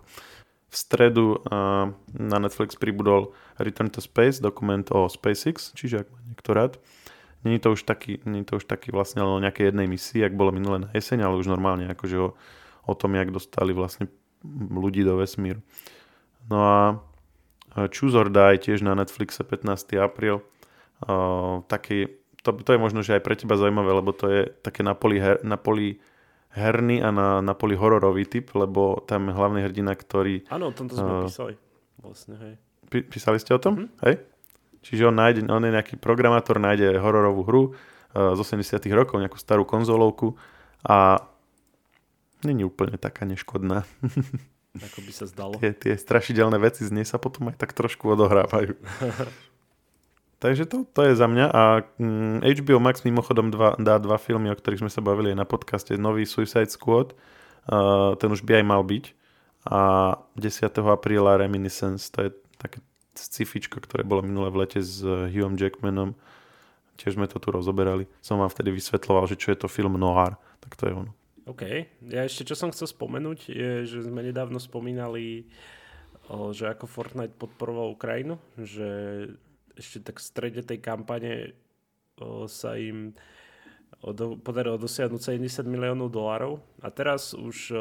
V 0.72 0.74
stredu 0.76 1.36
uh, 1.36 1.92
na 2.16 2.38
Netflix 2.40 2.80
pribudol 2.80 3.36
Return 3.60 3.92
to 3.92 4.00
Space, 4.00 4.40
dokument 4.40 4.88
o 4.88 5.04
SpaceX, 5.04 5.76
čiže 5.76 6.04
ak 6.04 6.08
má 6.08 6.20
niekto 6.24 6.50
rád. 6.56 6.72
Není 7.44 7.60
to 7.60 7.76
už 7.76 7.84
taký, 7.84 8.24
není 8.24 8.44
to 8.48 8.56
už 8.56 8.64
taký 8.64 8.88
vlastne 8.88 9.20
len 9.20 9.32
o 9.36 9.42
nejakej 9.42 9.68
jednej 9.68 9.84
misii, 9.84 10.24
ak 10.24 10.32
bolo 10.32 10.54
minulé 10.54 10.86
na 10.86 10.90
jeseň, 10.94 11.28
ale 11.28 11.36
už 11.36 11.50
normálne 11.50 11.90
akože 11.92 12.16
o, 12.16 12.28
o 12.88 12.94
tom, 12.94 13.18
jak 13.18 13.34
dostali 13.34 13.76
vlastne 13.76 14.08
ľudí 14.72 15.04
do 15.04 15.20
vesmíru. 15.20 15.60
No 16.48 16.58
a 16.62 16.78
Choose 17.72 18.12
or 18.12 18.28
Die 18.28 18.56
tiež 18.60 18.84
na 18.84 18.92
Netflixe 18.92 19.40
15. 19.44 19.96
apríl. 19.96 20.44
Uh, 21.02 21.64
taký, 21.66 22.20
to, 22.44 22.52
to 22.52 22.70
je 22.76 22.78
možno, 22.78 23.00
že 23.00 23.16
aj 23.18 23.22
pre 23.24 23.34
teba 23.34 23.58
zaujímavé, 23.58 23.90
lebo 23.90 24.12
to 24.12 24.28
je 24.28 24.40
také 24.60 24.84
na 24.84 24.92
poli, 24.94 25.18
her, 25.18 25.40
na 25.42 25.56
poli 25.56 25.98
herný 26.52 27.00
a 27.00 27.08
na, 27.08 27.40
na 27.40 27.56
poli 27.56 27.74
hororový 27.74 28.28
typ, 28.28 28.52
lebo 28.52 29.00
tam 29.08 29.32
je 29.32 29.34
hlavný 29.34 29.60
hrdina, 29.64 29.96
ktorý... 29.96 30.44
Áno, 30.52 30.70
o 30.70 30.74
tomto 30.76 30.94
sme 30.94 31.10
uh, 31.10 31.24
písali. 31.24 31.54
Vlastne, 31.98 32.34
hej. 32.38 32.54
Pí, 32.92 33.02
písali 33.08 33.40
ste 33.40 33.56
o 33.56 33.60
tom? 33.60 33.88
Mm-hmm. 33.88 34.04
Hej? 34.04 34.14
Čiže 34.82 35.02
on, 35.08 35.16
nájde, 35.16 35.40
on 35.48 35.64
je 35.64 35.72
nejaký 35.72 35.96
programátor, 35.96 36.60
nájde 36.60 37.00
hororovú 37.00 37.42
hru 37.48 37.62
uh, 37.72 38.36
z 38.36 38.38
80 38.38 38.84
rokov, 38.92 39.16
nejakú 39.16 39.40
starú 39.40 39.64
konzolovku 39.64 40.36
a 40.84 41.24
není 42.44 42.68
úplne 42.68 43.00
taká 43.00 43.24
neškodná. 43.24 43.88
Ako 44.72 45.04
by 45.04 45.12
sa 45.12 45.28
zdalo. 45.28 45.60
Tie, 45.60 45.76
tie 45.76 45.94
strašidelné 46.00 46.56
veci 46.56 46.88
z 46.88 46.90
nej 46.96 47.04
sa 47.04 47.20
potom 47.20 47.52
aj 47.52 47.60
tak 47.60 47.76
trošku 47.76 48.08
odohrávajú. 48.08 48.72
Takže 50.42 50.66
to, 50.66 50.82
to 50.90 51.06
je 51.06 51.14
za 51.14 51.30
mňa 51.30 51.46
a 51.54 51.62
mm, 52.02 52.42
HBO 52.42 52.82
Max 52.82 53.06
mimochodom 53.06 53.54
dva, 53.54 53.78
dá 53.78 54.00
dva 54.02 54.18
filmy, 54.18 54.50
o 54.50 54.58
ktorých 54.58 54.82
sme 54.82 54.90
sa 54.90 54.98
bavili 54.98 55.30
aj 55.30 55.38
na 55.38 55.46
podcaste. 55.46 55.94
Nový 55.94 56.26
Suicide 56.26 56.72
Squad, 56.72 57.14
uh, 57.70 58.18
ten 58.18 58.26
už 58.26 58.42
by 58.42 58.58
aj 58.58 58.64
mal 58.66 58.82
byť. 58.82 59.14
A 59.70 59.80
10. 60.34 60.66
apríla 60.90 61.38
Reminiscence, 61.38 62.10
to 62.10 62.26
je 62.26 62.30
také 62.58 62.82
scifičko, 63.14 63.78
ktoré 63.78 64.02
bolo 64.02 64.26
minulé 64.26 64.50
v 64.50 64.66
lete 64.66 64.82
s 64.82 65.06
Hughom 65.06 65.54
Jackmanom. 65.54 66.18
Tiež 66.98 67.14
sme 67.14 67.30
to 67.30 67.38
tu 67.38 67.54
rozoberali. 67.54 68.10
Som 68.18 68.42
vám 68.42 68.50
vtedy 68.50 68.74
vysvetloval, 68.74 69.30
že 69.30 69.38
čo 69.38 69.54
je 69.54 69.62
to 69.62 69.70
film 69.70 69.94
noir. 69.94 70.34
Tak 70.58 70.74
to 70.74 70.90
je 70.90 70.92
ono. 71.06 71.14
OK. 71.42 71.62
Ja 72.06 72.22
ešte, 72.22 72.46
čo 72.46 72.54
som 72.54 72.70
chcel 72.70 72.86
spomenúť, 72.86 73.50
je, 73.50 73.70
že 73.82 73.98
sme 74.06 74.22
nedávno 74.22 74.62
spomínali, 74.62 75.50
že 76.54 76.70
ako 76.70 76.86
Fortnite 76.86 77.34
podporoval 77.34 77.98
Ukrajinu, 77.98 78.38
že 78.54 78.90
ešte 79.74 80.06
tak 80.06 80.22
v 80.22 80.26
strede 80.26 80.62
tej 80.62 80.78
kampane 80.78 81.58
sa 82.46 82.78
im 82.78 83.16
do, 84.02 84.38
podarilo 84.38 84.78
dosiahnuť 84.78 85.38
70 85.38 85.66
miliónov 85.66 86.14
dolárov. 86.14 86.62
A 86.82 86.94
teraz 86.94 87.34
už, 87.34 87.74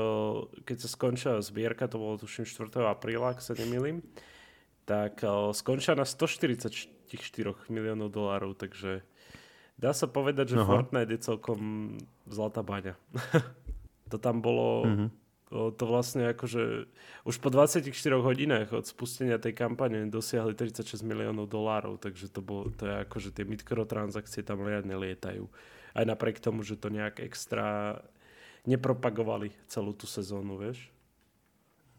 keď 0.66 0.78
sa 0.82 0.90
skončila 0.90 1.38
zbierka, 1.46 1.86
to 1.86 2.02
bolo 2.02 2.18
tuším 2.18 2.50
4. 2.50 2.74
apríla, 2.90 3.38
ak 3.38 3.46
sa 3.46 3.54
nemýlim, 3.54 4.02
tak 4.90 5.22
skončila 5.54 6.02
na 6.02 6.06
144 6.10 6.90
miliónov 7.70 8.10
dolárov, 8.10 8.58
takže 8.58 9.06
Dá 9.82 9.98
sa 9.98 10.06
povedať, 10.06 10.54
že 10.54 10.58
Aha. 10.62 10.70
Fortnite 10.70 11.10
je 11.18 11.26
celkom 11.26 11.60
zlatá 12.30 12.62
baňa. 12.62 12.94
to 14.14 14.22
tam 14.22 14.40
bolo... 14.40 14.86
Mm-hmm. 14.86 15.10
To 15.52 15.84
vlastne 15.84 16.32
akože 16.32 16.88
už 17.28 17.36
po 17.44 17.52
24 17.52 17.92
hodinách 18.24 18.72
od 18.72 18.88
spustenia 18.88 19.36
tej 19.36 19.52
kampane 19.52 20.08
dosiahli 20.08 20.56
36 20.56 21.04
miliónov 21.04 21.52
dolárov, 21.52 22.00
takže 22.00 22.32
to, 22.32 22.40
bolo, 22.40 22.72
to 22.72 22.88
je 22.88 22.96
akože 23.04 23.36
tie 23.36 23.44
mikrotransakcie 23.44 24.48
tam 24.48 24.64
riadne 24.64 24.96
lietajú. 24.96 25.52
Aj 25.92 26.08
napriek 26.08 26.40
tomu, 26.40 26.64
že 26.64 26.80
to 26.80 26.88
nejak 26.88 27.20
extra 27.20 28.00
nepropagovali 28.64 29.52
celú 29.68 29.92
tú 29.92 30.08
sezónu, 30.08 30.56
vieš. 30.56 30.88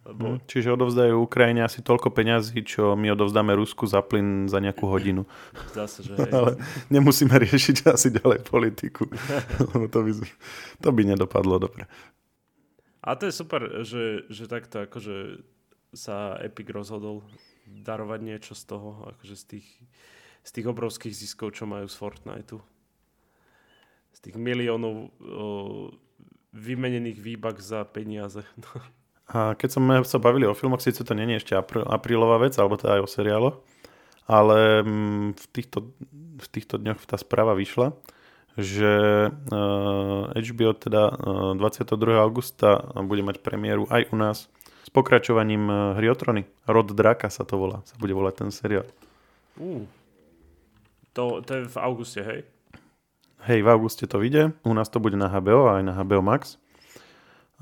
Lebo... 0.03 0.35
Hm, 0.35 0.39
čiže 0.51 0.75
odovzdajú 0.75 1.15
Ukrajine 1.15 1.63
asi 1.63 1.79
toľko 1.79 2.11
peňazí, 2.11 2.67
čo 2.67 2.99
my 2.99 3.15
odovzdáme 3.15 3.55
Rusku 3.55 3.87
za 3.87 4.03
plyn 4.03 4.51
za 4.51 4.59
nejakú 4.59 4.91
hodinu. 4.91 5.23
Zase, 5.71 6.03
že 6.03 6.19
Ale 6.35 6.59
nemusíme 6.91 7.31
riešiť 7.39 7.87
asi 7.87 8.11
ďalej 8.11 8.43
politiku. 8.43 9.07
to, 9.95 9.99
by, 10.03 10.11
to 10.83 10.89
by 10.91 11.03
nedopadlo 11.07 11.63
dobre. 11.63 11.87
A 13.03 13.15
to 13.15 13.31
je 13.31 13.35
super, 13.35 13.83
že, 13.87 14.27
že 14.27 14.51
takto 14.51 14.87
akože 14.87 15.43
sa 15.95 16.35
Epic 16.43 16.71
rozhodol 16.71 17.23
darovať 17.67 18.21
niečo 18.27 18.55
z 18.59 18.63
toho, 18.67 19.07
akože 19.15 19.35
z 19.39 19.45
tých, 19.59 19.69
z 20.43 20.51
tých 20.51 20.67
obrovských 20.67 21.15
ziskov, 21.15 21.55
čo 21.55 21.67
majú 21.67 21.87
z 21.87 21.95
Fortniteu. 21.95 22.59
Z 24.13 24.19
tých 24.19 24.37
miliónov 24.37 24.95
o, 24.95 25.09
vymenených 26.53 27.19
výbak 27.23 27.63
za 27.63 27.87
peniaze. 27.87 28.43
A 29.31 29.55
keď 29.55 29.69
sme 29.79 29.95
sa 30.03 30.19
bavili 30.19 30.45
o 30.45 30.57
filmoch, 30.57 30.83
síce 30.83 31.07
to 31.07 31.15
je 31.15 31.39
ešte 31.39 31.55
apr- 31.55 31.87
aprílová 31.87 32.43
vec, 32.43 32.59
alebo 32.59 32.75
teda 32.75 32.99
aj 32.99 33.03
o 33.07 33.09
seriáloch, 33.09 33.57
ale 34.27 34.83
mm, 34.83 35.39
v 35.39 35.47
týchto, 35.55 35.79
v 36.43 36.47
týchto 36.51 36.77
dňoch 36.83 37.07
tá 37.07 37.17
správa 37.17 37.55
vyšla, 37.55 37.95
že 38.59 38.93
HBO 40.37 40.77
teda 40.77 41.03
22. 41.57 41.97
augusta 42.21 42.85
bude 43.01 43.25
mať 43.25 43.41
premiéru 43.41 43.89
aj 43.89 44.13
u 44.13 44.17
nás 44.21 44.39
s 44.83 44.91
pokračovaním 44.93 45.71
hry 45.97 46.13
o 46.13 46.17
trony. 46.19 46.45
Rod 46.69 46.93
Draka 46.93 47.31
sa 47.33 47.49
to 47.49 47.57
volá, 47.57 47.81
sa 47.89 47.97
bude 47.97 48.13
volať 48.13 48.45
ten 48.45 48.51
seriál. 48.53 48.85
Uh, 49.57 49.89
to, 51.17 51.41
to 51.45 51.51
je 51.55 51.63
v 51.71 51.77
auguste, 51.81 52.21
hej? 52.21 52.41
Hej, 53.43 53.67
v 53.67 53.69
auguste 53.69 54.05
to 54.07 54.23
vyjde, 54.23 54.55
u 54.63 54.73
nás 54.75 54.87
to 54.93 55.03
bude 55.03 55.19
na 55.19 55.27
HBO 55.27 55.73
aj 55.73 55.83
na 55.83 55.93
HBO 55.99 56.23
Max. 56.23 56.63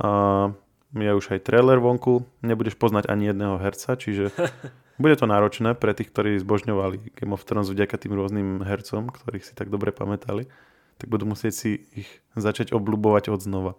A 0.00 0.52
je 0.94 1.12
už 1.14 1.38
aj 1.38 1.46
trailer 1.46 1.78
vonku, 1.78 2.26
nebudeš 2.42 2.74
poznať 2.74 3.06
ani 3.06 3.30
jedného 3.30 3.62
herca, 3.62 3.94
čiže 3.94 4.34
bude 5.02 5.14
to 5.14 5.30
náročné 5.30 5.78
pre 5.78 5.94
tých, 5.94 6.10
ktorí 6.10 6.42
zbožňovali 6.42 7.14
Game 7.14 7.34
of 7.34 7.46
Thrones 7.46 7.70
vďaka 7.70 7.96
tým 7.96 8.18
rôznym 8.18 8.48
hercom, 8.66 9.10
ktorých 9.10 9.46
si 9.46 9.52
tak 9.54 9.70
dobre 9.70 9.94
pamätali, 9.94 10.50
tak 10.98 11.06
budú 11.06 11.30
musieť 11.30 11.54
si 11.54 11.70
ich 11.94 12.10
začať 12.34 12.74
obľubovať 12.74 13.30
od 13.30 13.40
znova. 13.40 13.72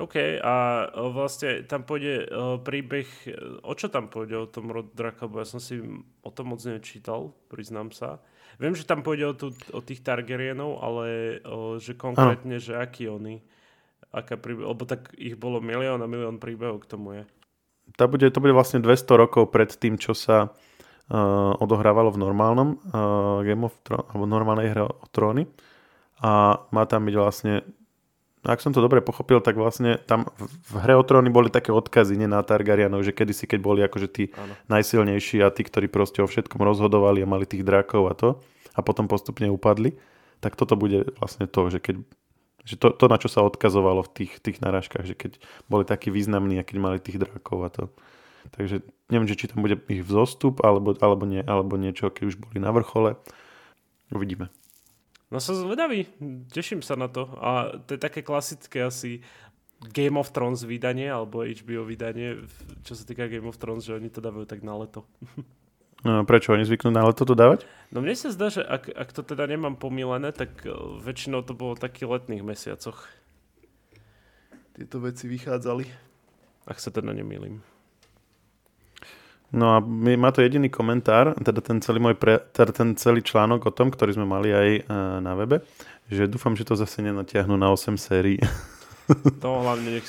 OK, 0.00 0.40
a 0.40 0.88
vlastne 1.12 1.68
tam 1.68 1.84
pôjde 1.84 2.24
príbeh, 2.64 3.08
o 3.60 3.76
čo 3.76 3.92
tam 3.92 4.08
pôjde 4.08 4.40
o 4.40 4.48
tom 4.48 4.72
rod 4.72 4.96
draka, 4.96 5.28
bo 5.28 5.44
ja 5.44 5.46
som 5.46 5.60
si 5.60 5.84
o 6.24 6.30
tom 6.32 6.56
moc 6.56 6.64
nečítal, 6.64 7.36
priznám 7.52 7.92
sa. 7.92 8.24
Viem, 8.56 8.72
že 8.72 8.88
tam 8.88 9.04
pôjde 9.04 9.24
o, 9.28 9.34
tú, 9.36 9.48
o 9.72 9.80
tých 9.84 10.00
Targaryenov, 10.00 10.80
ale 10.80 11.38
o, 11.44 11.76
že 11.76 11.92
konkrétne, 11.92 12.56
ano. 12.56 12.64
že 12.64 12.72
akí 12.72 13.04
oni, 13.04 13.44
aká 14.12 14.36
príbeh, 14.36 14.68
lebo 14.68 14.84
tak 14.84 15.10
ich 15.16 15.34
bolo 15.40 15.58
milión 15.64 15.98
a 16.04 16.06
milión 16.06 16.36
príbehov 16.36 16.84
k 16.84 16.90
tomu 16.92 17.08
je. 17.16 17.24
To 17.98 18.06
bude, 18.06 18.28
to 18.28 18.38
bude 18.38 18.54
vlastne 18.54 18.84
200 18.84 19.08
rokov 19.16 19.50
pred 19.50 19.72
tým, 19.72 19.96
čo 19.98 20.12
sa 20.12 20.52
uh, 20.52 21.52
odohrávalo 21.58 22.12
v 22.12 22.20
normálnom 22.20 22.68
uh, 22.92 23.40
Game 23.42 23.64
of 23.66 23.74
Thrones, 23.82 24.06
alebo 24.12 24.24
normálnej 24.28 24.70
hre 24.70 24.82
o 24.86 25.06
tróny. 25.10 25.48
A 26.22 26.62
má 26.70 26.86
tam 26.86 27.08
byť 27.08 27.14
vlastne 27.18 27.66
ak 28.42 28.58
som 28.58 28.74
to 28.74 28.82
dobre 28.82 28.98
pochopil, 28.98 29.38
tak 29.38 29.54
vlastne 29.54 30.02
tam 30.02 30.26
v 30.42 30.74
hre 30.82 30.98
o 30.98 31.06
tróny 31.06 31.30
boli 31.30 31.46
také 31.46 31.70
odkazy 31.70 32.18
nie 32.18 32.26
na 32.26 32.42
Targaryenov, 32.42 33.06
že 33.06 33.14
kedysi, 33.14 33.46
keď 33.46 33.60
boli 33.62 33.80
akože 33.86 34.08
tí 34.10 34.34
ano. 34.34 34.58
najsilnejší 34.66 35.46
a 35.46 35.54
tí, 35.54 35.62
ktorí 35.62 35.86
proste 35.86 36.26
o 36.26 36.26
všetkom 36.26 36.58
rozhodovali 36.58 37.22
a 37.22 37.30
mali 37.30 37.46
tých 37.46 37.62
drakov 37.62 38.10
a 38.10 38.14
to 38.18 38.28
a 38.74 38.82
potom 38.82 39.06
postupne 39.06 39.46
upadli, 39.46 39.94
tak 40.42 40.58
toto 40.58 40.74
bude 40.74 41.14
vlastne 41.22 41.46
to, 41.46 41.70
že 41.70 41.78
keď 41.78 42.02
že 42.62 42.78
to, 42.78 42.94
to, 42.94 43.10
na 43.10 43.18
čo 43.18 43.26
sa 43.26 43.42
odkazovalo 43.42 44.06
v 44.06 44.12
tých, 44.22 44.32
tých 44.38 44.58
narážkach, 44.62 45.02
že 45.02 45.18
keď 45.18 45.42
boli 45.66 45.82
takí 45.82 46.14
významní 46.14 46.62
a 46.62 46.66
keď 46.66 46.76
mali 46.78 46.98
tých 47.02 47.18
drakov 47.18 47.58
a 47.66 47.70
to. 47.70 47.84
Takže 48.54 48.82
neviem, 49.10 49.30
že 49.30 49.38
či 49.38 49.50
tam 49.50 49.62
bude 49.62 49.78
ich 49.86 50.02
vzostup 50.02 50.62
alebo, 50.66 50.94
alebo, 50.98 51.26
nie, 51.26 51.42
alebo 51.42 51.78
niečo, 51.78 52.10
keď 52.10 52.24
už 52.34 52.36
boli 52.38 52.58
na 52.58 52.70
vrchole. 52.74 53.18
Uvidíme. 54.10 54.50
No 55.32 55.40
som 55.40 55.56
zvedavý, 55.56 56.10
teším 56.52 56.84
sa 56.84 56.92
na 56.92 57.08
to. 57.08 57.30
A 57.40 57.80
to 57.88 57.96
je 57.96 58.00
také 58.02 58.20
klasické 58.20 58.84
asi 58.84 59.24
Game 59.90 60.14
of 60.20 60.30
Thrones 60.30 60.62
vydanie, 60.62 61.10
alebo 61.10 61.42
HBO 61.42 61.82
vydanie, 61.88 62.46
čo 62.86 62.94
sa 62.94 63.02
týka 63.02 63.26
Game 63.26 63.48
of 63.48 63.58
Thrones, 63.58 63.88
že 63.88 63.96
oni 63.96 64.12
to 64.12 64.22
dávajú 64.22 64.46
tak 64.46 64.62
na 64.62 64.76
leto. 64.78 65.08
No, 66.02 66.26
prečo 66.26 66.50
oni 66.50 66.66
zvyknú 66.66 66.90
na 66.90 67.06
leto 67.06 67.22
to 67.22 67.38
dávať? 67.38 67.62
No 67.94 68.02
mne 68.02 68.18
sa 68.18 68.34
zdá, 68.34 68.50
že 68.50 68.66
ak, 68.66 68.90
ak 68.90 69.08
to 69.14 69.22
teda 69.22 69.46
nemám 69.46 69.78
pomílené, 69.78 70.34
tak 70.34 70.66
e, 70.66 70.74
väčšinou 70.98 71.46
to 71.46 71.54
bolo 71.54 71.78
v 71.78 71.84
takých 71.86 72.10
letných 72.10 72.42
mesiacoch. 72.42 73.06
Tieto 74.74 74.98
veci 74.98 75.30
vychádzali. 75.30 75.86
Ak 76.66 76.82
sa 76.82 76.90
teda 76.90 77.14
nemýlim. 77.14 77.62
No 79.52 79.76
a 79.76 79.84
má 79.84 80.32
to 80.32 80.40
jediný 80.40 80.72
komentár, 80.72 81.36
teda 81.36 81.60
ten 81.60 81.78
celý, 81.84 82.00
môj 82.00 82.16
pre, 82.16 82.40
teda 82.40 82.72
ten 82.72 82.96
celý 82.96 83.20
článok 83.20 83.68
o 83.68 83.72
tom, 83.74 83.92
ktorý 83.92 84.16
sme 84.16 84.24
mali 84.24 84.48
aj 84.48 84.68
e, 84.80 84.82
na 85.22 85.36
webe, 85.38 85.62
že 86.08 86.26
dúfam, 86.26 86.56
že 86.56 86.64
to 86.66 86.74
zase 86.74 87.04
nenatiahnu 87.04 87.54
na 87.54 87.70
8 87.70 87.94
sérií. 87.94 88.42
To 89.42 89.60
hlavne 89.60 89.98
nech, 89.98 90.08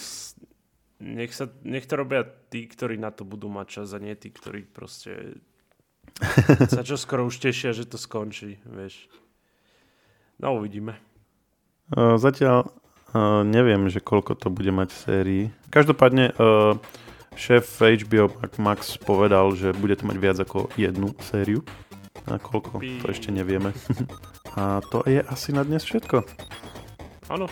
nech, 1.02 1.34
sa, 1.34 1.50
nech 1.66 1.90
to 1.90 1.98
robia 1.98 2.24
tí, 2.24 2.70
ktorí 2.70 2.96
na 2.96 3.12
to 3.12 3.26
budú 3.26 3.50
mať 3.52 3.82
čas 3.82 3.92
a 3.92 4.00
nie 4.00 4.14
tí, 4.16 4.30
ktorí 4.32 4.70
proste 4.70 5.42
sa 6.70 6.86
čo 6.86 6.96
skoro 6.96 7.26
už 7.26 7.42
tešia, 7.42 7.74
že 7.74 7.90
to 7.90 7.98
skončí, 7.98 8.62
vieš. 8.68 9.10
No 10.38 10.58
uvidíme. 10.60 10.98
Uh, 11.94 12.18
zatiaľ 12.18 12.70
uh, 12.70 13.42
neviem, 13.46 13.90
že 13.90 14.02
koľko 14.02 14.38
to 14.38 14.48
bude 14.54 14.70
mať 14.70 14.94
sérií. 14.94 15.44
Každopádne 15.70 16.34
uh, 16.36 16.78
šéf 17.34 17.82
HBO 17.82 18.30
Max 18.62 18.98
povedal, 19.02 19.54
že 19.58 19.74
bude 19.74 19.98
to 19.98 20.06
mať 20.06 20.18
viac 20.18 20.38
ako 20.42 20.70
jednu 20.78 21.14
sériu. 21.22 21.66
A 22.30 22.40
koľko, 22.40 22.80
to 22.80 23.06
ešte 23.10 23.34
nevieme. 23.34 23.74
A 24.54 24.86
to 24.86 25.02
je 25.10 25.18
asi 25.18 25.50
na 25.50 25.66
dnes 25.66 25.82
všetko. 25.82 26.22
Áno. 27.34 27.50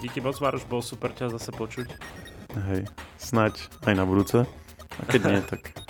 Díky 0.00 0.24
moc, 0.24 0.40
Maroš, 0.40 0.64
bol 0.64 0.80
super 0.80 1.12
ťa 1.12 1.28
zase 1.28 1.52
počuť. 1.52 1.88
Hej, 2.72 2.88
snaď 3.20 3.60
aj 3.84 3.94
na 3.96 4.04
budúce. 4.08 4.48
A 4.96 5.02
keď 5.04 5.20
nie, 5.28 5.40
tak 5.52 5.85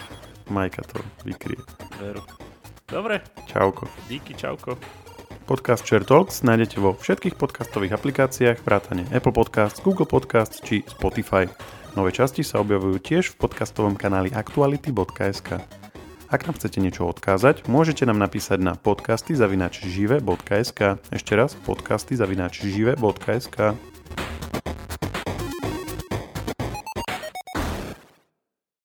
Majka 0.50 0.82
to 0.86 1.02
vykrie. 1.26 1.58
Veru. 1.98 2.22
Dobre. 2.86 3.20
Čauko. 3.46 3.90
Díky, 4.08 4.34
čauko. 4.34 4.78
Podcast 5.46 5.86
Share 5.86 6.02
Talks 6.02 6.42
nájdete 6.42 6.82
vo 6.82 6.98
všetkých 6.98 7.38
podcastových 7.38 7.94
aplikáciách, 7.94 8.66
vrátane 8.66 9.06
Apple 9.14 9.30
Podcasts, 9.30 9.78
Google 9.78 10.06
Podcasts 10.06 10.58
či 10.58 10.82
Spotify. 10.86 11.46
Nové 11.94 12.10
časti 12.10 12.42
sa 12.42 12.58
objavujú 12.60 12.98
tiež 12.98 13.34
v 13.34 13.46
podcastovom 13.46 13.94
kanáli 13.94 14.34
aktuality.sk. 14.34 15.50
Ak 16.26 16.42
nám 16.42 16.58
chcete 16.58 16.82
niečo 16.82 17.06
odkázať, 17.06 17.70
môžete 17.70 18.02
nám 18.02 18.18
napísať 18.18 18.58
na 18.58 18.74
podcasty 18.74 19.38
zavinačžive.sk. 19.38 20.80
Ešte 21.14 21.32
raz, 21.38 21.54
podcasty 21.62 22.18
zavinačžive.sk. 22.18 23.95